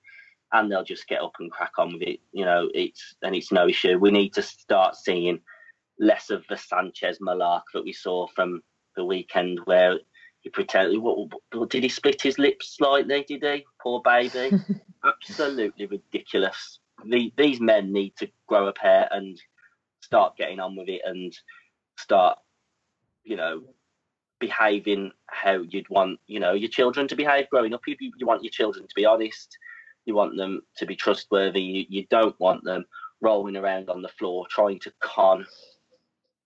and 0.51 0.71
they'll 0.71 0.83
just 0.83 1.07
get 1.07 1.21
up 1.21 1.33
and 1.39 1.51
crack 1.51 1.73
on 1.77 1.93
with 1.93 2.03
it. 2.03 2.19
You 2.31 2.45
know, 2.45 2.69
it's 2.73 3.15
and 3.23 3.35
it's 3.35 3.51
no 3.51 3.67
issue. 3.67 3.97
We 3.97 4.11
need 4.11 4.33
to 4.33 4.41
start 4.41 4.95
seeing 4.95 5.39
less 5.99 6.29
of 6.29 6.43
the 6.49 6.57
Sanchez 6.57 7.19
malark 7.19 7.63
that 7.73 7.83
we 7.83 7.93
saw 7.93 8.27
from 8.27 8.61
the 8.95 9.05
weekend, 9.05 9.59
where 9.65 9.97
he 10.41 10.49
pretended. 10.49 10.99
What, 10.99 11.31
what, 11.53 11.69
did 11.69 11.83
he 11.83 11.89
split 11.89 12.21
his 12.21 12.37
lips 12.37 12.75
slightly? 12.77 13.25
Did 13.27 13.43
he? 13.43 13.65
Poor 13.81 14.01
baby. 14.01 14.51
Absolutely 15.05 15.85
ridiculous. 15.85 16.79
The, 17.05 17.31
these 17.37 17.61
men 17.61 17.93
need 17.93 18.15
to 18.17 18.29
grow 18.47 18.67
a 18.67 18.73
pair 18.73 19.07
and 19.11 19.39
start 20.01 20.37
getting 20.37 20.59
on 20.59 20.75
with 20.75 20.89
it 20.89 21.01
and 21.05 21.33
start, 21.97 22.37
you 23.23 23.37
know, 23.37 23.63
behaving 24.39 25.11
how 25.27 25.61
you'd 25.69 25.89
want, 25.89 26.19
you 26.27 26.39
know, 26.39 26.53
your 26.53 26.69
children 26.69 27.07
to 27.07 27.15
behave 27.15 27.49
growing 27.49 27.73
up. 27.73 27.81
You, 27.87 27.95
you 27.99 28.25
want 28.25 28.43
your 28.43 28.51
children 28.51 28.87
to 28.87 28.95
be 28.95 29.05
honest. 29.05 29.57
You 30.05 30.15
want 30.15 30.37
them 30.37 30.61
to 30.77 30.85
be 30.85 30.95
trustworthy. 30.95 31.61
You, 31.61 31.85
you 31.89 32.07
don't 32.09 32.39
want 32.39 32.63
them 32.63 32.85
rolling 33.21 33.57
around 33.57 33.89
on 33.89 34.01
the 34.01 34.07
floor 34.07 34.45
trying 34.49 34.79
to 34.79 34.93
con 35.01 35.45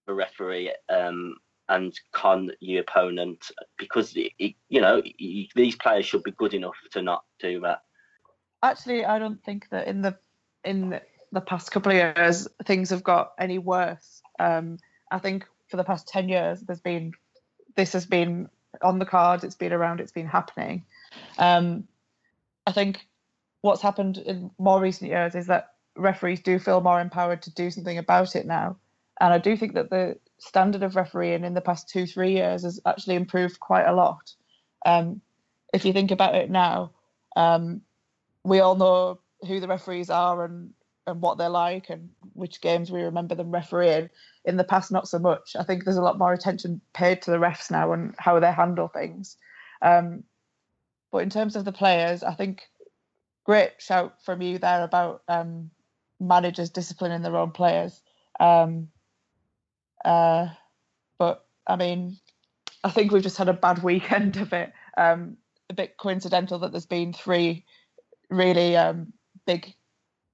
the 0.07 0.13
referee 0.13 0.73
um, 0.89 1.35
and 1.69 1.97
con 2.11 2.51
your 2.59 2.81
opponent 2.81 3.51
because 3.77 4.15
it, 4.17 4.31
it, 4.37 4.55
you 4.69 4.81
know 4.81 5.01
these 5.55 5.75
players 5.75 6.05
should 6.05 6.23
be 6.23 6.31
good 6.31 6.53
enough 6.53 6.75
to 6.91 7.01
not 7.01 7.23
do 7.39 7.61
that. 7.61 7.81
Actually, 8.61 9.05
I 9.05 9.19
don't 9.19 9.41
think 9.43 9.69
that 9.69 9.87
in 9.87 10.01
the 10.01 10.17
in 10.65 10.99
the 11.31 11.41
past 11.41 11.71
couple 11.71 11.91
of 11.91 11.97
years 11.97 12.47
things 12.65 12.89
have 12.89 13.03
got 13.03 13.33
any 13.39 13.59
worse. 13.59 14.21
Um, 14.39 14.77
I 15.11 15.19
think 15.19 15.45
for 15.67 15.77
the 15.77 15.83
past 15.83 16.07
10 16.07 16.29
years, 16.29 16.61
there's 16.61 16.81
been 16.81 17.13
this 17.75 17.93
has 17.93 18.05
been 18.05 18.49
on 18.81 18.99
the 18.99 19.05
cards, 19.05 19.43
it's 19.43 19.55
been 19.55 19.73
around, 19.73 19.99
it's 19.99 20.11
been 20.11 20.27
happening. 20.27 20.83
Um, 21.37 21.87
I 22.65 22.71
think 22.71 23.05
what's 23.61 23.81
happened 23.81 24.17
in 24.17 24.51
more 24.57 24.79
recent 24.79 25.09
years 25.09 25.35
is 25.35 25.47
that 25.47 25.73
referees 25.95 26.41
do 26.41 26.59
feel 26.59 26.81
more 26.81 26.99
empowered 26.99 27.41
to 27.43 27.51
do 27.51 27.69
something 27.71 27.97
about 27.97 28.35
it 28.35 28.45
now. 28.45 28.77
And 29.21 29.33
I 29.33 29.37
do 29.37 29.55
think 29.55 29.73
that 29.73 29.89
the 29.89 30.17
standard 30.39 30.83
of 30.83 30.95
refereeing 30.95 31.43
in 31.43 31.53
the 31.53 31.61
past 31.61 31.87
two, 31.87 32.05
three 32.05 32.33
years 32.33 32.63
has 32.63 32.79
actually 32.85 33.15
improved 33.15 33.59
quite 33.59 33.85
a 33.85 33.93
lot. 33.93 34.33
Um, 34.85 35.21
if 35.73 35.85
you 35.85 35.93
think 35.93 36.11
about 36.11 36.35
it 36.35 36.49
now, 36.49 36.91
um, 37.35 37.81
we 38.43 38.59
all 38.59 38.75
know 38.75 39.19
who 39.47 39.59
the 39.59 39.67
referees 39.67 40.09
are 40.09 40.45
and, 40.45 40.73
and 41.05 41.21
what 41.21 41.37
they're 41.37 41.49
like 41.49 41.89
and 41.89 42.09
which 42.33 42.61
games 42.61 42.91
we 42.91 43.01
remember 43.01 43.35
them 43.35 43.51
refereeing. 43.51 44.09
In 44.45 44.57
the 44.57 44.63
past, 44.63 44.91
not 44.91 45.07
so 45.07 45.19
much. 45.19 45.55
I 45.57 45.63
think 45.63 45.83
there's 45.83 45.97
a 45.97 46.01
lot 46.01 46.17
more 46.17 46.33
attention 46.33 46.81
paid 46.93 47.21
to 47.23 47.31
the 47.31 47.37
refs 47.37 47.71
now 47.71 47.93
and 47.93 48.13
how 48.17 48.39
they 48.39 48.51
handle 48.51 48.87
things. 48.87 49.37
Um, 49.81 50.23
but 51.11 51.19
in 51.19 51.29
terms 51.29 51.55
of 51.55 51.65
the 51.65 51.71
players, 51.71 52.23
I 52.23 52.33
think 52.33 52.63
great 53.45 53.71
shout 53.79 54.23
from 54.23 54.41
you 54.41 54.57
there 54.57 54.83
about 54.83 55.21
um, 55.27 55.69
managers 56.19 56.69
disciplining 56.69 57.21
their 57.21 57.37
own 57.37 57.51
players. 57.51 58.01
Um, 58.39 58.89
uh, 60.03 60.47
but 61.17 61.45
I 61.67 61.75
mean, 61.75 62.17
I 62.83 62.89
think 62.89 63.11
we've 63.11 63.23
just 63.23 63.37
had 63.37 63.49
a 63.49 63.53
bad 63.53 63.83
weekend 63.83 64.37
of 64.37 64.51
it. 64.53 64.73
Um, 64.97 65.37
a 65.69 65.73
bit 65.73 65.97
coincidental 65.97 66.59
that 66.59 66.71
there's 66.71 66.85
been 66.85 67.13
three 67.13 67.65
really 68.29 68.75
um, 68.75 69.13
big 69.45 69.73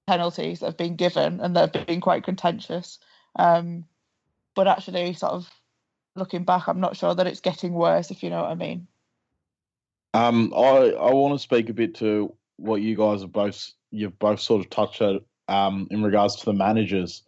penalties 0.10 0.60
that 0.60 0.66
have 0.66 0.78
been 0.78 0.96
given 0.96 1.40
and 1.40 1.56
that 1.56 1.76
have 1.76 1.86
been 1.86 2.02
quite 2.02 2.24
contentious. 2.24 2.98
Um, 3.36 3.86
but 4.56 4.68
actually, 4.68 5.14
sort 5.14 5.34
of 5.34 5.48
looking 6.16 6.46
back, 6.46 6.68
I'm 6.68 6.80
not 6.80 6.98
sure 6.98 7.14
that 7.14 7.28
it's 7.28 7.42
getting 7.42 7.74
worse, 7.74 8.10
if 8.10 8.24
you 8.24 8.32
know 8.32 8.42
what 8.42 8.50
I 8.52 8.56
mean. 8.56 8.88
Um, 10.16 10.52
I 10.56 10.94
I 10.98 11.14
want 11.14 11.36
to 11.36 11.40
speak 11.40 11.70
a 11.70 11.74
bit 11.74 11.94
to 11.96 12.34
what 12.56 12.82
you 12.82 12.96
guys 12.96 13.22
have 13.22 13.32
both 13.32 13.72
you've 13.92 14.18
both 14.18 14.40
sort 14.40 14.62
of 14.62 14.72
touched 14.72 15.04
on 15.04 15.20
um, 15.48 15.88
in 15.92 16.02
regards 16.02 16.38
to 16.38 16.46
the 16.46 16.54
managers. 16.54 17.22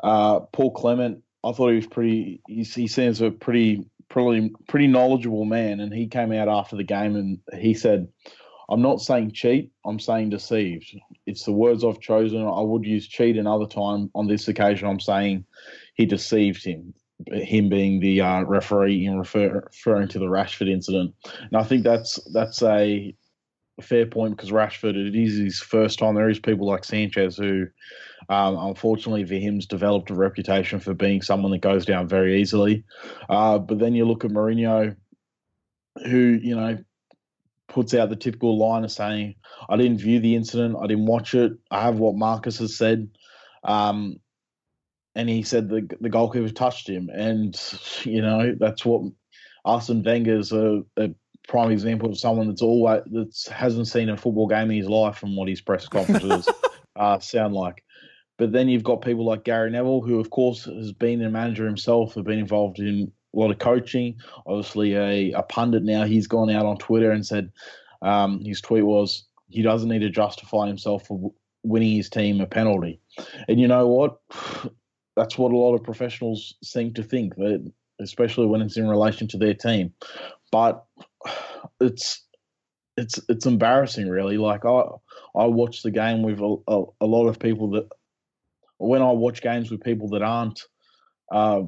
Uh, 0.00 0.40
Paul 0.52 0.70
Clement, 0.70 1.24
I 1.42 1.50
thought 1.50 1.70
he 1.70 1.76
was 1.76 1.88
pretty. 1.88 2.40
He, 2.46 2.62
he 2.62 2.86
seems 2.86 3.20
a 3.20 3.32
pretty 3.32 3.84
pretty 4.08 4.52
pretty 4.68 4.86
knowledgeable 4.86 5.44
man, 5.44 5.80
and 5.80 5.92
he 5.92 6.06
came 6.06 6.30
out 6.30 6.48
after 6.48 6.76
the 6.76 6.84
game 6.84 7.16
and 7.16 7.40
he 7.60 7.74
said, 7.74 8.06
"I'm 8.68 8.82
not 8.82 9.00
saying 9.00 9.32
cheat. 9.32 9.70
I'm 9.84 10.00
saying 10.00 10.30
deceived. 10.30 10.96
It's 11.26 11.44
the 11.44 11.52
words 11.52 11.84
I've 11.84 12.00
chosen. 12.00 12.42
I 12.42 12.60
would 12.60 12.84
use 12.84 13.06
cheat 13.08 13.36
another 13.36 13.66
time. 13.66 14.10
On 14.14 14.26
this 14.26 14.48
occasion, 14.48 14.88
I'm 14.88 15.00
saying 15.00 15.44
he 15.94 16.06
deceived 16.06 16.64
him." 16.64 16.94
Him 17.30 17.68
being 17.68 18.00
the 18.00 18.20
uh, 18.20 18.42
referee 18.42 19.06
in 19.06 19.16
refer, 19.16 19.62
referring 19.66 20.08
to 20.08 20.18
the 20.18 20.26
Rashford 20.26 20.68
incident, 20.68 21.14
and 21.24 21.56
I 21.56 21.62
think 21.62 21.84
that's 21.84 22.18
that's 22.32 22.60
a 22.60 23.14
fair 23.82 24.06
point 24.06 24.36
because 24.36 24.50
Rashford, 24.50 24.96
it 24.96 25.14
is 25.14 25.36
his 25.38 25.60
first 25.60 25.98
time. 25.98 26.14
There 26.14 26.28
is 26.28 26.38
people 26.38 26.66
like 26.66 26.84
Sanchez 26.84 27.36
who, 27.36 27.66
um, 28.28 28.56
unfortunately 28.56 29.24
for 29.24 29.34
him, 29.34 29.56
has 29.56 29.66
developed 29.66 30.10
a 30.10 30.14
reputation 30.14 30.80
for 30.80 30.94
being 30.94 31.22
someone 31.22 31.52
that 31.52 31.60
goes 31.60 31.84
down 31.84 32.08
very 32.08 32.40
easily. 32.40 32.84
Uh, 33.28 33.58
but 33.58 33.78
then 33.78 33.94
you 33.94 34.04
look 34.04 34.24
at 34.24 34.30
Mourinho, 34.30 34.96
who, 36.04 36.38
you 36.42 36.56
know, 36.56 36.78
puts 37.68 37.94
out 37.94 38.08
the 38.08 38.16
typical 38.16 38.58
line 38.58 38.84
of 38.84 38.92
saying, 38.92 39.34
I 39.68 39.76
didn't 39.76 39.98
view 39.98 40.20
the 40.20 40.36
incident, 40.36 40.76
I 40.80 40.86
didn't 40.86 41.06
watch 41.06 41.34
it, 41.34 41.52
I 41.70 41.82
have 41.82 41.98
what 41.98 42.16
Marcus 42.16 42.58
has 42.58 42.76
said. 42.76 43.08
Um, 43.62 44.16
and 45.14 45.28
he 45.28 45.42
said 45.42 45.68
the 45.68 45.88
the 46.00 46.08
goalkeeper 46.08 46.48
touched 46.50 46.88
him, 46.88 47.08
and 47.08 47.56
you 48.02 48.20
know 48.20 48.54
that's 48.58 48.84
what 48.84 49.12
Arsene 49.64 50.02
Wenger's 50.02 50.52
a, 50.52 50.82
a 50.96 51.10
prime 51.46 51.70
example 51.70 52.10
of 52.10 52.18
someone 52.18 52.48
that's 52.48 52.62
always 52.62 53.02
that 53.12 53.52
hasn't 53.52 53.88
seen 53.88 54.08
a 54.08 54.16
football 54.16 54.48
game 54.48 54.70
in 54.70 54.78
his 54.78 54.88
life 54.88 55.16
from 55.16 55.36
what 55.36 55.48
his 55.48 55.60
press 55.60 55.86
conferences 55.86 56.48
uh, 56.96 57.18
sound 57.18 57.54
like. 57.54 57.84
But 58.36 58.50
then 58.50 58.68
you've 58.68 58.82
got 58.82 59.02
people 59.02 59.24
like 59.24 59.44
Gary 59.44 59.70
Neville, 59.70 60.02
who 60.02 60.18
of 60.18 60.30
course 60.30 60.64
has 60.64 60.92
been 60.92 61.22
a 61.22 61.30
manager 61.30 61.66
himself, 61.66 62.14
have 62.14 62.24
been 62.24 62.40
involved 62.40 62.80
in 62.80 63.12
a 63.34 63.38
lot 63.38 63.50
of 63.50 63.58
coaching. 63.58 64.16
Obviously, 64.46 64.94
a, 64.94 65.32
a 65.32 65.42
pundit 65.42 65.82
now. 65.82 66.04
He's 66.04 66.26
gone 66.26 66.50
out 66.50 66.66
on 66.66 66.76
Twitter 66.76 67.10
and 67.10 67.26
said 67.26 67.52
um, 68.02 68.40
his 68.44 68.60
tweet 68.60 68.84
was 68.84 69.24
he 69.48 69.62
doesn't 69.62 69.88
need 69.88 70.00
to 70.00 70.10
justify 70.10 70.66
himself 70.66 71.06
for 71.06 71.32
winning 71.62 71.96
his 71.96 72.10
team 72.10 72.40
a 72.40 72.46
penalty. 72.46 73.00
And 73.48 73.60
you 73.60 73.68
know 73.68 73.88
what? 73.88 74.20
That's 75.16 75.38
what 75.38 75.52
a 75.52 75.56
lot 75.56 75.74
of 75.74 75.84
professionals 75.84 76.54
seem 76.62 76.92
to 76.94 77.02
think, 77.04 77.36
that 77.36 77.72
especially 78.00 78.46
when 78.46 78.60
it's 78.60 78.76
in 78.76 78.88
relation 78.88 79.28
to 79.28 79.38
their 79.38 79.54
team. 79.54 79.92
But 80.50 80.84
it's 81.80 82.22
it's 82.96 83.20
it's 83.28 83.46
embarrassing, 83.46 84.08
really. 84.08 84.38
Like 84.38 84.64
I 84.64 84.82
I 85.36 85.46
watch 85.46 85.82
the 85.82 85.90
game 85.90 86.22
with 86.22 86.40
a, 86.40 86.56
a, 86.68 86.84
a 87.00 87.06
lot 87.06 87.28
of 87.28 87.38
people 87.38 87.70
that 87.70 87.88
when 88.78 89.02
I 89.02 89.12
watch 89.12 89.40
games 89.40 89.70
with 89.70 89.82
people 89.82 90.08
that 90.10 90.22
aren't 90.22 90.62
uh, 91.30 91.62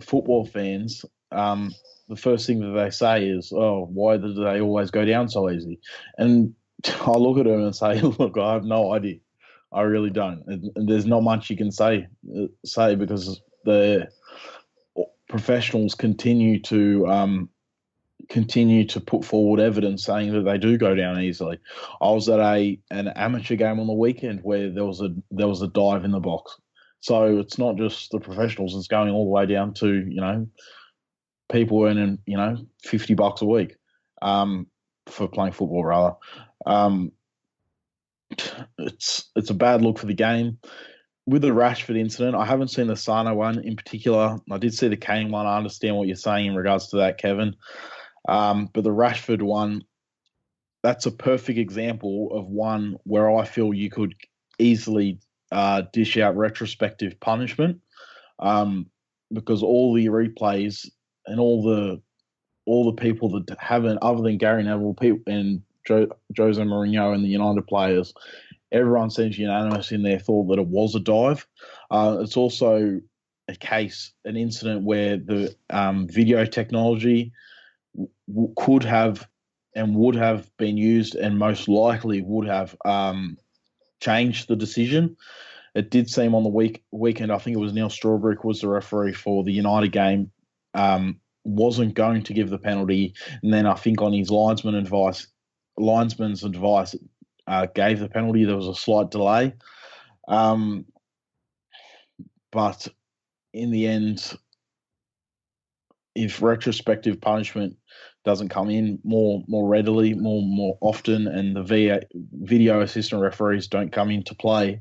football 0.00 0.44
fans, 0.46 1.04
um, 1.32 1.72
the 2.08 2.16
first 2.16 2.46
thing 2.46 2.60
that 2.60 2.78
they 2.78 2.90
say 2.90 3.28
is, 3.28 3.52
"Oh, 3.54 3.88
why 3.92 4.16
do 4.16 4.32
they 4.32 4.60
always 4.60 4.90
go 4.90 5.04
down 5.04 5.28
so 5.28 5.50
easy?" 5.50 5.78
And 6.16 6.54
I 7.00 7.12
look 7.12 7.38
at 7.38 7.44
them 7.44 7.62
and 7.62 7.76
say, 7.76 8.00
"Look, 8.18 8.38
I 8.38 8.54
have 8.54 8.64
no 8.64 8.92
idea. 8.92 9.18
I 9.72 9.82
really 9.82 10.10
don't. 10.10 10.42
And, 10.46 10.88
there's 10.88 11.06
not 11.06 11.22
much 11.22 11.50
you 11.50 11.56
can 11.56 11.70
say 11.70 12.06
uh, 12.36 12.46
say 12.64 12.94
because 12.94 13.40
the 13.64 14.08
professionals 15.28 15.94
continue 15.94 16.58
to 16.62 17.06
um, 17.06 17.50
continue 18.28 18.84
to 18.86 19.00
put 19.00 19.24
forward 19.24 19.60
evidence 19.60 20.04
saying 20.04 20.32
that 20.32 20.42
they 20.42 20.58
do 20.58 20.78
go 20.78 20.94
down 20.94 21.20
easily. 21.20 21.58
I 22.00 22.10
was 22.10 22.28
at 22.28 22.40
a 22.40 22.78
an 22.90 23.08
amateur 23.08 23.56
game 23.56 23.80
on 23.80 23.86
the 23.86 23.92
weekend 23.92 24.40
where 24.42 24.70
there 24.70 24.84
was 24.84 25.00
a 25.00 25.14
there 25.30 25.48
was 25.48 25.62
a 25.62 25.68
dive 25.68 26.04
in 26.04 26.12
the 26.12 26.20
box. 26.20 26.58
So 27.00 27.38
it's 27.38 27.58
not 27.58 27.76
just 27.76 28.10
the 28.10 28.20
professionals; 28.20 28.74
it's 28.74 28.88
going 28.88 29.10
all 29.10 29.24
the 29.24 29.30
way 29.30 29.46
down 29.46 29.74
to 29.74 29.88
you 29.88 30.20
know 30.20 30.48
people 31.50 31.84
earning 31.84 32.18
you 32.26 32.36
know 32.36 32.56
fifty 32.82 33.14
bucks 33.14 33.42
a 33.42 33.46
week 33.46 33.76
um, 34.20 34.66
for 35.06 35.28
playing 35.28 35.52
football. 35.52 35.84
Rather, 35.84 36.16
um, 36.66 37.12
it's 38.78 39.30
it's 39.36 39.50
a 39.50 39.54
bad 39.54 39.82
look 39.82 39.98
for 39.98 40.06
the 40.06 40.14
game. 40.14 40.58
With 41.26 41.42
the 41.42 41.48
Rashford 41.48 41.98
incident, 41.98 42.36
I 42.36 42.46
haven't 42.46 42.68
seen 42.68 42.86
the 42.86 42.96
Sane 42.96 43.34
one 43.36 43.62
in 43.62 43.76
particular. 43.76 44.38
I 44.50 44.56
did 44.56 44.72
see 44.72 44.88
the 44.88 44.96
Kane 44.96 45.30
one. 45.30 45.46
I 45.46 45.58
understand 45.58 45.96
what 45.96 46.08
you're 46.08 46.16
saying 46.16 46.46
in 46.46 46.54
regards 46.54 46.88
to 46.88 46.96
that, 46.98 47.18
Kevin. 47.18 47.54
Um, 48.26 48.70
but 48.72 48.82
the 48.82 48.90
Rashford 48.90 49.42
one, 49.42 49.84
that's 50.82 51.04
a 51.04 51.10
perfect 51.10 51.58
example 51.58 52.30
of 52.32 52.46
one 52.46 52.96
where 53.04 53.30
I 53.30 53.44
feel 53.44 53.74
you 53.74 53.90
could 53.90 54.14
easily 54.58 55.20
uh, 55.52 55.82
dish 55.92 56.16
out 56.18 56.36
retrospective 56.36 57.18
punishment 57.20 57.80
um, 58.38 58.86
because 59.32 59.62
all 59.62 59.94
the 59.94 60.06
replays 60.06 60.88
and 61.26 61.40
all 61.40 61.62
the 61.62 62.00
all 62.66 62.84
the 62.84 63.00
people 63.00 63.30
that 63.30 63.58
haven't, 63.58 63.98
other 64.02 64.22
than 64.22 64.36
Gary 64.36 64.62
Neville 64.62 64.92
people 64.92 65.32
and 65.32 65.62
jo- 65.86 66.10
Jose 66.36 66.60
Mourinho 66.60 67.14
and 67.14 67.24
the 67.24 67.28
United 67.28 67.66
players, 67.66 68.12
everyone 68.72 69.10
seems 69.10 69.38
unanimous 69.38 69.90
in 69.90 70.02
their 70.02 70.18
thought 70.18 70.48
that 70.48 70.58
it 70.60 70.66
was 70.66 70.94
a 70.94 71.00
dive. 71.00 71.46
Uh, 71.90 72.18
it's 72.20 72.36
also 72.36 73.00
a 73.48 73.56
case, 73.56 74.12
an 74.26 74.36
incident 74.36 74.84
where 74.84 75.16
the 75.16 75.54
um, 75.70 76.06
video 76.06 76.44
technology 76.44 77.32
w- 78.28 78.52
could 78.56 78.84
have 78.84 79.26
and 79.74 79.94
would 79.94 80.14
have 80.14 80.54
been 80.58 80.76
used 80.76 81.14
and 81.14 81.38
most 81.38 81.68
likely 81.68 82.20
would 82.20 82.46
have 82.46 82.76
um, 82.84 83.38
changed 84.00 84.48
the 84.48 84.56
decision. 84.56 85.16
It 85.74 85.90
did 85.90 86.10
seem 86.10 86.34
on 86.34 86.42
the 86.42 86.48
week 86.48 86.82
weekend. 86.90 87.30
I 87.30 87.38
think 87.38 87.56
it 87.56 87.60
was 87.60 87.72
Neil 87.72 87.88
Swarbrick 87.88 88.44
was 88.44 88.60
the 88.60 88.68
referee 88.68 89.12
for 89.12 89.44
the 89.44 89.52
United 89.52 89.92
game. 89.92 90.30
Um, 90.74 91.20
wasn't 91.44 91.94
going 91.94 92.22
to 92.24 92.34
give 92.34 92.50
the 92.50 92.58
penalty, 92.58 93.14
and 93.42 93.52
then 93.52 93.66
I 93.66 93.74
think 93.74 94.02
on 94.02 94.12
his 94.12 94.30
linesman 94.30 94.74
advice, 94.74 95.26
linesman's 95.76 96.44
advice, 96.44 96.94
uh, 97.46 97.66
gave 97.74 98.00
the 98.00 98.08
penalty. 98.08 98.44
There 98.44 98.56
was 98.56 98.68
a 98.68 98.74
slight 98.74 99.10
delay, 99.10 99.54
um, 100.26 100.84
but 102.50 102.88
in 103.52 103.70
the 103.70 103.86
end, 103.86 104.36
if 106.14 106.42
retrospective 106.42 107.20
punishment 107.20 107.76
doesn't 108.24 108.48
come 108.48 108.70
in 108.70 108.98
more 109.04 109.42
more 109.48 109.68
readily, 109.68 110.14
more 110.14 110.42
more 110.42 110.76
often, 110.80 111.26
and 111.26 111.56
the 111.56 111.62
VA, 111.62 112.00
video 112.32 112.80
assistant 112.80 113.22
referees 113.22 113.68
don't 113.68 113.92
come 113.92 114.10
into 114.10 114.34
play, 114.34 114.80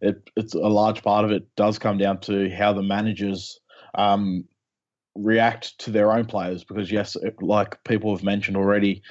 it, 0.00 0.30
it's 0.36 0.54
a 0.54 0.58
large 0.58 1.02
part 1.02 1.24
of 1.24 1.30
it 1.30 1.46
does 1.56 1.78
come 1.78 1.98
down 1.98 2.20
to 2.20 2.50
how 2.50 2.72
the 2.72 2.82
managers 2.82 3.60
um, 3.94 4.44
react 5.14 5.78
to 5.78 5.90
their 5.90 6.12
own 6.12 6.24
players. 6.24 6.64
Because 6.64 6.90
yes, 6.90 7.16
like 7.40 7.82
people 7.84 8.14
have 8.14 8.24
mentioned 8.24 8.56
already, 8.56 9.02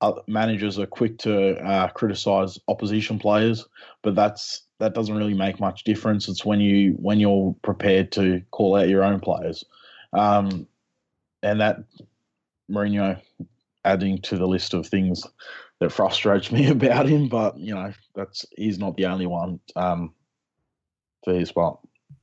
uh, 0.00 0.12
managers 0.26 0.78
are 0.78 0.86
quick 0.86 1.18
to 1.18 1.56
uh, 1.64 1.88
criticize 1.88 2.58
opposition 2.68 3.18
players, 3.18 3.66
but 4.02 4.14
that's 4.14 4.66
that 4.78 4.94
doesn't 4.94 5.16
really 5.16 5.34
make 5.34 5.60
much 5.60 5.84
difference. 5.84 6.28
It's 6.28 6.44
when 6.44 6.60
you 6.60 6.92
when 6.92 7.20
you're 7.20 7.54
prepared 7.62 8.10
to 8.12 8.42
call 8.50 8.76
out 8.76 8.88
your 8.88 9.04
own 9.04 9.20
players. 9.20 9.64
Um, 10.12 10.66
and 11.42 11.60
that 11.60 11.78
Mourinho 12.70 13.20
adding 13.84 14.18
to 14.18 14.36
the 14.36 14.46
list 14.46 14.74
of 14.74 14.86
things 14.86 15.22
that 15.80 15.90
frustrates 15.90 16.52
me 16.52 16.66
about 16.70 17.06
him. 17.06 17.28
But 17.28 17.58
you 17.58 17.74
know, 17.74 17.92
that's 18.14 18.46
he's 18.56 18.78
not 18.78 18.96
the 18.96 19.06
only 19.06 19.26
one 19.26 19.60
um, 19.76 20.14
for 21.24 21.34
his 21.34 21.48
spot. 21.48 21.80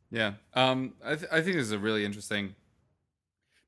Yeah, 0.09 0.33
um, 0.53 0.93
I, 1.03 1.15
th- 1.15 1.31
I 1.31 1.41
think 1.41 1.57
this 1.57 1.65
is 1.65 1.71
a 1.73 1.79
really 1.79 2.05
interesting 2.05 2.55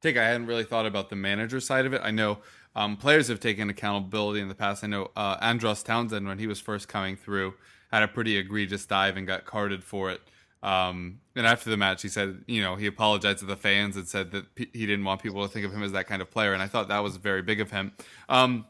take. 0.01 0.17
I 0.17 0.25
hadn't 0.25 0.47
really 0.47 0.63
thought 0.63 0.85
about 0.85 1.09
the 1.09 1.15
manager 1.15 1.59
side 1.59 1.85
of 1.85 1.93
it. 1.93 2.01
I 2.03 2.11
know 2.11 2.39
um, 2.75 2.95
players 2.95 3.27
have 3.27 3.39
taken 3.39 3.69
accountability 3.69 4.39
in 4.39 4.47
the 4.47 4.55
past. 4.55 4.83
I 4.83 4.87
know 4.87 5.11
uh, 5.15 5.37
Andros 5.41 5.83
Townsend, 5.83 6.27
when 6.27 6.39
he 6.39 6.47
was 6.47 6.61
first 6.61 6.87
coming 6.87 7.17
through, 7.17 7.55
had 7.91 8.03
a 8.03 8.07
pretty 8.07 8.37
egregious 8.37 8.85
dive 8.85 9.17
and 9.17 9.27
got 9.27 9.45
carded 9.45 9.83
for 9.83 10.09
it. 10.11 10.21
Um, 10.61 11.21
and 11.35 11.47
after 11.47 11.69
the 11.69 11.77
match, 11.77 12.01
he 12.01 12.09
said, 12.09 12.43
you 12.47 12.61
know, 12.61 12.75
he 12.75 12.85
apologized 12.85 13.39
to 13.39 13.45
the 13.45 13.55
fans 13.55 13.95
and 13.95 14.07
said 14.07 14.31
that 14.31 14.45
he 14.55 14.85
didn't 14.85 15.05
want 15.05 15.21
people 15.21 15.41
to 15.41 15.51
think 15.51 15.65
of 15.65 15.73
him 15.73 15.83
as 15.83 15.93
that 15.93 16.07
kind 16.07 16.21
of 16.21 16.29
player. 16.29 16.53
And 16.53 16.61
I 16.61 16.67
thought 16.67 16.89
that 16.89 16.99
was 16.99 17.15
very 17.17 17.41
big 17.41 17.61
of 17.61 17.71
him. 17.71 17.93
Um, 18.27 18.65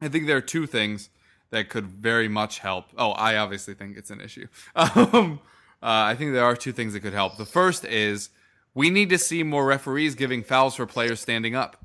I 0.00 0.08
think 0.08 0.26
there 0.26 0.36
are 0.36 0.42
two 0.42 0.66
things 0.66 1.10
that 1.50 1.68
could 1.68 1.86
very 1.86 2.28
much 2.28 2.58
help. 2.58 2.86
Oh, 2.96 3.12
I 3.12 3.36
obviously 3.36 3.74
think 3.74 3.96
it's 3.96 4.10
an 4.10 4.20
issue. 4.20 4.46
Um, 4.76 5.40
uh, 5.80 6.10
I 6.10 6.16
think 6.16 6.32
there 6.32 6.44
are 6.44 6.56
two 6.56 6.72
things 6.72 6.92
that 6.94 7.00
could 7.00 7.12
help. 7.12 7.36
The 7.36 7.46
first 7.46 7.84
is 7.84 8.30
we 8.74 8.90
need 8.90 9.10
to 9.10 9.18
see 9.18 9.44
more 9.44 9.64
referees 9.64 10.16
giving 10.16 10.42
fouls 10.42 10.74
for 10.74 10.86
players 10.86 11.20
standing 11.20 11.54
up. 11.54 11.76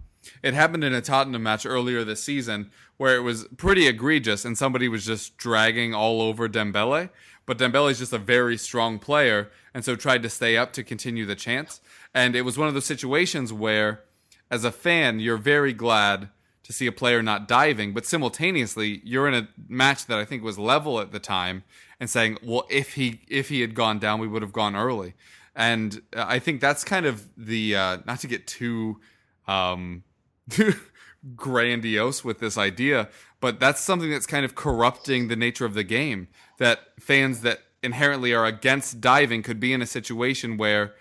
It 0.41 0.55
happened 0.55 0.83
in 0.83 0.93
a 0.93 1.01
Tottenham 1.01 1.43
match 1.43 1.65
earlier 1.65 2.03
this 2.03 2.23
season 2.23 2.71
where 2.97 3.15
it 3.15 3.21
was 3.21 3.45
pretty 3.57 3.87
egregious 3.87 4.45
and 4.45 4.57
somebody 4.57 4.87
was 4.87 5.05
just 5.05 5.37
dragging 5.37 5.93
all 5.93 6.21
over 6.21 6.49
Dembele. 6.49 7.09
But 7.45 7.57
Dembele 7.57 7.91
is 7.91 7.99
just 7.99 8.13
a 8.13 8.17
very 8.17 8.57
strong 8.57 8.99
player 8.99 9.49
and 9.73 9.83
so 9.83 9.95
tried 9.95 10.23
to 10.23 10.29
stay 10.29 10.55
up 10.55 10.71
to 10.73 10.83
continue 10.83 11.25
the 11.25 11.35
chance. 11.35 11.81
And 12.13 12.35
it 12.35 12.43
was 12.43 12.57
one 12.57 12.67
of 12.67 12.73
those 12.73 12.85
situations 12.85 13.51
where, 13.51 14.03
as 14.49 14.63
a 14.63 14.71
fan, 14.71 15.19
you're 15.19 15.37
very 15.37 15.73
glad 15.73 16.29
to 16.63 16.71
see 16.71 16.87
a 16.87 16.91
player 16.91 17.21
not 17.21 17.47
diving, 17.47 17.93
but 17.93 18.05
simultaneously 18.05 19.01
you're 19.03 19.27
in 19.27 19.33
a 19.33 19.49
match 19.67 20.05
that 20.05 20.17
I 20.17 20.25
think 20.25 20.43
was 20.43 20.57
level 20.57 20.99
at 20.99 21.11
the 21.11 21.19
time 21.19 21.63
and 21.99 22.09
saying, 22.09 22.37
well, 22.41 22.65
if 22.69 22.93
he 22.93 23.21
if 23.27 23.49
he 23.49 23.61
had 23.61 23.75
gone 23.75 23.99
down, 23.99 24.19
we 24.19 24.27
would 24.27 24.41
have 24.41 24.53
gone 24.53 24.75
early. 24.75 25.13
And 25.55 26.01
I 26.15 26.39
think 26.39 26.61
that's 26.61 26.83
kind 26.83 27.05
of 27.05 27.27
the 27.37 27.75
uh, 27.75 27.97
not 28.05 28.19
to 28.21 28.27
get 28.27 28.47
too 28.47 28.99
um, 29.47 30.03
grandiose 31.35 32.23
with 32.23 32.39
this 32.39 32.57
idea, 32.57 33.09
but 33.39 33.59
that's 33.59 33.81
something 33.81 34.09
that's 34.09 34.25
kind 34.25 34.45
of 34.45 34.55
corrupting 34.55 35.27
the 35.27 35.35
nature 35.35 35.65
of 35.65 35.73
the 35.73 35.83
game. 35.83 36.27
That 36.63 36.79
fans 36.97 37.41
that 37.41 37.59
inherently 37.81 38.33
are 38.33 38.45
against 38.45 39.01
diving 39.01 39.43
could 39.43 39.59
be 39.59 39.73
in 39.73 39.81
a 39.81 39.85
situation 39.85 40.55
where 40.55 40.93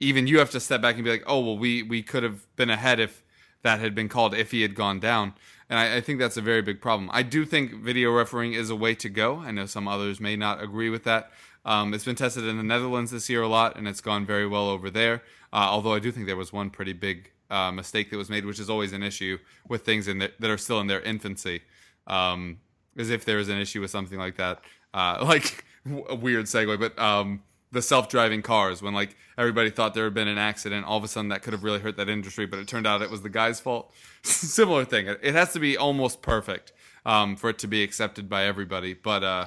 even 0.00 0.26
you 0.26 0.40
have 0.40 0.50
to 0.50 0.58
step 0.58 0.82
back 0.82 0.96
and 0.96 1.04
be 1.04 1.10
like, 1.10 1.22
oh 1.28 1.38
well, 1.38 1.56
we 1.56 1.84
we 1.84 2.02
could 2.02 2.24
have 2.24 2.44
been 2.56 2.70
ahead 2.70 2.98
if 2.98 3.22
that 3.62 3.78
had 3.78 3.94
been 3.94 4.08
called 4.08 4.34
if 4.34 4.50
he 4.50 4.62
had 4.62 4.74
gone 4.74 4.98
down. 4.98 5.34
And 5.70 5.78
I, 5.78 5.96
I, 5.98 6.00
think 6.00 6.18
that's 6.18 6.36
a 6.36 6.40
very 6.40 6.60
big 6.60 6.80
problem. 6.80 7.08
I 7.12 7.22
do 7.22 7.44
think 7.44 7.74
video 7.74 8.10
refereeing 8.10 8.52
is 8.52 8.68
a 8.68 8.74
way 8.74 8.96
to 8.96 9.08
go. 9.08 9.38
I 9.38 9.52
know 9.52 9.66
some 9.66 9.86
others 9.86 10.20
may 10.20 10.34
not 10.34 10.60
agree 10.60 10.90
with 10.90 11.04
that. 11.04 11.30
Um, 11.64 11.94
it's 11.94 12.04
been 12.04 12.16
tested 12.16 12.44
in 12.44 12.56
the 12.56 12.64
Netherlands 12.64 13.12
this 13.12 13.28
year 13.28 13.42
a 13.42 13.48
lot, 13.48 13.76
and 13.76 13.86
it's 13.86 14.00
gone 14.00 14.26
very 14.26 14.46
well 14.46 14.68
over 14.68 14.90
there. 14.90 15.22
Uh, 15.52 15.68
although 15.70 15.94
I 15.94 16.00
do 16.00 16.10
think 16.10 16.26
there 16.26 16.36
was 16.36 16.52
one 16.52 16.70
pretty 16.70 16.92
big 16.92 17.30
uh, 17.48 17.70
mistake 17.70 18.10
that 18.10 18.16
was 18.16 18.28
made, 18.28 18.44
which 18.44 18.58
is 18.58 18.68
always 18.68 18.92
an 18.92 19.04
issue 19.04 19.38
with 19.68 19.84
things 19.84 20.08
in 20.08 20.18
the, 20.18 20.32
that 20.40 20.50
are 20.50 20.58
still 20.58 20.80
in 20.80 20.88
their 20.88 21.02
infancy. 21.02 21.62
Um, 22.08 22.58
as 22.98 23.10
if 23.10 23.24
there 23.24 23.38
is 23.38 23.48
an 23.48 23.58
issue 23.58 23.80
with 23.80 23.90
something 23.90 24.18
like 24.18 24.36
that, 24.36 24.60
uh, 24.96 25.18
like 25.24 25.64
a 26.08 26.14
weird 26.16 26.46
segue, 26.46 26.80
but 26.80 26.98
um, 26.98 27.42
the 27.72 27.82
self-driving 27.82 28.42
cars 28.42 28.80
when 28.82 28.94
like 28.94 29.16
everybody 29.36 29.70
thought 29.70 29.94
there 29.94 30.04
had 30.04 30.14
been 30.14 30.28
an 30.28 30.38
accident 30.38 30.86
all 30.86 30.96
of 30.96 31.04
a 31.04 31.08
sudden 31.08 31.28
that 31.28 31.42
could 31.42 31.52
have 31.52 31.62
really 31.62 31.80
hurt 31.80 31.96
that 31.96 32.08
industry 32.08 32.46
but 32.46 32.58
it 32.58 32.66
turned 32.66 32.86
out 32.86 33.02
it 33.02 33.10
was 33.10 33.22
the 33.22 33.28
guy's 33.28 33.60
fault. 33.60 33.92
Similar 34.22 34.84
thing. 34.84 35.06
It, 35.06 35.34
has 35.34 35.52
to 35.52 35.60
be 35.60 35.76
almost 35.76 36.22
perfect 36.22 36.72
um, 37.04 37.36
for 37.36 37.50
it 37.50 37.58
to 37.58 37.66
be 37.66 37.82
accepted 37.82 38.28
by 38.28 38.44
everybody 38.44 38.94
but 38.94 39.22
uh, 39.22 39.46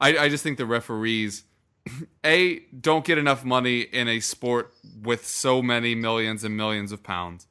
I, 0.00 0.18
I 0.18 0.28
just 0.28 0.42
think 0.42 0.58
the 0.58 0.66
referees 0.66 1.44
a 2.24 2.58
don't 2.78 3.04
get 3.04 3.18
enough 3.18 3.44
money 3.44 3.80
in 3.80 4.08
a 4.08 4.20
sport 4.20 4.74
with 5.02 5.26
so 5.26 5.62
many 5.62 5.94
millions 5.94 6.44
and 6.44 6.56
millions 6.56 6.92
of 6.92 7.02
pounds 7.02 7.46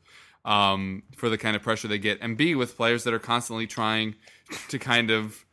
um, 0.46 1.04
for 1.16 1.30
the 1.30 1.38
kind 1.38 1.56
of 1.56 1.64
pressure 1.64 1.88
they 1.88 1.98
get 1.98 2.20
and 2.22 2.38
b 2.38 2.56
with 2.56 2.78
players 2.78 3.04
that 3.04 3.14
are 3.14 3.20
constantly 3.20 3.66
trying 3.66 4.16
to 4.68 4.78
kind 4.78 5.10
of 5.10 5.46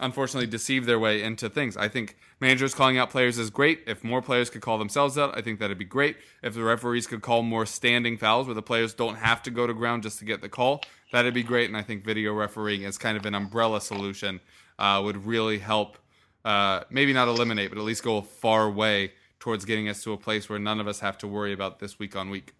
unfortunately 0.00 0.46
deceive 0.46 0.86
their 0.86 0.98
way 0.98 1.22
into 1.22 1.48
things 1.48 1.76
i 1.76 1.88
think 1.88 2.16
managers 2.42 2.74
calling 2.74 2.98
out 2.98 3.08
players 3.08 3.38
is 3.38 3.48
great. 3.48 3.84
If 3.86 4.02
more 4.02 4.20
players 4.20 4.50
could 4.50 4.60
call 4.62 4.76
themselves 4.76 5.16
out, 5.16 5.38
I 5.38 5.40
think 5.40 5.60
that'd 5.60 5.78
be 5.78 5.84
great. 5.84 6.16
If 6.42 6.54
the 6.54 6.64
referees 6.64 7.06
could 7.06 7.22
call 7.22 7.42
more 7.42 7.64
standing 7.64 8.18
fouls 8.18 8.48
where 8.48 8.54
the 8.54 8.62
players 8.62 8.92
don't 8.92 9.14
have 9.14 9.42
to 9.44 9.50
go 9.50 9.66
to 9.66 9.72
ground 9.72 10.02
just 10.02 10.18
to 10.18 10.24
get 10.24 10.42
the 10.42 10.48
call, 10.48 10.82
that'd 11.12 11.32
be 11.32 11.44
great. 11.44 11.68
And 11.68 11.76
I 11.76 11.82
think 11.82 12.04
video 12.04 12.34
refereeing 12.34 12.82
is 12.82 12.98
kind 12.98 13.16
of 13.16 13.24
an 13.26 13.36
umbrella 13.36 13.80
solution 13.80 14.40
uh, 14.80 15.00
would 15.04 15.24
really 15.24 15.58
help, 15.58 15.98
uh, 16.44 16.80
maybe 16.90 17.12
not 17.12 17.28
eliminate, 17.28 17.70
but 17.70 17.78
at 17.78 17.84
least 17.84 18.02
go 18.02 18.16
a 18.16 18.22
far 18.22 18.68
way 18.68 19.12
towards 19.38 19.64
getting 19.64 19.88
us 19.88 20.02
to 20.02 20.12
a 20.12 20.18
place 20.18 20.48
where 20.48 20.58
none 20.58 20.80
of 20.80 20.88
us 20.88 20.98
have 20.98 21.16
to 21.18 21.28
worry 21.28 21.52
about 21.52 21.78
this 21.78 22.00
week 22.00 22.16
on 22.16 22.28
week. 22.28 22.54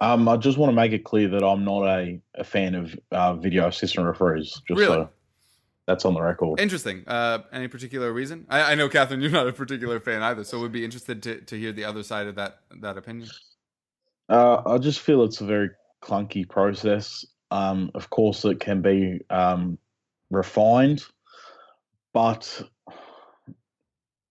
Um, 0.00 0.28
I 0.28 0.36
just 0.36 0.58
want 0.58 0.68
to 0.68 0.76
make 0.76 0.92
it 0.92 1.04
clear 1.04 1.28
that 1.28 1.42
I'm 1.42 1.64
not 1.64 1.84
a, 1.86 2.20
a 2.34 2.44
fan 2.44 2.74
of 2.74 2.94
uh, 3.10 3.34
video 3.36 3.68
assistant 3.68 4.06
referees. 4.06 4.60
Just 4.68 4.78
really? 4.78 4.96
So 4.96 5.08
that's 5.86 6.04
on 6.04 6.14
the 6.14 6.20
record. 6.20 6.60
Interesting. 6.60 7.04
Uh, 7.06 7.38
any 7.52 7.68
particular 7.68 8.12
reason? 8.12 8.46
I, 8.48 8.72
I, 8.72 8.74
know, 8.74 8.88
Catherine, 8.88 9.20
you're 9.20 9.30
not 9.30 9.46
a 9.46 9.52
particular 9.52 10.00
fan 10.00 10.22
either, 10.22 10.42
so 10.44 10.60
we'd 10.60 10.72
be 10.72 10.84
interested 10.84 11.22
to, 11.22 11.40
to 11.42 11.58
hear 11.58 11.72
the 11.72 11.84
other 11.84 12.02
side 12.02 12.26
of 12.26 12.34
that 12.34 12.60
that 12.80 12.98
opinion. 12.98 13.28
Uh, 14.28 14.62
I 14.66 14.78
just 14.78 15.00
feel 15.00 15.22
it's 15.22 15.40
a 15.40 15.46
very 15.46 15.70
clunky 16.02 16.48
process. 16.48 17.24
Um, 17.50 17.90
of 17.94 18.10
course, 18.10 18.44
it 18.44 18.58
can 18.58 18.82
be 18.82 19.20
um, 19.30 19.78
refined, 20.30 21.04
but 22.12 22.62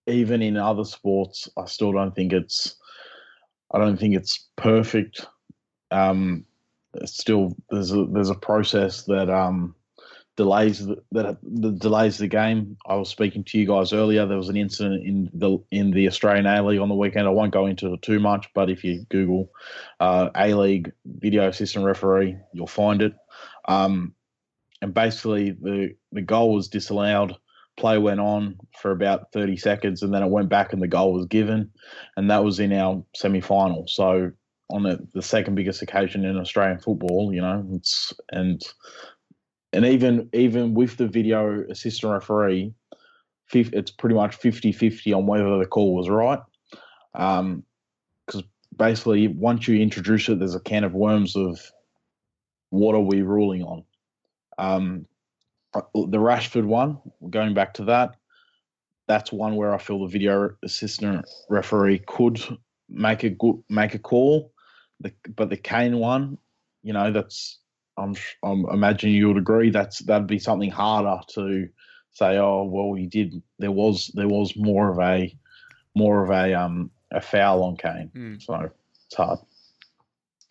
even 0.07 0.41
in 0.41 0.57
other 0.57 0.83
sports, 0.83 1.47
I 1.57 1.65
still 1.65 1.93
don't 1.93 2.13
think 2.13 2.33
it's. 2.33 2.75
I 3.73 3.79
don't 3.79 3.97
think 3.97 4.15
it's 4.15 4.47
perfect. 4.57 5.25
Um, 5.91 6.45
still, 7.05 7.55
there's 7.69 7.91
a 7.93 8.05
there's 8.05 8.29
a 8.29 8.35
process 8.35 9.03
that 9.03 9.29
um, 9.29 9.75
delays 10.35 10.85
that 11.11 11.37
the 11.43 11.71
delays 11.71 12.17
the 12.17 12.27
game. 12.27 12.77
I 12.87 12.95
was 12.95 13.09
speaking 13.09 13.43
to 13.45 13.57
you 13.57 13.65
guys 13.65 13.93
earlier. 13.93 14.25
There 14.25 14.37
was 14.37 14.49
an 14.49 14.57
incident 14.57 15.05
in 15.05 15.29
the 15.33 15.57
in 15.71 15.91
the 15.91 16.07
Australian 16.07 16.45
A 16.45 16.61
League 16.61 16.79
on 16.79 16.89
the 16.89 16.95
weekend. 16.95 17.27
I 17.27 17.31
won't 17.31 17.53
go 17.53 17.65
into 17.65 17.93
it 17.93 18.01
too 18.01 18.19
much, 18.19 18.49
but 18.53 18.69
if 18.69 18.83
you 18.83 19.05
Google 19.09 19.51
uh, 19.99 20.29
A 20.35 20.53
League 20.53 20.91
video 21.05 21.47
assistant 21.47 21.85
referee, 21.85 22.37
you'll 22.53 22.67
find 22.67 23.01
it. 23.01 23.15
Um, 23.67 24.13
and 24.81 24.93
basically, 24.93 25.51
the 25.51 25.95
the 26.11 26.21
goal 26.21 26.53
was 26.53 26.67
disallowed. 26.67 27.35
Play 27.77 27.97
went 27.97 28.21
on 28.21 28.57
for 28.79 28.91
about 28.91 29.33
30 29.33 29.57
seconds, 29.57 30.01
and 30.01 30.13
then 30.13 30.23
it 30.23 30.29
went 30.29 30.49
back, 30.49 30.73
and 30.73 30.81
the 30.81 30.87
goal 30.87 31.13
was 31.13 31.25
given, 31.25 31.71
and 32.15 32.29
that 32.29 32.43
was 32.43 32.59
in 32.59 32.71
our 32.73 33.03
semi 33.13 33.41
final. 33.41 33.85
So 33.87 34.31
on 34.69 34.83
the, 34.83 35.05
the 35.13 35.21
second 35.21 35.55
biggest 35.55 35.81
occasion 35.81 36.25
in 36.25 36.37
Australian 36.37 36.79
football, 36.79 37.33
you 37.33 37.41
know, 37.41 37.65
it's 37.73 38.13
and 38.31 38.61
and 39.75 39.85
even 39.85 40.29
even 40.33 40.73
with 40.73 40.95
the 40.95 41.07
video 41.07 41.65
assistant 41.69 42.13
referee, 42.13 42.73
it's 43.53 43.91
pretty 43.91 44.15
much 44.15 44.39
50-50 44.39 45.15
on 45.15 45.27
whether 45.27 45.57
the 45.59 45.65
call 45.65 45.93
was 45.93 46.09
right. 46.09 46.39
Because 47.11 47.43
um, 47.43 48.43
basically, 48.75 49.27
once 49.27 49.67
you 49.67 49.79
introduce 49.79 50.29
it, 50.29 50.39
there's 50.39 50.55
a 50.55 50.61
can 50.61 50.85
of 50.85 50.93
worms 50.93 51.35
of 51.35 51.59
what 52.69 52.95
are 52.95 53.01
we 53.01 53.21
ruling 53.21 53.63
on. 53.63 53.83
Um, 54.57 55.05
uh, 55.73 55.81
the 55.93 56.17
Rashford 56.17 56.65
one, 56.65 56.99
going 57.29 57.53
back 57.53 57.73
to 57.75 57.85
that, 57.85 58.15
that's 59.07 59.31
one 59.31 59.57
where 59.57 59.73
I 59.73 59.77
feel 59.77 59.99
the 59.99 60.07
video 60.07 60.51
assistant 60.63 61.25
referee 61.49 61.99
could 62.07 62.41
make 62.87 63.23
a 63.23 63.29
good 63.29 63.61
make 63.69 63.93
a 63.93 63.99
call. 63.99 64.53
The, 65.01 65.11
but 65.35 65.49
the 65.49 65.57
Kane 65.57 65.97
one, 65.97 66.37
you 66.81 66.93
know, 66.93 67.11
that's 67.11 67.59
I'm, 67.97 68.15
I'm 68.43 68.65
imagining 68.69 69.15
you 69.15 69.27
would 69.27 69.37
agree 69.37 69.69
that's 69.69 69.99
that'd 69.99 70.27
be 70.27 70.39
something 70.39 70.71
harder 70.71 71.19
to 71.35 71.69
say. 72.11 72.37
Oh 72.37 72.63
well, 72.63 72.93
he 72.93 73.07
did. 73.07 73.41
There 73.59 73.71
was 73.71 74.11
there 74.13 74.27
was 74.27 74.55
more 74.55 74.89
of 74.89 74.99
a 74.99 75.35
more 75.95 76.23
of 76.23 76.29
a 76.29 76.53
um 76.53 76.91
a 77.11 77.21
foul 77.21 77.63
on 77.63 77.77
Kane, 77.77 78.11
mm. 78.13 78.41
so 78.41 78.69
it's 79.05 79.15
hard. 79.15 79.39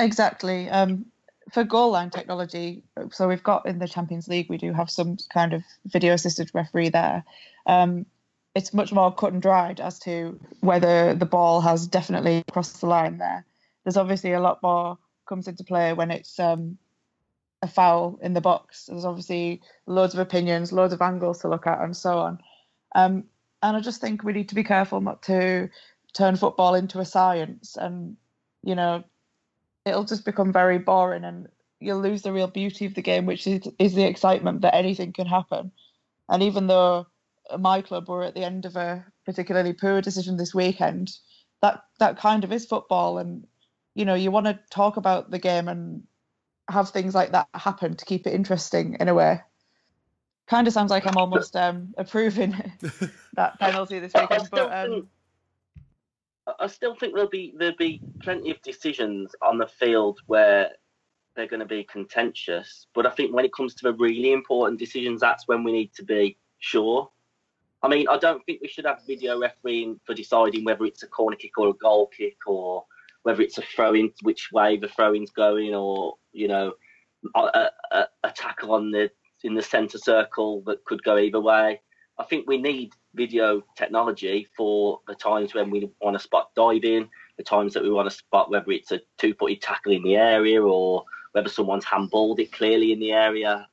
Exactly. 0.00 0.68
Um, 0.70 1.06
for 1.52 1.62
goal 1.62 1.90
line 1.90 2.10
technology, 2.10 2.82
so 3.10 3.28
we've 3.28 3.42
got 3.42 3.66
in 3.66 3.78
the 3.78 3.86
Champions 3.86 4.28
League, 4.28 4.48
we 4.48 4.56
do 4.56 4.72
have 4.72 4.90
some 4.90 5.18
kind 5.32 5.52
of 5.52 5.62
video 5.84 6.14
assisted 6.14 6.50
referee 6.54 6.88
there. 6.88 7.24
Um, 7.66 8.06
it's 8.54 8.72
much 8.72 8.92
more 8.92 9.14
cut 9.14 9.32
and 9.32 9.42
dried 9.42 9.80
as 9.80 9.98
to 10.00 10.38
whether 10.60 11.14
the 11.14 11.26
ball 11.26 11.60
has 11.60 11.86
definitely 11.86 12.44
crossed 12.50 12.80
the 12.80 12.86
line 12.86 13.18
there. 13.18 13.44
There's 13.84 13.96
obviously 13.96 14.32
a 14.32 14.40
lot 14.40 14.62
more 14.62 14.96
comes 15.28 15.48
into 15.48 15.64
play 15.64 15.92
when 15.92 16.10
it's 16.10 16.38
um, 16.38 16.78
a 17.64 17.68
foul 17.68 18.18
in 18.22 18.34
the 18.34 18.40
box. 18.40 18.86
There's 18.86 19.06
obviously 19.06 19.62
loads 19.86 20.12
of 20.14 20.20
opinions, 20.20 20.70
loads 20.70 20.92
of 20.92 21.00
angles 21.00 21.40
to 21.40 21.48
look 21.48 21.66
at, 21.66 21.80
and 21.80 21.96
so 21.96 22.18
on. 22.18 22.38
Um, 22.94 23.24
and 23.62 23.76
I 23.76 23.80
just 23.80 24.00
think 24.00 24.22
we 24.22 24.34
need 24.34 24.50
to 24.50 24.54
be 24.54 24.62
careful 24.62 25.00
not 25.00 25.22
to 25.24 25.70
turn 26.12 26.36
football 26.36 26.74
into 26.74 27.00
a 27.00 27.04
science, 27.04 27.76
and 27.76 28.16
you 28.62 28.74
know, 28.74 29.02
it'll 29.86 30.04
just 30.04 30.26
become 30.26 30.52
very 30.52 30.78
boring. 30.78 31.24
And 31.24 31.48
you'll 31.80 32.00
lose 32.00 32.22
the 32.22 32.32
real 32.32 32.48
beauty 32.48 32.84
of 32.84 32.94
the 32.94 33.02
game, 33.02 33.24
which 33.24 33.46
is 33.46 33.66
is 33.78 33.94
the 33.94 34.04
excitement 34.04 34.60
that 34.60 34.74
anything 34.74 35.12
can 35.12 35.26
happen. 35.26 35.72
And 36.28 36.42
even 36.42 36.66
though 36.66 37.06
my 37.58 37.80
club 37.80 38.08
were 38.08 38.24
at 38.24 38.34
the 38.34 38.44
end 38.44 38.66
of 38.66 38.76
a 38.76 39.04
particularly 39.24 39.72
poor 39.72 40.02
decision 40.02 40.36
this 40.36 40.54
weekend, 40.54 41.12
that 41.62 41.82
that 41.98 42.18
kind 42.18 42.44
of 42.44 42.52
is 42.52 42.66
football, 42.66 43.16
and 43.16 43.46
you 43.94 44.04
know 44.04 44.14
you 44.14 44.30
want 44.30 44.44
to 44.44 44.58
talk 44.70 44.98
about 44.98 45.30
the 45.30 45.38
game 45.38 45.68
and 45.68 46.02
have 46.68 46.90
things 46.90 47.14
like 47.14 47.32
that 47.32 47.48
happen 47.54 47.96
to 47.96 48.04
keep 48.04 48.26
it 48.26 48.34
interesting 48.34 48.96
in 49.00 49.08
a 49.08 49.14
way. 49.14 49.40
Kind 50.46 50.66
of 50.66 50.72
sounds 50.72 50.90
like 50.90 51.06
I'm 51.06 51.16
almost 51.16 51.56
um, 51.56 51.94
approving 51.96 52.54
that 53.34 53.58
penalty 53.58 53.98
this 53.98 54.12
weekend, 54.14 54.48
but. 54.50 54.72
Um, 54.72 55.08
I 56.60 56.66
still 56.66 56.94
think 56.94 57.14
there'll 57.14 57.30
be 57.30 57.54
there'll 57.56 57.74
be 57.76 58.02
plenty 58.20 58.50
of 58.50 58.60
decisions 58.60 59.34
on 59.40 59.56
the 59.56 59.66
field 59.66 60.20
where 60.26 60.72
they're 61.34 61.48
going 61.48 61.60
to 61.60 61.66
be 61.66 61.84
contentious. 61.84 62.86
But 62.94 63.06
I 63.06 63.10
think 63.10 63.34
when 63.34 63.44
it 63.44 63.52
comes 63.52 63.74
to 63.76 63.84
the 63.84 63.94
really 63.94 64.32
important 64.32 64.78
decisions, 64.78 65.20
that's 65.20 65.48
when 65.48 65.64
we 65.64 65.72
need 65.72 65.92
to 65.94 66.04
be 66.04 66.36
sure. 66.58 67.10
I 67.82 67.88
mean, 67.88 68.06
I 68.08 68.18
don't 68.18 68.44
think 68.46 68.62
we 68.62 68.68
should 68.68 68.86
have 68.86 69.06
video 69.06 69.38
refereeing 69.38 70.00
for 70.04 70.14
deciding 70.14 70.64
whether 70.64 70.84
it's 70.84 71.02
a 71.02 71.06
corner 71.06 71.36
kick 71.36 71.58
or 71.58 71.68
a 71.68 71.74
goal 71.74 72.06
kick, 72.06 72.36
or 72.46 72.84
whether 73.22 73.42
it's 73.42 73.58
a 73.58 73.62
throw 73.62 73.94
in, 73.94 74.10
which 74.22 74.50
way 74.52 74.76
the 74.76 74.88
throw 74.88 75.14
in's 75.14 75.30
going, 75.30 75.74
or 75.74 76.14
you 76.34 76.48
know, 76.48 76.72
a, 77.34 77.68
a, 77.92 78.06
a 78.24 78.30
tackle 78.32 78.72
on 78.72 78.90
the 78.90 79.10
in 79.42 79.54
the 79.54 79.62
centre 79.62 79.98
circle 79.98 80.62
that 80.66 80.84
could 80.84 81.02
go 81.02 81.18
either 81.18 81.40
way. 81.40 81.80
I 82.18 82.24
think 82.24 82.46
we 82.46 82.58
need 82.58 82.92
video 83.14 83.62
technology 83.76 84.46
for 84.56 85.00
the 85.06 85.14
times 85.14 85.54
when 85.54 85.70
we 85.70 85.90
want 86.00 86.16
to 86.16 86.22
spot 86.22 86.50
diving, 86.56 87.08
the 87.36 87.42
times 87.42 87.74
that 87.74 87.82
we 87.82 87.90
want 87.90 88.08
to 88.08 88.16
spot 88.16 88.50
whether 88.50 88.70
it's 88.70 88.92
a 88.92 89.00
two-footed 89.18 89.60
tackle 89.60 89.92
in 89.92 90.02
the 90.02 90.16
area 90.16 90.62
or 90.62 91.04
whether 91.32 91.48
someone's 91.48 91.84
handballed 91.84 92.38
it 92.38 92.52
clearly 92.52 92.92
in 92.92 93.00
the 93.00 93.12
area, 93.12 93.66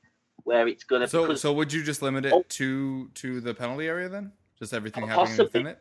where 0.43 0.68
it's 0.68 0.84
going 0.84 1.01
to. 1.01 1.07
So, 1.07 1.36
so 1.36 1.53
would 1.53 1.72
you 1.72 1.84
just 1.84 2.01
limit 2.01 2.26
it 2.26 2.34
oh, 2.34 2.43
to 2.49 3.09
to 3.09 3.39
the 3.39 3.53
penalty 3.53 3.88
area 3.88 4.09
then? 4.09 4.32
Just 4.57 4.74
everything 4.74 5.07
happening 5.07 5.38
within 5.38 5.68
it. 5.68 5.80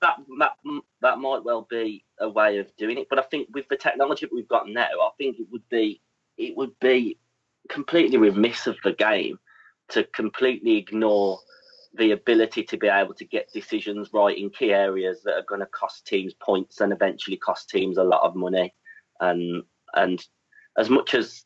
That, 0.00 0.16
that 0.38 0.52
that 1.02 1.18
might 1.18 1.44
well 1.44 1.66
be 1.68 2.04
a 2.18 2.28
way 2.28 2.58
of 2.58 2.74
doing 2.76 2.98
it, 2.98 3.08
but 3.10 3.18
I 3.18 3.22
think 3.22 3.48
with 3.52 3.68
the 3.68 3.76
technology 3.76 4.24
that 4.24 4.34
we've 4.34 4.48
got 4.48 4.68
now, 4.68 4.88
I 4.88 5.10
think 5.18 5.38
it 5.38 5.46
would 5.50 5.68
be 5.68 6.00
it 6.38 6.56
would 6.56 6.78
be 6.80 7.18
completely 7.68 8.16
remiss 8.16 8.66
of 8.66 8.76
the 8.84 8.92
game 8.92 9.38
to 9.88 10.04
completely 10.04 10.76
ignore 10.76 11.38
the 11.94 12.12
ability 12.12 12.62
to 12.62 12.76
be 12.76 12.88
able 12.88 13.14
to 13.14 13.24
get 13.24 13.52
decisions 13.52 14.10
right 14.12 14.36
in 14.36 14.50
key 14.50 14.72
areas 14.72 15.22
that 15.24 15.34
are 15.34 15.44
going 15.48 15.60
to 15.60 15.66
cost 15.66 16.06
teams 16.06 16.34
points 16.34 16.80
and 16.80 16.92
eventually 16.92 17.36
cost 17.36 17.68
teams 17.68 17.98
a 17.98 18.04
lot 18.04 18.22
of 18.22 18.34
money. 18.34 18.72
And 19.20 19.62
and 19.94 20.24
as 20.78 20.90
much 20.90 21.14
as 21.14 21.44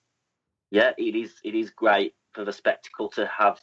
yeah, 0.71 0.93
it 0.99 1.17
is 1.17 1.35
it 1.45 1.55
is 1.55 1.71
great 1.71 2.15
for 2.33 2.45
the 2.45 2.53
spectacle 2.53 3.09
to 3.11 3.27
have 3.27 3.59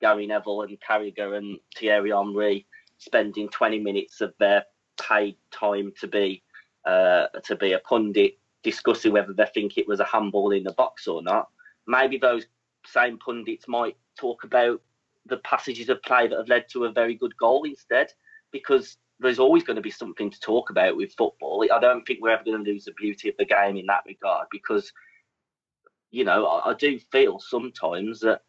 Gary 0.00 0.26
Neville 0.26 0.62
and 0.62 0.78
Carragher 0.80 1.36
and 1.36 1.58
Thierry 1.76 2.10
Henry 2.10 2.66
spending 2.98 3.48
20 3.48 3.78
minutes 3.78 4.20
of 4.20 4.34
their 4.38 4.64
paid 5.00 5.36
time 5.50 5.92
to 6.00 6.06
be 6.06 6.42
uh, 6.86 7.26
to 7.44 7.56
be 7.56 7.72
a 7.72 7.80
pundit 7.80 8.38
discussing 8.62 9.12
whether 9.12 9.32
they 9.32 9.46
think 9.54 9.76
it 9.76 9.88
was 9.88 10.00
a 10.00 10.04
handball 10.04 10.52
in 10.52 10.62
the 10.64 10.72
box 10.72 11.06
or 11.06 11.22
not. 11.22 11.48
Maybe 11.86 12.18
those 12.18 12.46
same 12.84 13.18
pundits 13.18 13.68
might 13.68 13.96
talk 14.18 14.44
about 14.44 14.80
the 15.26 15.38
passages 15.38 15.88
of 15.88 16.02
play 16.02 16.28
that 16.28 16.38
have 16.38 16.48
led 16.48 16.68
to 16.70 16.84
a 16.84 16.92
very 16.92 17.14
good 17.14 17.36
goal 17.36 17.64
instead, 17.64 18.12
because 18.52 18.96
there's 19.18 19.38
always 19.38 19.64
going 19.64 19.76
to 19.76 19.82
be 19.82 19.90
something 19.90 20.30
to 20.30 20.40
talk 20.40 20.70
about 20.70 20.96
with 20.96 21.14
football. 21.16 21.66
I 21.72 21.80
don't 21.80 22.06
think 22.06 22.20
we're 22.20 22.30
ever 22.30 22.44
going 22.44 22.64
to 22.64 22.70
lose 22.70 22.84
the 22.84 22.92
beauty 22.92 23.28
of 23.28 23.36
the 23.38 23.44
game 23.44 23.76
in 23.76 23.86
that 23.86 24.04
regard, 24.06 24.46
because 24.50 24.92
you 26.10 26.24
know 26.24 26.46
I, 26.46 26.70
I 26.70 26.74
do 26.74 26.98
feel 27.10 27.40
sometimes 27.40 28.20
that 28.20 28.42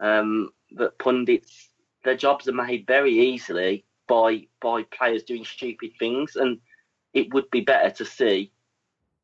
um, 0.00 0.50
that 0.72 0.98
pundits 0.98 1.67
their 2.04 2.16
jobs 2.16 2.48
are 2.48 2.52
made 2.52 2.86
very 2.86 3.12
easily 3.12 3.84
by 4.06 4.46
by 4.60 4.84
players 4.84 5.22
doing 5.22 5.44
stupid 5.44 5.90
things, 5.98 6.36
and 6.36 6.58
it 7.14 7.32
would 7.34 7.50
be 7.50 7.60
better 7.60 7.90
to 7.90 8.04
see 8.04 8.52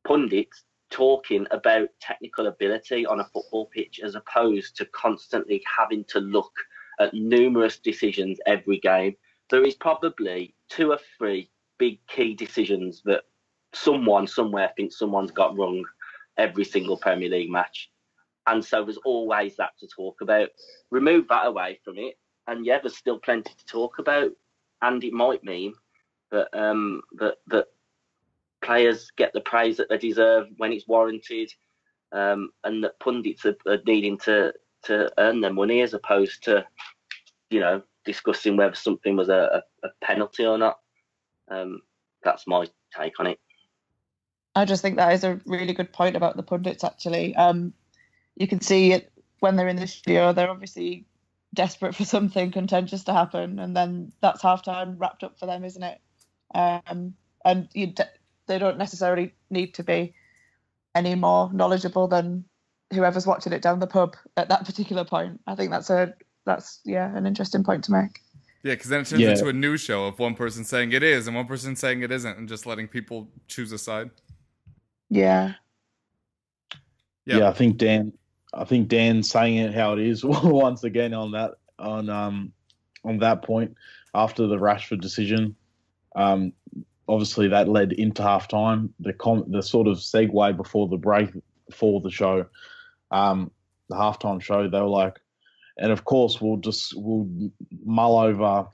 pundits 0.06 0.64
talking 0.90 1.46
about 1.50 1.88
technical 2.00 2.46
ability 2.46 3.04
on 3.06 3.20
a 3.20 3.24
football 3.24 3.66
pitch 3.66 4.00
as 4.04 4.14
opposed 4.14 4.76
to 4.76 4.84
constantly 4.86 5.62
having 5.66 6.04
to 6.04 6.20
look 6.20 6.52
at 7.00 7.14
numerous 7.14 7.78
decisions 7.78 8.38
every 8.46 8.78
game. 8.78 9.16
There 9.50 9.64
is 9.64 9.74
probably 9.74 10.54
two 10.68 10.92
or 10.92 10.98
three 11.18 11.50
big 11.78 11.98
key 12.06 12.34
decisions 12.34 13.02
that 13.04 13.24
someone 13.72 14.26
somewhere 14.26 14.70
thinks 14.76 14.98
someone's 14.98 15.32
got 15.32 15.56
wrong 15.58 15.84
every 16.36 16.64
single 16.64 16.96
Premier 16.96 17.28
League 17.28 17.50
match. 17.50 17.90
And 18.46 18.64
so 18.64 18.84
there's 18.84 18.98
always 18.98 19.56
that 19.56 19.76
to 19.80 19.88
talk 19.88 20.20
about. 20.20 20.48
Remove 20.90 21.26
that 21.28 21.46
away 21.46 21.80
from 21.84 21.98
it, 21.98 22.14
and 22.46 22.66
yeah, 22.66 22.78
there's 22.80 22.96
still 22.96 23.18
plenty 23.18 23.52
to 23.56 23.66
talk 23.66 23.98
about. 23.98 24.30
And 24.82 25.02
it 25.02 25.12
might 25.12 25.44
mean 25.44 25.74
that 26.30 26.48
um, 26.52 27.02
that 27.14 27.36
that 27.48 27.66
players 28.62 29.10
get 29.16 29.32
the 29.32 29.40
praise 29.40 29.76
that 29.76 29.88
they 29.88 29.98
deserve 29.98 30.48
when 30.56 30.72
it's 30.72 30.88
warranted, 30.88 31.52
um, 32.12 32.50
and 32.64 32.82
that 32.84 32.98
pundits 33.00 33.46
are, 33.46 33.56
are 33.66 33.78
needing 33.86 34.18
to 34.18 34.52
to 34.84 35.10
earn 35.18 35.40
their 35.40 35.52
money 35.52 35.80
as 35.80 35.94
opposed 35.94 36.44
to, 36.44 36.66
you 37.50 37.60
know, 37.60 37.82
discussing 38.04 38.56
whether 38.56 38.74
something 38.74 39.16
was 39.16 39.28
a, 39.30 39.62
a, 39.82 39.88
penalty 40.02 40.44
or 40.44 40.58
not. 40.58 40.78
Um, 41.48 41.80
that's 42.22 42.46
my 42.46 42.66
take 42.94 43.18
on 43.18 43.28
it. 43.28 43.40
I 44.54 44.66
just 44.66 44.82
think 44.82 44.96
that 44.96 45.14
is 45.14 45.24
a 45.24 45.40
really 45.46 45.72
good 45.72 45.92
point 45.92 46.16
about 46.16 46.36
the 46.36 46.42
pundits. 46.42 46.84
Actually, 46.84 47.34
um, 47.36 47.72
you 48.36 48.46
can 48.46 48.60
see 48.60 48.92
it 48.92 49.10
when 49.40 49.56
they're 49.56 49.68
in 49.68 49.76
the 49.76 49.86
studio. 49.86 50.32
They're 50.32 50.50
obviously 50.50 51.06
desperate 51.54 51.94
for 51.94 52.04
something 52.04 52.50
contentious 52.50 53.04
to 53.04 53.12
happen, 53.12 53.58
and 53.58 53.76
then 53.76 54.12
that's 54.20 54.42
halftime 54.42 54.96
wrapped 54.98 55.24
up 55.24 55.38
for 55.38 55.46
them, 55.46 55.64
isn't 55.64 55.82
it? 55.82 56.00
Um, 56.54 57.14
and 57.44 57.68
you, 57.72 57.92
they 58.46 58.58
don't 58.58 58.78
necessarily 58.78 59.34
need 59.50 59.74
to 59.74 59.82
be 59.82 60.14
any 60.94 61.14
more 61.14 61.52
knowledgeable 61.52 62.08
than 62.08 62.44
whoever's 62.92 63.26
watching 63.26 63.52
it 63.52 63.62
down 63.62 63.80
the 63.80 63.86
pub 63.86 64.16
at 64.36 64.48
that 64.48 64.64
particular 64.64 65.04
point. 65.04 65.40
I 65.46 65.54
think 65.54 65.70
that's 65.70 65.90
a 65.90 66.14
that's 66.46 66.80
yeah 66.84 67.14
an 67.16 67.26
interesting 67.26 67.64
point 67.64 67.84
to 67.84 67.92
make. 67.92 68.20
Yeah, 68.62 68.74
because 68.74 68.88
then 68.88 69.00
it 69.02 69.06
turns 69.08 69.20
yeah. 69.20 69.30
into 69.30 69.48
a 69.48 69.52
news 69.52 69.82
show 69.82 70.06
of 70.06 70.18
one 70.18 70.34
person 70.34 70.64
saying 70.64 70.92
it 70.92 71.02
is 71.02 71.26
and 71.26 71.36
one 71.36 71.46
person 71.46 71.76
saying 71.76 72.02
it 72.02 72.10
isn't, 72.10 72.38
and 72.38 72.48
just 72.48 72.64
letting 72.66 72.88
people 72.88 73.28
choose 73.46 73.72
a 73.72 73.78
side. 73.78 74.10
Yeah. 75.10 75.54
Yep. 77.26 77.40
Yeah, 77.40 77.48
I 77.48 77.52
think 77.52 77.76
Dan. 77.76 78.12
I 78.54 78.64
think 78.64 78.88
Dan 78.88 79.22
saying 79.22 79.56
it 79.56 79.74
how 79.74 79.92
it 79.94 80.00
is 80.00 80.24
once 80.24 80.84
again 80.84 81.14
on 81.14 81.32
that 81.32 81.52
on 81.78 82.08
um 82.08 82.52
on 83.04 83.18
that 83.18 83.42
point 83.42 83.74
after 84.14 84.46
the 84.46 84.56
Rashford 84.56 85.00
decision. 85.00 85.56
Um, 86.16 86.52
obviously 87.08 87.48
that 87.48 87.68
led 87.68 87.92
into 87.92 88.22
halftime. 88.22 88.90
The 89.00 89.12
com- 89.12 89.50
the 89.50 89.62
sort 89.62 89.88
of 89.88 89.98
segue 89.98 90.56
before 90.56 90.88
the 90.88 90.96
break 90.96 91.30
for 91.72 92.00
the 92.00 92.10
show 92.10 92.46
um, 93.14 93.50
the 93.88 93.96
halftime 93.96 94.42
show, 94.42 94.68
they 94.68 94.80
were 94.80 94.86
like, 94.86 95.20
and 95.78 95.92
of 95.92 96.04
course 96.04 96.40
we'll 96.40 96.56
just 96.56 96.94
we'll 96.96 97.28
mull 97.84 98.18
over 98.18 98.66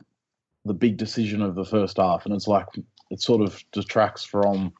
the 0.64 0.74
big 0.74 0.96
decision 0.96 1.42
of 1.42 1.54
the 1.54 1.64
first 1.64 1.98
half, 1.98 2.24
and 2.24 2.34
it's 2.34 2.48
like 2.48 2.66
it 3.10 3.20
sort 3.20 3.42
of 3.42 3.62
detracts 3.72 4.24
from 4.24 4.72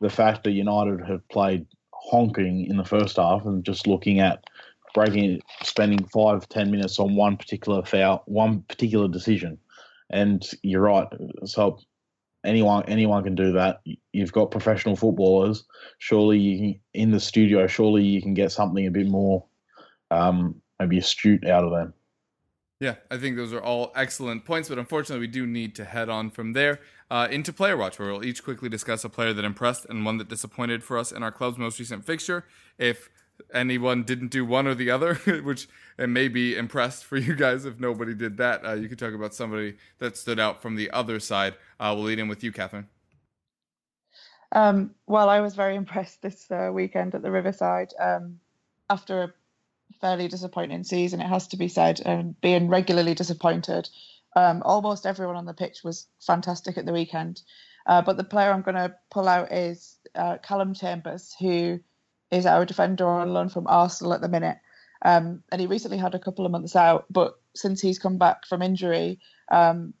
the 0.00 0.10
fact 0.10 0.44
that 0.44 0.52
United 0.52 1.04
have 1.06 1.26
played 1.28 1.66
honking 2.02 2.66
in 2.66 2.76
the 2.76 2.84
first 2.84 3.16
half, 3.16 3.44
and 3.44 3.64
just 3.64 3.86
looking 3.86 4.20
at 4.20 4.44
breaking, 4.94 5.40
spending 5.62 6.04
five 6.06 6.48
ten 6.48 6.70
minutes 6.70 6.98
on 6.98 7.14
one 7.14 7.36
particular 7.36 7.84
foul, 7.84 8.22
one 8.26 8.62
particular 8.62 9.08
decision, 9.08 9.58
and 10.10 10.48
you're 10.62 10.82
right. 10.82 11.06
So 11.44 11.78
anyone 12.44 12.84
anyone 12.86 13.22
can 13.22 13.34
do 13.34 13.52
that. 13.52 13.80
You've 14.12 14.32
got 14.32 14.50
professional 14.50 14.96
footballers. 14.96 15.64
Surely 15.98 16.38
you 16.38 16.74
in 16.94 17.10
the 17.10 17.20
studio. 17.20 17.66
Surely 17.66 18.04
you 18.04 18.22
can 18.22 18.34
get 18.34 18.52
something 18.52 18.86
a 18.86 18.90
bit 18.90 19.06
more, 19.06 19.44
um, 20.10 20.60
maybe 20.78 20.98
astute 20.98 21.46
out 21.46 21.64
of 21.64 21.70
them. 21.70 21.94
Yeah, 22.80 22.94
I 23.10 23.18
think 23.18 23.36
those 23.36 23.52
are 23.52 23.60
all 23.60 23.92
excellent 23.94 24.46
points, 24.46 24.70
but 24.70 24.78
unfortunately, 24.78 25.20
we 25.20 25.30
do 25.30 25.46
need 25.46 25.74
to 25.76 25.84
head 25.84 26.08
on 26.08 26.30
from 26.30 26.54
there 26.54 26.80
uh, 27.10 27.28
into 27.30 27.52
Player 27.52 27.76
Watch, 27.76 27.98
where 27.98 28.10
we'll 28.10 28.24
each 28.24 28.42
quickly 28.42 28.70
discuss 28.70 29.04
a 29.04 29.10
player 29.10 29.34
that 29.34 29.44
impressed 29.44 29.84
and 29.90 30.04
one 30.04 30.16
that 30.16 30.28
disappointed 30.28 30.82
for 30.82 30.96
us 30.96 31.12
in 31.12 31.22
our 31.22 31.30
club's 31.30 31.58
most 31.58 31.78
recent 31.78 32.06
fixture. 32.06 32.46
If 32.78 33.10
anyone 33.52 34.02
didn't 34.04 34.28
do 34.28 34.46
one 34.46 34.66
or 34.66 34.74
the 34.74 34.90
other, 34.90 35.14
which 35.44 35.68
it 35.98 36.08
may 36.08 36.28
be 36.28 36.56
impressed 36.56 37.04
for 37.04 37.18
you 37.18 37.34
guys 37.34 37.66
if 37.66 37.78
nobody 37.78 38.14
did 38.14 38.38
that. 38.38 38.64
Uh, 38.64 38.72
you 38.72 38.88
could 38.88 38.98
talk 38.98 39.12
about 39.12 39.34
somebody 39.34 39.76
that 39.98 40.16
stood 40.16 40.40
out 40.40 40.62
from 40.62 40.74
the 40.76 40.90
other 40.90 41.20
side. 41.20 41.54
Uh, 41.78 41.92
we'll 41.94 42.04
lead 42.04 42.18
in 42.18 42.28
with 42.28 42.42
you, 42.42 42.50
Catherine. 42.50 42.88
Um, 44.52 44.94
well, 45.06 45.28
I 45.28 45.40
was 45.40 45.54
very 45.54 45.76
impressed 45.76 46.22
this 46.22 46.50
uh, 46.50 46.70
weekend 46.72 47.14
at 47.14 47.22
the 47.22 47.30
Riverside. 47.30 47.92
Um, 48.00 48.40
after 48.88 49.22
a 49.22 49.32
fairly 50.00 50.28
disappointing 50.28 50.84
season, 50.84 51.20
it 51.20 51.28
has 51.28 51.48
to 51.48 51.56
be 51.56 51.68
said, 51.68 52.00
and 52.04 52.40
being 52.40 52.68
regularly 52.68 53.14
disappointed, 53.14 53.88
um, 54.36 54.62
almost 54.64 55.06
everyone 55.06 55.36
on 55.36 55.46
the 55.46 55.54
pitch 55.54 55.82
was 55.82 56.06
fantastic 56.20 56.78
at 56.78 56.86
the 56.86 56.92
weekend. 56.92 57.42
Uh, 57.86 58.02
but 58.02 58.16
the 58.16 58.24
player 58.24 58.52
I'm 58.52 58.62
going 58.62 58.76
to 58.76 58.94
pull 59.10 59.28
out 59.28 59.52
is 59.52 59.96
uh, 60.14 60.38
Callum 60.38 60.74
Chambers, 60.74 61.34
who 61.40 61.80
is 62.30 62.46
our 62.46 62.64
defender 62.64 63.06
on 63.06 63.32
loan 63.32 63.48
from 63.48 63.66
Arsenal 63.66 64.14
at 64.14 64.20
the 64.20 64.28
minute. 64.28 64.58
Um, 65.02 65.42
and 65.50 65.60
he 65.60 65.66
recently 65.66 65.98
had 65.98 66.14
a 66.14 66.18
couple 66.18 66.44
of 66.44 66.52
months 66.52 66.76
out, 66.76 67.06
but 67.10 67.38
since 67.54 67.80
he's 67.80 67.98
come 67.98 68.18
back 68.18 68.46
from 68.46 68.62
injury, 68.62 69.18
um, 69.50 69.94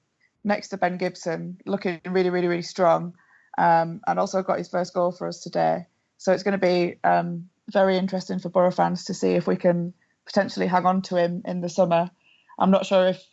next 0.44 0.68
to 0.68 0.76
Ben 0.76 0.98
Gibson, 0.98 1.58
looking 1.66 2.00
really, 2.06 2.30
really, 2.30 2.48
really 2.48 2.62
strong, 2.62 3.14
um, 3.58 4.00
and 4.06 4.18
also 4.18 4.42
got 4.42 4.58
his 4.58 4.68
first 4.68 4.94
goal 4.94 5.10
for 5.10 5.26
us 5.26 5.40
today. 5.40 5.86
So 6.18 6.32
it's 6.32 6.42
going 6.42 6.58
to 6.58 6.66
be 6.66 6.96
um, 7.02 7.48
very 7.72 7.96
interesting 7.96 8.38
for 8.38 8.48
Borough 8.48 8.70
fans 8.70 9.04
to 9.06 9.14
see 9.14 9.32
if 9.32 9.46
we 9.46 9.56
can 9.56 9.92
potentially 10.26 10.66
hang 10.66 10.86
on 10.86 11.02
to 11.02 11.16
him 11.16 11.42
in 11.44 11.60
the 11.60 11.68
summer. 11.68 12.10
I'm 12.58 12.70
not 12.70 12.86
sure 12.86 13.08
if 13.08 13.24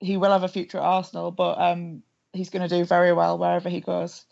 he 0.00 0.16
will 0.16 0.32
have 0.32 0.42
a 0.42 0.48
future 0.48 0.78
at 0.78 0.84
Arsenal, 0.84 1.30
but 1.30 1.60
um, 1.60 2.02
he's 2.32 2.50
going 2.50 2.68
to 2.68 2.74
do 2.74 2.84
very 2.84 3.12
well 3.12 3.38
wherever 3.38 3.68
he 3.68 3.80
goes. 3.80 4.24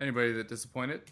Anybody 0.00 0.32
that 0.32 0.48
disappointed? 0.48 1.02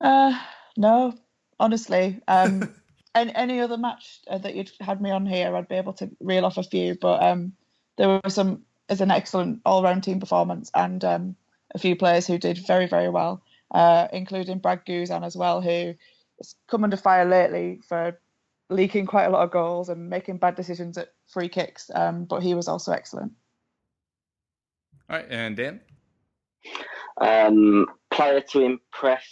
Uh, 0.00 0.38
no, 0.76 1.14
honestly. 1.58 2.20
Um, 2.26 2.74
any, 3.14 3.34
any 3.34 3.60
other 3.60 3.76
match 3.76 4.20
uh, 4.28 4.38
that 4.38 4.54
you'd 4.54 4.70
had 4.80 5.00
me 5.00 5.10
on 5.10 5.26
here, 5.26 5.54
I'd 5.54 5.68
be 5.68 5.76
able 5.76 5.92
to 5.94 6.10
reel 6.20 6.44
off 6.44 6.58
a 6.58 6.62
few. 6.62 6.96
But 7.00 7.22
um, 7.22 7.52
there 7.96 8.08
were 8.08 8.30
some 8.30 8.64
as 8.88 9.00
an 9.00 9.10
excellent 9.10 9.60
all-round 9.64 10.02
team 10.02 10.18
performance 10.18 10.70
and 10.74 11.04
um, 11.04 11.36
a 11.74 11.78
few 11.78 11.94
players 11.94 12.26
who 12.26 12.38
did 12.38 12.58
very, 12.66 12.86
very 12.86 13.08
well, 13.08 13.42
uh, 13.70 14.08
including 14.12 14.58
Brad 14.58 14.84
Guzan 14.84 15.24
as 15.24 15.36
well, 15.36 15.60
who 15.60 15.94
come 16.68 16.84
under 16.84 16.96
fire 16.96 17.24
lately 17.24 17.80
for 17.88 18.18
leaking 18.68 19.06
quite 19.06 19.24
a 19.24 19.30
lot 19.30 19.42
of 19.42 19.50
goals 19.50 19.88
and 19.88 20.08
making 20.08 20.38
bad 20.38 20.54
decisions 20.54 20.96
at 20.96 21.08
free 21.28 21.48
kicks. 21.48 21.90
Um, 21.94 22.24
but 22.24 22.42
he 22.42 22.54
was 22.54 22.68
also 22.68 22.92
excellent. 22.92 23.32
All 25.08 25.16
right, 25.16 25.26
and 25.28 25.56
Dan. 25.56 25.80
Um, 27.20 27.86
player 28.10 28.40
to 28.40 28.60
impress. 28.60 29.26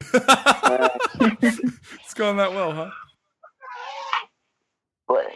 it's 0.12 2.14
going 2.14 2.36
that 2.36 2.52
well, 2.52 2.72
huh? 2.72 2.90
But 5.06 5.26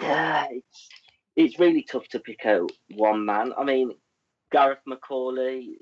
yeah, 0.00 0.46
it's 0.50 0.88
it's 1.36 1.58
really 1.58 1.82
tough 1.82 2.08
to 2.08 2.20
pick 2.20 2.46
out 2.46 2.70
one 2.94 3.24
man. 3.24 3.52
I 3.58 3.64
mean, 3.64 3.92
Gareth 4.52 4.78
McAuley, 4.88 5.74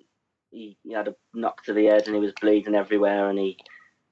he, 0.55 0.79
he 0.83 0.93
had 0.93 1.09
a 1.09 1.15
knock 1.35 1.65
to 1.65 1.73
the 1.73 1.87
head 1.87 2.07
and 2.07 2.15
he 2.15 2.21
was 2.21 2.33
bleeding 2.41 2.75
everywhere, 2.75 3.29
and 3.29 3.39
he 3.39 3.59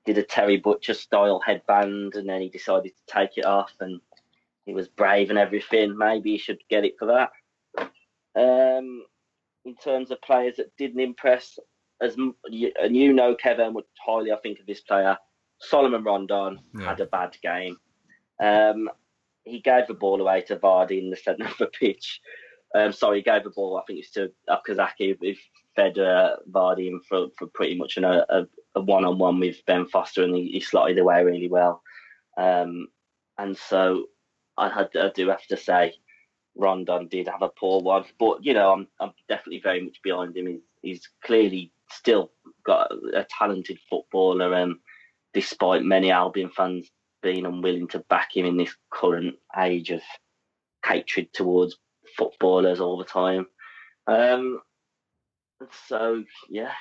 did 0.04 0.18
a 0.18 0.22
Terry 0.22 0.56
Butcher 0.56 0.94
style 0.94 1.40
headband, 1.44 2.14
and 2.16 2.28
then 2.28 2.40
he 2.40 2.48
decided 2.48 2.92
to 2.92 3.14
take 3.14 3.38
it 3.38 3.44
off, 3.44 3.72
and 3.80 4.00
he 4.66 4.74
was 4.74 4.88
brave 4.88 5.30
and 5.30 5.38
everything. 5.38 5.96
Maybe 5.96 6.32
he 6.32 6.38
should 6.38 6.58
get 6.68 6.84
it 6.84 6.96
for 6.98 7.06
that. 7.06 7.30
Um, 8.34 9.04
in 9.64 9.76
terms 9.76 10.10
of 10.10 10.20
players 10.22 10.56
that 10.56 10.76
didn't 10.76 11.00
impress, 11.00 11.58
as 12.00 12.16
and 12.16 12.34
you 12.48 13.12
know, 13.12 13.34
Kevin 13.34 13.74
would 13.74 13.84
highly 14.04 14.32
I 14.32 14.36
think 14.38 14.58
of 14.58 14.66
this 14.66 14.80
player. 14.80 15.16
Solomon 15.60 16.02
Rondon 16.02 16.58
yeah. 16.74 16.86
had 16.86 17.00
a 17.00 17.06
bad 17.06 17.36
game. 17.40 17.76
Um, 18.42 18.90
he 19.44 19.60
gave 19.60 19.86
the 19.86 19.94
ball 19.94 20.20
away 20.20 20.40
to 20.42 20.56
Vardy 20.56 21.00
in 21.00 21.10
the 21.10 21.16
centre 21.16 21.46
of 21.46 21.56
the 21.58 21.66
pitch. 21.66 22.20
Um, 22.74 22.92
sorry, 22.92 23.18
he 23.18 23.22
gave 23.22 23.44
the 23.44 23.50
ball. 23.50 23.76
I 23.76 23.82
think 23.86 24.00
it's 24.00 24.10
to 24.12 24.32
Okazaki. 24.48 25.36
Fed 25.74 25.98
uh, 25.98 26.36
Vardy 26.50 26.88
in 26.88 27.00
for, 27.00 27.28
for 27.38 27.46
pretty 27.48 27.76
much 27.76 27.96
an, 27.96 28.04
a, 28.04 28.46
a 28.74 28.80
one-on-one 28.80 29.40
with 29.40 29.64
Ben 29.66 29.86
Foster, 29.86 30.22
and 30.24 30.34
he, 30.34 30.48
he 30.52 30.60
slotted 30.60 30.98
away 30.98 31.24
really 31.24 31.48
well. 31.48 31.82
Um, 32.36 32.88
and 33.38 33.56
so 33.56 34.06
I, 34.56 34.68
had, 34.68 34.90
I 34.96 35.10
do 35.14 35.28
have 35.28 35.46
to 35.46 35.56
say, 35.56 35.94
Rondon 36.54 37.08
did 37.08 37.28
have 37.28 37.42
a 37.42 37.48
poor 37.48 37.80
one, 37.80 38.04
but 38.18 38.44
you 38.44 38.54
know 38.54 38.72
I'm 38.72 38.86
I'm 39.00 39.12
definitely 39.28 39.60
very 39.60 39.82
much 39.82 40.02
behind 40.02 40.36
him. 40.36 40.46
He's 40.46 40.60
he's 40.82 41.08
clearly 41.24 41.72
still 41.90 42.30
got 42.64 42.92
a 43.14 43.26
talented 43.30 43.78
footballer, 43.88 44.52
and 44.52 44.72
um, 44.72 44.80
despite 45.32 45.82
many 45.82 46.10
Albion 46.10 46.50
fans 46.50 46.90
being 47.22 47.46
unwilling 47.46 47.88
to 47.88 48.00
back 48.00 48.36
him 48.36 48.44
in 48.44 48.56
this 48.56 48.74
current 48.90 49.36
age 49.58 49.90
of 49.90 50.02
hatred 50.84 51.32
towards 51.32 51.78
footballers 52.16 52.80
all 52.80 52.98
the 52.98 53.04
time. 53.04 53.46
Um, 54.06 54.60
so 55.88 56.24
yeah, 56.48 56.72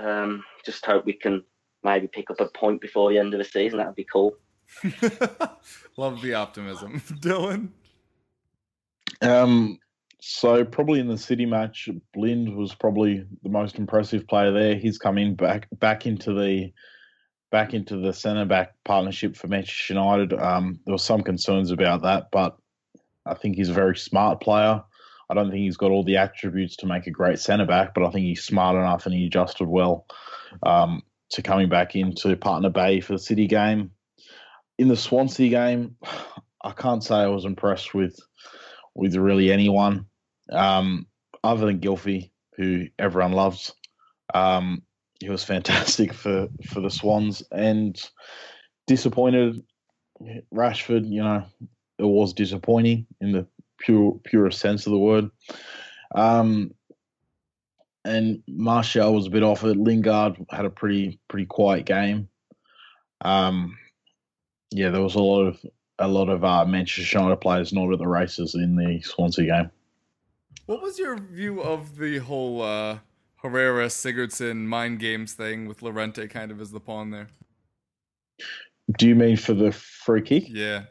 um, 0.00 0.44
just 0.64 0.84
hope 0.84 1.04
we 1.04 1.14
can 1.14 1.42
maybe 1.82 2.06
pick 2.06 2.30
up 2.30 2.40
a 2.40 2.46
point 2.46 2.80
before 2.80 3.10
the 3.10 3.18
end 3.18 3.34
of 3.34 3.38
the 3.38 3.44
season. 3.44 3.78
That 3.78 3.88
would 3.88 3.96
be 3.96 4.06
cool. 4.10 4.34
Love 5.96 6.22
the 6.22 6.34
optimism, 6.34 7.00
Dylan. 7.20 7.68
Um, 9.20 9.78
so 10.20 10.64
probably 10.64 11.00
in 11.00 11.08
the 11.08 11.18
City 11.18 11.46
match, 11.46 11.88
Blind 12.14 12.56
was 12.56 12.74
probably 12.74 13.24
the 13.42 13.48
most 13.48 13.78
impressive 13.78 14.26
player 14.26 14.52
there. 14.52 14.76
He's 14.76 14.98
come 14.98 15.18
in 15.18 15.34
back 15.34 15.68
back 15.78 16.06
into 16.06 16.32
the 16.32 16.72
back 17.50 17.74
into 17.74 17.98
the 17.98 18.12
centre 18.12 18.44
back 18.44 18.74
partnership 18.84 19.36
for 19.36 19.48
Manchester 19.48 19.94
United. 19.94 20.32
Um, 20.32 20.80
there 20.86 20.94
were 20.94 20.98
some 20.98 21.22
concerns 21.22 21.70
about 21.70 22.02
that, 22.02 22.28
but 22.32 22.56
I 23.26 23.34
think 23.34 23.56
he's 23.56 23.68
a 23.68 23.74
very 23.74 23.96
smart 23.96 24.40
player. 24.40 24.82
I 25.32 25.34
don't 25.34 25.50
think 25.50 25.62
he's 25.62 25.78
got 25.78 25.90
all 25.90 26.04
the 26.04 26.18
attributes 26.18 26.76
to 26.76 26.86
make 26.86 27.06
a 27.06 27.10
great 27.10 27.38
centre 27.38 27.64
back, 27.64 27.94
but 27.94 28.04
I 28.04 28.10
think 28.10 28.26
he's 28.26 28.44
smart 28.44 28.76
enough 28.76 29.06
and 29.06 29.14
he 29.14 29.24
adjusted 29.24 29.66
well 29.66 30.04
um, 30.62 31.00
to 31.30 31.40
coming 31.40 31.70
back 31.70 31.96
into 31.96 32.36
partner 32.36 32.68
Bailly 32.68 33.00
for 33.00 33.14
the 33.14 33.18
City 33.18 33.46
game. 33.46 33.92
In 34.78 34.88
the 34.88 34.96
Swansea 34.96 35.48
game, 35.48 35.96
I 36.62 36.72
can't 36.72 37.02
say 37.02 37.14
I 37.14 37.28
was 37.28 37.46
impressed 37.46 37.94
with 37.94 38.14
with 38.94 39.16
really 39.16 39.50
anyone 39.50 40.04
um, 40.52 41.06
other 41.42 41.64
than 41.64 41.80
Gylfi, 41.80 42.30
who 42.58 42.88
everyone 42.98 43.32
loves. 43.32 43.72
Um, 44.34 44.82
he 45.18 45.30
was 45.30 45.44
fantastic 45.52 46.12
for, 46.12 46.48
for 46.66 46.80
the 46.80 46.90
Swans 46.90 47.42
and 47.50 47.98
disappointed. 48.86 49.62
Rashford, 50.54 51.10
you 51.10 51.22
know, 51.22 51.46
it 51.98 52.04
was 52.04 52.34
disappointing 52.34 53.06
in 53.22 53.32
the 53.32 53.46
pure 53.84 54.18
purest 54.24 54.60
sense 54.60 54.86
of 54.86 54.92
the 54.92 54.98
word. 54.98 55.30
Um, 56.14 56.74
and 58.04 58.42
Martial 58.48 59.14
was 59.14 59.26
a 59.26 59.30
bit 59.30 59.42
off 59.42 59.64
it. 59.64 59.76
Lingard 59.76 60.36
had 60.50 60.64
a 60.64 60.70
pretty 60.70 61.20
pretty 61.28 61.46
quiet 61.46 61.86
game. 61.86 62.28
Um, 63.20 63.78
yeah, 64.70 64.90
there 64.90 65.02
was 65.02 65.14
a 65.14 65.22
lot 65.22 65.46
of 65.46 65.64
a 65.98 66.08
lot 66.08 66.28
of 66.28 66.44
uh, 66.44 66.64
Manchester 66.64 67.18
United 67.18 67.36
players 67.36 67.72
not 67.72 67.92
at 67.92 67.98
the 67.98 68.08
races 68.08 68.54
in 68.54 68.76
the 68.76 69.00
Swansea 69.02 69.46
game. 69.46 69.70
What 70.66 70.82
was 70.82 70.98
your 70.98 71.16
view 71.16 71.62
of 71.62 71.96
the 71.96 72.18
whole 72.18 72.62
uh, 72.62 72.98
Herrera 73.36 73.86
Sigurdsson 73.86 74.64
mind 74.64 74.98
games 74.98 75.34
thing 75.34 75.66
with 75.66 75.82
Llorente 75.82 76.26
kind 76.28 76.50
of 76.50 76.60
as 76.60 76.70
the 76.70 76.80
pawn 76.80 77.10
there? 77.10 77.28
Do 78.98 79.08
you 79.08 79.14
mean 79.14 79.36
for 79.36 79.54
the 79.54 79.72
free 79.72 80.22
kick? 80.22 80.44
Yeah. 80.48 80.84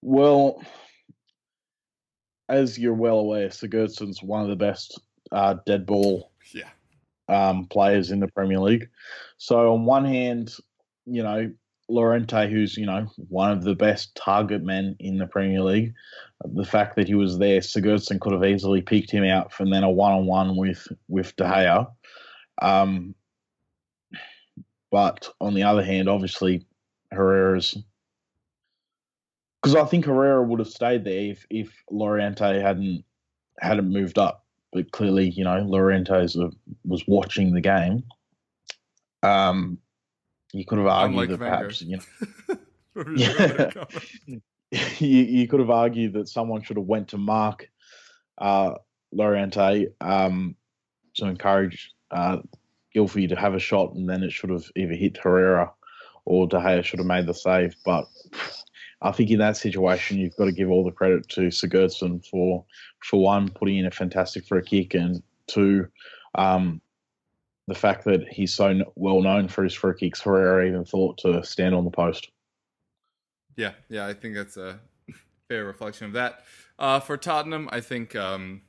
Well, 0.00 0.62
as 2.52 2.78
you're 2.78 2.92
well 2.94 3.18
aware, 3.18 3.48
Sigurdsson's 3.48 4.22
one 4.22 4.42
of 4.42 4.48
the 4.48 4.56
best 4.56 5.00
uh, 5.32 5.56
dead 5.64 5.86
ball 5.86 6.30
yeah. 6.54 6.68
um, 7.28 7.64
players 7.64 8.10
in 8.10 8.20
the 8.20 8.28
Premier 8.28 8.60
League. 8.60 8.88
So 9.38 9.72
on 9.72 9.86
one 9.86 10.04
hand, 10.04 10.54
you 11.06 11.22
know, 11.22 11.50
Llorente, 11.88 12.48
who's 12.48 12.76
you 12.76 12.86
know 12.86 13.06
one 13.28 13.50
of 13.50 13.64
the 13.64 13.74
best 13.74 14.14
target 14.14 14.62
men 14.62 14.96
in 15.00 15.18
the 15.18 15.26
Premier 15.26 15.62
League, 15.62 15.94
the 16.44 16.64
fact 16.64 16.96
that 16.96 17.08
he 17.08 17.14
was 17.14 17.38
there, 17.38 17.60
Sigurdsson 17.60 18.20
could 18.20 18.32
have 18.32 18.44
easily 18.44 18.82
picked 18.82 19.10
him 19.10 19.24
out 19.24 19.52
from 19.52 19.70
then 19.70 19.82
a 19.82 19.90
one-on-one 19.90 20.56
with 20.56 20.86
with 21.08 21.34
De 21.36 21.44
Gea. 21.44 21.90
Um, 22.60 23.14
but 24.90 25.28
on 25.40 25.54
the 25.54 25.62
other 25.62 25.82
hand, 25.82 26.08
obviously 26.08 26.66
Herrera's 27.10 27.76
because 29.62 29.76
I 29.76 29.84
think 29.84 30.06
Herrera 30.06 30.42
would 30.42 30.58
have 30.58 30.68
stayed 30.68 31.04
there 31.04 31.30
if 31.30 31.46
if 31.48 31.82
Llorente 31.90 32.60
hadn't 32.60 33.04
hadn't 33.60 33.92
moved 33.92 34.18
up. 34.18 34.44
But 34.72 34.90
clearly, 34.90 35.28
you 35.28 35.44
know, 35.44 35.58
Llorente 35.58 36.26
was 36.84 37.04
watching 37.06 37.52
the 37.52 37.60
game. 37.60 38.04
Um, 39.22 39.78
you 40.52 40.64
could 40.64 40.78
have 40.78 40.86
argued 40.86 41.10
Unlike 41.12 41.28
that 41.28 41.40
Wenger. 41.40 41.56
perhaps 41.56 41.82
you 41.82 41.98
know, 42.96 43.14
yeah, 43.16 43.70
you, 44.98 45.22
you 45.22 45.48
could 45.48 45.60
have 45.60 45.70
argued 45.70 46.14
that 46.14 46.28
someone 46.28 46.62
should 46.62 46.78
have 46.78 46.86
went 46.86 47.08
to 47.08 47.18
mark 47.18 47.68
uh, 48.38 48.72
Llorente 49.12 49.88
um, 50.00 50.56
to 51.14 51.26
encourage 51.26 51.92
uh, 52.10 52.38
to 52.94 53.36
have 53.36 53.54
a 53.54 53.58
shot, 53.58 53.94
and 53.94 54.08
then 54.08 54.22
it 54.22 54.32
should 54.32 54.50
have 54.50 54.64
either 54.74 54.94
hit 54.94 55.18
Herrera 55.18 55.72
or 56.24 56.46
De 56.46 56.56
Gea 56.56 56.82
should 56.82 56.98
have 56.98 57.06
made 57.06 57.26
the 57.26 57.34
save. 57.34 57.74
But 57.84 58.06
I 59.02 59.12
think 59.12 59.30
in 59.30 59.38
that 59.38 59.56
situation, 59.56 60.18
you've 60.18 60.36
got 60.36 60.44
to 60.44 60.52
give 60.52 60.70
all 60.70 60.84
the 60.84 60.92
credit 60.92 61.28
to 61.30 61.42
Sigurdsson 61.42 62.24
for, 62.26 62.64
for 63.00 63.20
one, 63.20 63.48
putting 63.48 63.78
in 63.78 63.86
a 63.86 63.90
fantastic 63.90 64.46
free 64.46 64.62
kick, 64.62 64.94
and 64.94 65.22
two, 65.46 65.88
um, 66.36 66.80
the 67.66 67.74
fact 67.74 68.04
that 68.04 68.26
he's 68.28 68.54
so 68.54 68.92
well 68.94 69.20
known 69.20 69.48
for 69.48 69.64
his 69.64 69.74
free 69.74 69.94
kicks. 69.98 70.20
Herrera 70.20 70.68
even 70.68 70.84
thought 70.84 71.18
to 71.18 71.42
stand 71.44 71.74
on 71.74 71.84
the 71.84 71.90
post. 71.90 72.30
Yeah, 73.56 73.72
yeah, 73.88 74.06
I 74.06 74.14
think 74.14 74.34
that's 74.34 74.56
a 74.56 74.80
fair 75.48 75.64
reflection 75.64 76.06
of 76.06 76.12
that. 76.12 76.44
Uh, 76.78 77.00
for 77.00 77.16
Tottenham, 77.16 77.68
I 77.72 77.80
think 77.80 78.16
um, 78.16 78.62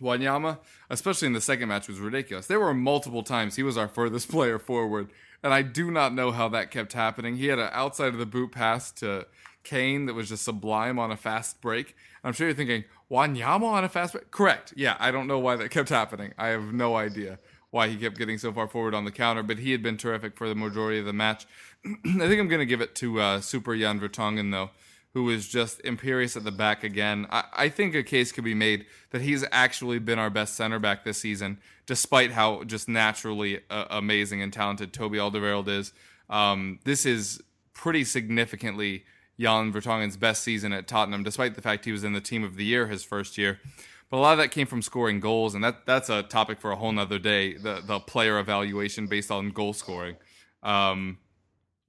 Wanyama, 0.00 0.58
especially 0.88 1.26
in 1.26 1.32
the 1.32 1.40
second 1.40 1.68
match, 1.68 1.88
was 1.88 1.98
ridiculous. 1.98 2.46
There 2.46 2.60
were 2.60 2.74
multiple 2.74 3.22
times 3.22 3.56
he 3.56 3.62
was 3.62 3.76
our 3.76 3.88
furthest 3.88 4.28
player 4.30 4.58
forward, 4.58 5.10
and 5.42 5.54
I 5.54 5.62
do 5.62 5.90
not 5.90 6.14
know 6.14 6.30
how 6.30 6.48
that 6.48 6.70
kept 6.70 6.92
happening. 6.92 7.36
He 7.36 7.46
had 7.46 7.58
an 7.58 7.70
outside 7.72 8.08
of 8.08 8.18
the 8.18 8.26
boot 8.26 8.52
pass 8.52 8.90
to 8.92 9.26
Kane 9.64 10.06
that 10.06 10.14
was 10.14 10.28
just 10.28 10.44
sublime 10.44 10.98
on 10.98 11.10
a 11.10 11.16
fast 11.16 11.60
break. 11.60 11.96
I'm 12.22 12.32
sure 12.32 12.48
you're 12.48 12.56
thinking, 12.56 12.84
Wanyama 13.10 13.64
on 13.64 13.84
a 13.84 13.88
fast 13.88 14.12
break? 14.12 14.30
Correct. 14.30 14.72
Yeah, 14.76 14.96
I 14.98 15.10
don't 15.10 15.26
know 15.26 15.38
why 15.38 15.56
that 15.56 15.70
kept 15.70 15.88
happening. 15.88 16.32
I 16.38 16.48
have 16.48 16.72
no 16.72 16.96
idea 16.96 17.38
why 17.70 17.88
he 17.88 17.96
kept 17.96 18.18
getting 18.18 18.38
so 18.38 18.52
far 18.52 18.66
forward 18.66 18.94
on 18.94 19.04
the 19.04 19.12
counter, 19.12 19.42
but 19.42 19.58
he 19.58 19.72
had 19.72 19.82
been 19.82 19.96
terrific 19.96 20.36
for 20.36 20.48
the 20.48 20.54
majority 20.54 20.98
of 20.98 21.06
the 21.06 21.12
match. 21.12 21.46
I 21.86 21.88
think 22.02 22.40
I'm 22.40 22.48
going 22.48 22.58
to 22.58 22.66
give 22.66 22.80
it 22.80 22.94
to 22.96 23.20
uh, 23.20 23.40
Super 23.40 23.76
Jan 23.76 24.00
Vertonghen, 24.00 24.50
though 24.50 24.70
who 25.12 25.28
is 25.28 25.48
just 25.48 25.80
imperious 25.84 26.36
at 26.36 26.44
the 26.44 26.52
back 26.52 26.84
again. 26.84 27.26
I, 27.30 27.44
I, 27.52 27.68
think 27.68 27.94
a 27.94 28.02
case 28.02 28.30
could 28.30 28.44
be 28.44 28.54
made 28.54 28.86
that 29.10 29.22
he's 29.22 29.44
actually 29.50 29.98
been 29.98 30.20
our 30.20 30.30
best 30.30 30.54
center 30.54 30.78
back 30.78 31.04
this 31.04 31.18
season, 31.18 31.58
despite 31.86 32.30
how 32.30 32.62
just 32.64 32.88
naturally 32.88 33.60
uh, 33.70 33.86
amazing 33.90 34.40
and 34.40 34.52
talented 34.52 34.92
Toby 34.92 35.18
Alderweireld 35.18 35.68
is. 35.68 35.92
Um, 36.28 36.78
this 36.84 37.04
is 37.04 37.42
pretty 37.74 38.04
significantly 38.04 39.04
Jan 39.38 39.72
Vertonghen's 39.72 40.16
best 40.16 40.42
season 40.42 40.72
at 40.72 40.86
Tottenham, 40.86 41.24
despite 41.24 41.54
the 41.54 41.62
fact 41.62 41.86
he 41.86 41.92
was 41.92 42.04
in 42.04 42.12
the 42.12 42.20
team 42.20 42.44
of 42.44 42.56
the 42.56 42.64
year 42.64 42.86
his 42.86 43.02
first 43.02 43.36
year. 43.36 43.58
But 44.10 44.18
a 44.18 44.20
lot 44.20 44.32
of 44.32 44.38
that 44.38 44.50
came 44.50 44.66
from 44.66 44.82
scoring 44.82 45.20
goals, 45.20 45.54
and 45.54 45.64
that 45.64 45.86
that's 45.86 46.08
a 46.08 46.22
topic 46.22 46.60
for 46.60 46.72
a 46.72 46.76
whole 46.76 46.92
nother 46.92 47.18
day. 47.18 47.56
The 47.56 47.80
the 47.84 48.00
player 48.00 48.38
evaluation 48.38 49.06
based 49.06 49.30
on 49.30 49.50
goal 49.50 49.72
scoring. 49.72 50.16
Um, 50.62 51.18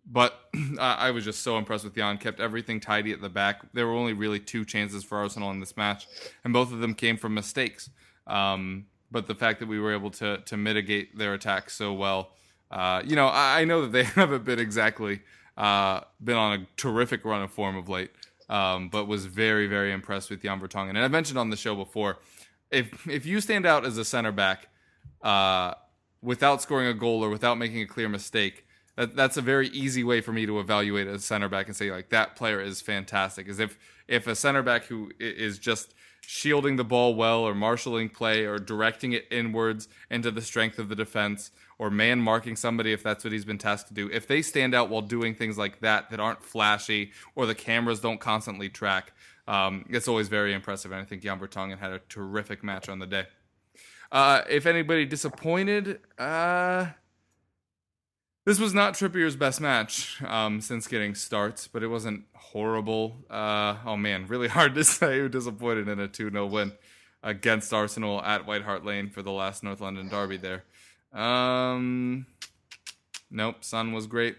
but 0.06 0.50
I 0.80 1.12
was 1.12 1.24
just 1.24 1.42
so 1.42 1.58
impressed 1.58 1.84
with 1.84 1.96
Jan. 1.96 2.18
Kept 2.18 2.40
everything 2.40 2.80
tidy 2.80 3.12
at 3.12 3.22
the 3.22 3.30
back. 3.30 3.62
There 3.74 3.88
were 3.88 3.94
only 3.94 4.14
really 4.14 4.40
two 4.40 4.66
chances 4.66 5.04
for 5.04 5.18
Arsenal 5.18 5.52
in 5.52 5.60
this 5.60 5.78
match, 5.78 6.08
and 6.44 6.54
both 6.54 6.72
of 6.72 6.80
them 6.80 6.94
came 6.94 7.18
from 7.18 7.34
mistakes. 7.34 7.90
Um, 8.28 8.86
but 9.12 9.28
the 9.28 9.36
fact 9.36 9.60
that 9.60 9.68
we 9.68 9.80
were 9.80 9.94
able 9.94 10.12
to 10.12 10.38
to 10.38 10.58
mitigate 10.58 11.18
their 11.18 11.34
attack 11.34 11.70
so 11.70 11.94
well, 11.94 12.32
uh, 12.70 13.02
you 13.06 13.16
know, 13.16 13.28
I, 13.28 13.62
I, 13.62 13.66
know 13.66 13.82
that 13.82 13.92
they 13.92 14.04
haven't 14.22 14.46
been 14.46 14.60
exactly 14.60 15.22
uh, 15.58 16.02
been 16.24 16.38
on 16.38 16.62
a 16.62 16.68
terrific 16.78 17.26
run 17.26 17.42
of 17.42 17.52
form 17.52 17.76
of 17.76 17.90
late, 17.90 18.12
um, 18.50 18.90
but 18.90 19.08
was 19.08 19.26
very 19.26 19.68
very 19.68 19.92
impressed 19.92 20.30
with 20.30 20.42
Jan 20.42 20.60
Vertonghen. 20.60 20.90
And 20.90 21.00
I 21.00 21.08
mentioned 21.08 21.38
on 21.38 21.50
the 21.50 21.58
show 21.58 21.76
before, 21.76 22.20
if 22.72 23.08
if 23.08 23.26
you 23.26 23.42
stand 23.42 23.66
out 23.66 23.86
as 23.86 23.98
a 23.98 24.06
center 24.06 24.32
back 24.32 24.70
uh, 25.22 25.74
without 26.22 26.62
scoring 26.62 26.88
a 26.88 26.94
goal 26.94 27.24
or 27.24 27.30
without 27.30 27.58
making 27.58 27.82
a 27.82 27.88
clear 27.88 28.10
mistake 28.10 28.66
that, 28.96 29.16
that's 29.16 29.38
a 29.38 29.42
very 29.42 29.68
easy 29.70 30.04
way 30.04 30.22
for 30.22 30.32
me 30.32 30.46
to 30.46 30.60
evaluate 30.60 31.08
a 31.08 31.20
center 31.20 31.50
back 31.50 31.68
and 31.68 31.76
say 31.76 31.92
like 31.92 32.10
that 32.10 32.36
player 32.36 32.62
is 32.62 32.82
fantastic. 32.82 33.48
Is 33.48 33.60
if 33.60 33.78
if 34.08 34.28
a 34.28 34.36
center 34.36 34.62
back 34.62 34.86
who 34.86 35.12
is 35.20 35.58
just 35.58 35.94
shielding 36.22 36.76
the 36.76 36.84
ball 36.84 37.16
well 37.16 37.42
or 37.42 37.56
marshaling 37.56 38.10
play 38.10 38.46
or 38.46 38.58
directing 38.58 39.12
it 39.14 39.26
inwards 39.32 39.88
into 40.10 40.30
the 40.32 40.42
strength 40.42 40.78
of 40.78 40.88
the 40.88 40.96
defense 40.96 41.52
or 41.80 41.90
man 41.90 42.22
marking 42.22 42.56
somebody 42.56 42.94
if 42.94 43.02
that's 43.02 43.24
what 43.24 43.34
he's 43.34 43.46
been 43.46 43.58
tasked 43.58 43.88
to 43.88 43.94
do. 43.94 44.10
If 44.12 44.28
they 44.28 44.42
stand 44.42 44.76
out 44.76 44.90
while 44.90 45.02
doing 45.02 45.34
things 45.34 45.58
like 45.58 45.80
that 45.80 46.10
that 46.12 46.20
aren't 46.20 46.44
flashy 46.44 47.12
or 47.36 47.46
the 47.46 47.56
cameras 47.56 48.00
don't 48.00 48.20
constantly 48.20 48.70
track, 48.70 49.14
um, 49.48 49.86
it's 49.90 50.08
always 50.08 50.28
very 50.28 50.54
impressive. 50.54 50.92
And 50.92 51.02
I 51.02 51.06
think 51.06 51.24
Jan 51.24 51.40
Vertonghen 51.40 51.80
had 51.80 51.92
a 51.92 52.00
terrific 52.08 52.64
match 52.64 52.88
on 52.88 53.00
the 53.00 53.08
day. 53.08 53.26
Uh, 54.12 54.42
if 54.50 54.66
anybody 54.66 55.06
disappointed, 55.06 56.02
uh, 56.20 56.88
this 58.46 58.60
was 58.60 58.74
not 58.74 58.96
Trippier's 58.96 59.36
best 59.36 59.62
match 59.62 60.22
um, 60.24 60.62
since 60.62 60.88
getting 60.88 61.14
starts, 61.14 61.68
but 61.68 61.84
it 61.84 61.88
wasn't 61.88 62.24
horrible. 62.34 63.18
Uh, 63.30 63.78
oh 63.86 63.98
man, 63.98 64.26
really 64.28 64.48
hard 64.58 64.76
to 64.76 64.84
say 64.84 65.20
who 65.20 65.30
disappointed 65.30 65.88
in 65.88 66.00
a 66.00 66.08
2 66.08 66.32
0 66.32 66.46
win 66.48 66.72
against 67.24 67.72
Arsenal 67.72 68.22
at 68.22 68.48
White 68.48 68.64
Hart 68.64 68.84
Lane 68.84 69.10
for 69.10 69.22
the 69.22 69.32
last 69.32 69.64
North 69.64 69.80
London 69.80 70.10
derby 70.10 70.38
there. 70.38 70.64
Um, 71.14 72.26
nope, 73.30 73.58
Son 73.64 73.94
was 73.94 74.08
great. 74.08 74.38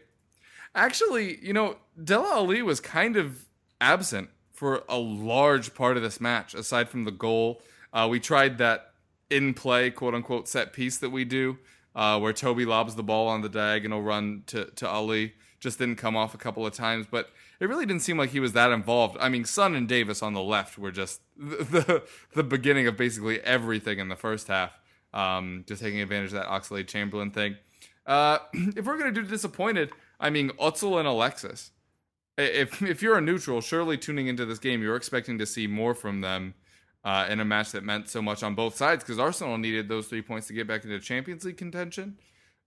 Actually, 0.75 1.39
you 1.45 1.53
know, 1.53 1.77
Dele 2.03 2.27
Alli 2.27 2.63
was 2.63 2.81
kind 2.81 3.17
of 3.17 3.45
absent 3.81 4.31
for 4.53 4.83
a 4.89 4.99
large 4.99 5.75
part 5.75 5.97
of 5.97 6.03
this 6.03 6.21
match, 6.21 6.55
aside 6.55 6.89
from 6.89 7.05
the 7.05 7.11
goal. 7.11 7.63
Uh, 7.93 8.09
we 8.11 8.19
tried 8.19 8.59
that 8.59 8.95
in 9.31 9.55
play, 9.55 9.91
quote 9.91 10.15
unquote, 10.15 10.49
set 10.49 10.73
piece 10.73 10.99
that 10.99 11.11
we 11.11 11.25
do 11.25 11.59
uh, 11.95 12.19
where 12.19 12.33
Toby 12.33 12.65
lobs 12.65 12.95
the 12.95 13.03
ball 13.03 13.29
on 13.29 13.43
the 13.43 13.49
diagonal 13.49 14.03
run 14.03 14.45
to, 14.47 14.67
to 14.67 14.89
Alli. 14.89 15.35
Just 15.61 15.79
didn't 15.79 15.97
come 15.97 16.17
off 16.17 16.35
a 16.35 16.39
couple 16.39 16.67
of 16.67 16.73
times, 16.73 17.07
but 17.09 17.31
it 17.61 17.69
really 17.69 17.87
didn't 17.87 18.03
seem 18.03 18.19
like 18.19 18.31
he 18.31 18.41
was 18.41 18.53
that 18.55 18.73
involved. 18.73 19.17
I 19.21 19.29
mean, 19.29 19.45
Son 19.45 19.77
and 19.77 19.89
Davies 19.89 20.23
on 20.23 20.35
the 20.35 20.43
left 20.43 20.77
were 20.77 20.91
just 20.91 21.21
the 21.37 21.65
the, 21.65 22.03
the 22.35 22.43
beginning 22.43 22.87
of 22.87 22.97
basically 22.97 23.41
everything 23.41 23.99
in 23.99 24.09
the 24.09 24.17
first 24.17 24.49
half. 24.49 24.79
Um, 25.15 25.65
just 25.69 25.83
taking 25.83 26.01
advantage 26.01 26.33
of 26.33 26.39
that 26.39 26.47
Oxlade 26.47 26.89
Chamberlain 26.89 27.31
thing. 27.31 27.57
Uh, 28.07 28.39
if 28.53 28.85
we're 28.87 28.99
gonna 28.99 29.13
do 29.13 29.23
disappointed, 29.23 29.93
I 30.19 30.31
mean 30.31 30.51
Özil 30.61 30.99
and 30.99 31.07
Alexis. 31.07 31.71
If 32.37 32.83
if 32.83 33.03
you're 33.03 33.19
a 33.19 33.21
neutral, 33.21 33.61
surely 33.61 33.97
tuning 33.97 34.27
into 34.27 34.45
this 34.45 34.59
game, 34.59 34.83
you're 34.83 34.97
expecting 34.97 35.39
to 35.39 35.47
see 35.47 35.67
more 35.69 35.95
from 35.95 36.23
them 36.23 36.55
uh, 37.05 37.27
in 37.29 37.41
a 37.41 37.45
match 37.45 37.73
that 37.73 37.85
meant 37.85 38.09
so 38.09 38.23
much 38.23 38.43
on 38.43 38.55
both 38.55 38.77
sides 38.77 39.03
because 39.03 39.19
Arsenal 39.19 39.59
needed 39.59 39.89
those 39.89 40.07
three 40.07 40.23
points 40.23 40.47
to 40.47 40.53
get 40.53 40.67
back 40.67 40.85
into 40.85 40.99
Champions 41.01 41.45
League 41.45 41.57
contention. 41.57 42.17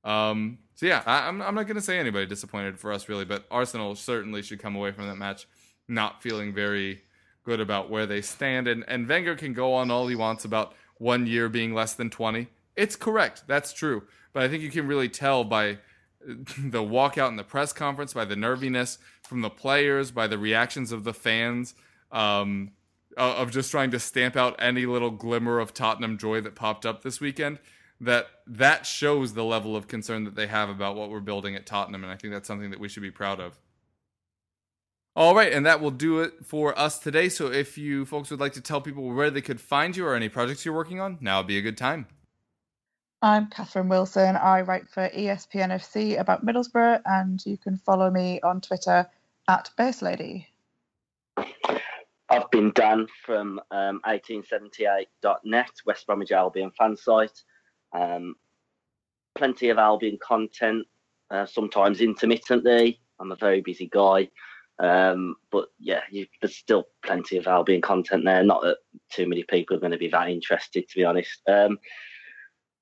Um, 0.04 0.60
so 0.76 0.86
yeah, 0.86 1.02
I, 1.06 1.28
am 1.28 1.38
not 1.38 1.54
going 1.54 1.76
to 1.76 1.82
say 1.82 1.98
anybody 1.98 2.26
disappointed 2.26 2.78
for 2.78 2.92
us 2.92 3.10
really, 3.10 3.26
but 3.26 3.46
Arsenal 3.50 3.96
certainly 3.96 4.42
should 4.42 4.60
come 4.60 4.76
away 4.76 4.92
from 4.92 5.08
that 5.08 5.16
match 5.16 5.48
not 5.88 6.22
feeling 6.22 6.54
very 6.54 7.02
good 7.44 7.60
about 7.60 7.90
where 7.90 8.06
they 8.06 8.22
stand. 8.22 8.68
And 8.68 8.84
and 8.88 9.08
Wenger 9.08 9.36
can 9.36 9.54
go 9.54 9.74
on 9.74 9.90
all 9.90 10.08
he 10.08 10.16
wants 10.16 10.46
about 10.46 10.74
one 10.98 11.28
year 11.28 11.50
being 11.50 11.74
less 11.74 11.94
than 11.94 12.10
20. 12.10 12.48
It's 12.76 12.96
correct, 12.96 13.44
that's 13.48 13.72
true, 13.72 14.04
but 14.34 14.44
I 14.44 14.50
think 14.50 14.62
you 14.62 14.70
can 14.70 14.88
really 14.88 15.10
tell 15.10 15.44
by 15.44 15.78
the 16.26 16.84
walkout 16.84 17.30
in 17.30 17.38
the 17.38 17.44
press 17.44 17.72
conference, 17.72 18.14
by 18.14 18.26
the 18.26 18.36
nerviness 18.36 18.98
from 19.24 19.42
the 19.42 19.50
players, 19.50 20.12
by 20.12 20.28
the 20.28 20.38
reactions 20.38 20.92
of 20.92 21.04
the 21.04 21.14
fans. 21.14 21.74
Um, 22.12 22.72
uh, 23.18 23.36
of 23.38 23.52
just 23.52 23.72
trying 23.72 23.92
to 23.92 24.00
stamp 24.00 24.36
out 24.36 24.56
any 24.60 24.86
little 24.86 25.12
glimmer 25.12 25.60
of 25.60 25.74
Tottenham 25.74 26.18
joy 26.18 26.42
that 26.42 26.56
popped 26.56 26.86
up 26.86 27.04
this 27.04 27.20
weekend 27.20 27.60
that 28.00 28.28
that 28.46 28.86
shows 28.86 29.34
the 29.34 29.44
level 29.44 29.76
of 29.76 29.88
concern 29.88 30.26
that 30.26 30.36
they 30.36 30.48
have 30.48 30.70
about 30.70 30.96
what 30.96 31.10
we're 31.10 31.22
building 31.22 31.56
at 31.56 31.66
Tottenham 31.66 32.04
and 32.04 32.12
I 32.12 32.18
think 32.18 32.34
that's 32.34 32.48
something 32.48 32.72
that 32.72 32.80
we 32.80 32.90
should 32.90 33.04
be 33.04 33.12
proud 33.12 33.40
of. 33.40 33.58
All 35.18 35.34
right, 35.34 35.54
and 35.54 35.66
that 35.66 35.80
will 35.80 35.92
do 35.92 36.20
it 36.20 36.46
for 36.46 36.78
us 36.78 37.00
today. 37.00 37.30
So 37.30 37.50
if 37.50 37.78
you 37.78 38.06
folks 38.06 38.32
would 38.32 38.42
like 38.42 38.52
to 38.54 38.62
tell 38.62 38.82
people 38.82 39.14
where 39.14 39.32
they 39.32 39.42
could 39.42 39.62
find 39.62 39.96
you 39.96 40.06
or 40.06 40.14
any 40.14 40.28
projects 40.28 40.66
you're 40.66 40.76
working 40.76 41.00
on, 41.00 41.18
now 41.22 41.40
would 41.40 41.48
be 41.48 41.58
a 41.58 41.62
good 41.62 41.78
time. 41.78 42.08
I'm 43.22 43.48
Catherine 43.50 43.88
Wilson. 43.88 44.36
I 44.36 44.62
write 44.62 44.90
for 44.90 45.10
ESPN 45.10 45.72
FC 45.72 46.20
about 46.20 46.46
Middlesbrough, 46.46 47.02
and 47.06 47.44
you 47.46 47.58
can 47.58 47.78
follow 47.78 48.12
me 48.12 48.42
on 48.42 48.60
Twitter 48.60 49.08
at 49.48 49.70
Bass 49.78 50.02
Lady. 50.02 50.50
I've 52.30 52.50
been 52.50 52.72
Dan 52.74 53.08
from 53.24 53.60
um, 53.72 54.02
1878.net, 54.08 55.72
West 55.86 56.08
Bromwich 56.08 56.32
Albion 56.32 56.72
fan 56.78 56.98
site. 56.98 57.44
Um, 57.94 58.36
plenty 59.36 59.70
of 59.70 59.78
Albion 59.78 60.18
content, 60.22 60.88
uh, 61.30 61.46
sometimes 61.46 62.02
intermittently. 62.02 63.00
I'm 63.20 63.32
a 63.32 63.36
very 63.36 63.62
busy 63.62 63.88
guy. 63.88 64.30
Um, 64.80 65.36
but 65.52 65.68
yeah, 65.80 66.02
you, 66.10 66.26
there's 66.42 66.56
still 66.56 66.88
plenty 67.06 67.38
of 67.38 67.48
Albion 67.48 67.82
content 67.82 68.26
there. 68.26 68.44
Not 68.44 68.64
that 68.64 68.78
too 69.12 69.28
many 69.28 69.44
people 69.44 69.78
are 69.78 69.80
going 69.80 69.92
to 69.92 69.98
be 69.98 70.10
that 70.10 70.30
interested, 70.30 70.90
to 70.90 70.96
be 70.96 71.06
honest. 71.06 71.42
Um, 71.48 71.78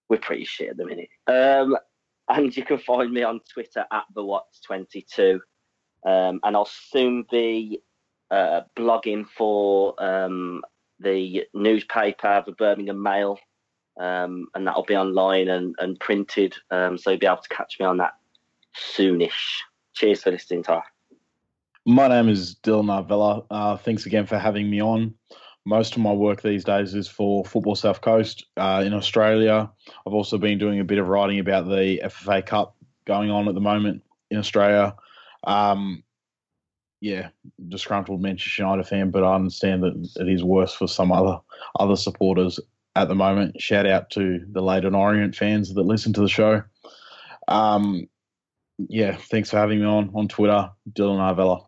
we're 0.10 0.18
pretty 0.18 0.46
shit 0.46 0.70
at 0.70 0.78
the 0.78 0.86
minute. 0.86 1.10
Um, 1.28 1.76
and 2.30 2.56
you 2.56 2.64
can 2.64 2.78
find 2.78 3.12
me 3.12 3.24
on 3.24 3.41
Twitter 3.52 3.86
at 3.91 4.06
the 4.16 4.22
Watts22. 4.22 5.39
Um, 6.06 6.39
and 6.44 6.56
I'll 6.56 6.70
soon 6.91 7.26
be 7.30 7.82
uh, 8.34 8.64
blogging 8.76 9.28
for 9.30 9.94
um, 10.04 10.64
the 11.00 11.46
newspaper, 11.54 12.44
the 12.44 12.54
Birmingham 12.54 13.02
Mail, 13.02 13.38
um, 14.00 14.48
and 14.56 14.66
that'll 14.66 14.84
be 14.84 14.96
online 14.96 15.50
and, 15.50 15.76
and 15.78 16.00
printed. 16.00 16.56
Um, 16.72 16.98
so 16.98 17.12
you'll 17.12 17.20
be 17.20 17.28
able 17.28 17.38
to 17.38 17.50
catch 17.50 17.80
me 17.80 17.86
on 17.86 17.98
that 17.98 18.14
soonish. 18.76 19.60
Cheers 19.94 20.24
for 20.24 20.32
listening, 20.32 20.64
Tar. 20.64 20.84
My 21.86 22.08
name 22.08 22.28
is 22.28 22.56
Dylan 22.56 23.06
Arvela. 23.06 23.46
Uh, 23.52 23.78
thanks 23.78 24.08
again 24.08 24.26
for 24.26 24.40
having 24.40 24.68
me 24.68 24.82
on. 24.82 25.14
Most 25.66 25.96
of 25.96 26.02
my 26.02 26.12
work 26.12 26.42
these 26.42 26.64
days 26.64 26.96
is 26.96 27.08
for 27.08 27.46
Football 27.46 27.76
South 27.76 28.02
Coast 28.02 28.46
uh, 28.58 28.82
in 28.84 28.96
Australia. 28.96 29.70
I've 30.08 30.14
also 30.14 30.40
been 30.40 30.58
doing 30.58 30.80
a 30.80 30.84
bit 30.84 30.98
of 30.98 31.08
writing 31.08 31.38
about 31.38 31.68
the 31.68 32.02
FFA 32.04 32.44
Cup 32.44 32.76
going 33.06 33.30
on 33.30 33.48
at 33.48 33.54
the 33.54 33.62
moment 33.62 34.02
in 34.32 34.40
Australia. 34.40 34.96
Um, 35.44 36.04
yeah, 37.04 37.28
disgruntled 37.68 38.22
Manchester 38.22 38.62
United 38.62 38.88
fan, 38.88 39.12
but 39.12 39.26
I 39.26 39.36
understand 39.36 39.84
that 39.84 40.10
it 40.22 40.30
is 40.30 40.41
worse 40.41 40.74
for 40.74 40.88
some 40.88 41.12
other 41.12 41.38
other 41.78 41.97
supporters 41.97 42.62
at 42.95 43.10
the 43.10 43.14
moment. 43.14 43.62
Shout 43.62 43.86
out 43.86 44.10
to 44.12 44.39
the 44.49 44.62
Leyton 44.62 44.95
Orient 44.95 45.36
fans 45.36 45.74
that 45.74 45.82
listen 45.82 46.14
to 46.14 46.22
the 46.22 46.30
show. 46.30 46.64
Um, 47.49 48.08
yeah, 48.78 49.18
thanks 49.18 49.49
for 49.49 49.58
having 49.58 49.82
me 49.82 49.86
on 49.86 50.12
on 50.16 50.30
Twitter, 50.30 50.72
Dylan 50.93 51.20
Arvela. 51.20 51.66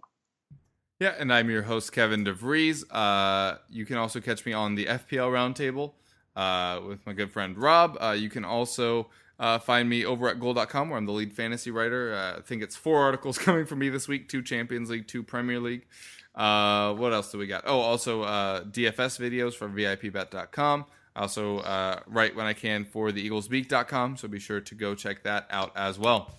Yeah, 1.02 1.16
and 1.20 1.34
I'm 1.34 1.50
your 1.50 1.64
host 1.64 1.92
Kevin 1.92 2.24
DeVries. 2.24 2.86
Uh, 2.90 3.58
you 3.70 3.86
can 3.86 3.98
also 3.98 4.22
catch 4.22 4.46
me 4.46 4.54
on 4.54 4.76
the 4.76 4.86
FPL 4.86 5.32
Roundtable 5.34 5.96
uh, 6.38 6.80
with 6.88 7.06
my 7.06 7.12
good 7.12 7.30
friend 7.30 7.58
Rob. 7.58 7.98
Uh, 8.00 8.16
you 8.18 8.30
can 8.30 8.46
also 8.46 9.10
uh, 9.40 9.60
find 9.60 9.90
me 9.90 10.06
over 10.06 10.30
at 10.30 10.40
goal.com 10.40 10.90
where 10.90 10.98
I'm 10.98 11.06
the 11.06 11.12
lead 11.12 11.34
fantasy 11.34 11.72
writer. 11.72 12.14
Uh, 12.14 12.40
I 12.40 12.42
think 12.42 12.62
it's 12.64 12.76
four 12.76 13.02
articles 13.02 13.38
coming 13.40 13.66
from 13.66 13.80
me 13.80 13.90
this 13.90 14.08
week 14.08 14.30
two 14.30 14.42
Champions 14.42 14.90
League, 14.90 15.08
two 15.08 15.24
Premier 15.24 15.60
League. 15.60 15.86
Uh, 16.34 16.94
what 16.94 17.14
else 17.14 17.32
do 17.32 17.38
we 17.38 17.48
got? 17.48 17.64
Oh, 17.66 17.80
also 17.80 18.24
uh, 18.24 18.64
DFS 18.64 19.20
videos 19.20 19.54
for 19.54 19.70
VIPBet.com. 19.70 20.86
I 21.16 21.22
also 21.22 21.60
uh, 21.60 22.02
write 22.08 22.36
when 22.36 22.46
I 22.46 22.54
can 22.54 22.84
for 22.84 23.14
the 23.14 23.30
EaglesBeak.com, 23.30 24.18
so 24.18 24.28
be 24.28 24.40
sure 24.40 24.60
to 24.60 24.76
go 24.76 24.96
check 24.96 25.24
that 25.24 25.48
out 25.50 25.72
as 25.76 25.98
well. 25.98 26.34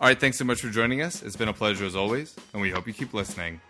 All 0.00 0.08
right, 0.08 0.18
thanks 0.18 0.36
so 0.36 0.44
much 0.44 0.60
for 0.60 0.68
joining 0.68 1.02
us. 1.02 1.22
It's 1.22 1.36
been 1.36 1.48
a 1.48 1.52
pleasure 1.52 1.84
as 1.84 1.94
always, 1.94 2.34
and 2.52 2.60
we 2.60 2.70
hope 2.70 2.86
you 2.88 2.92
keep 2.92 3.14
listening. 3.14 3.60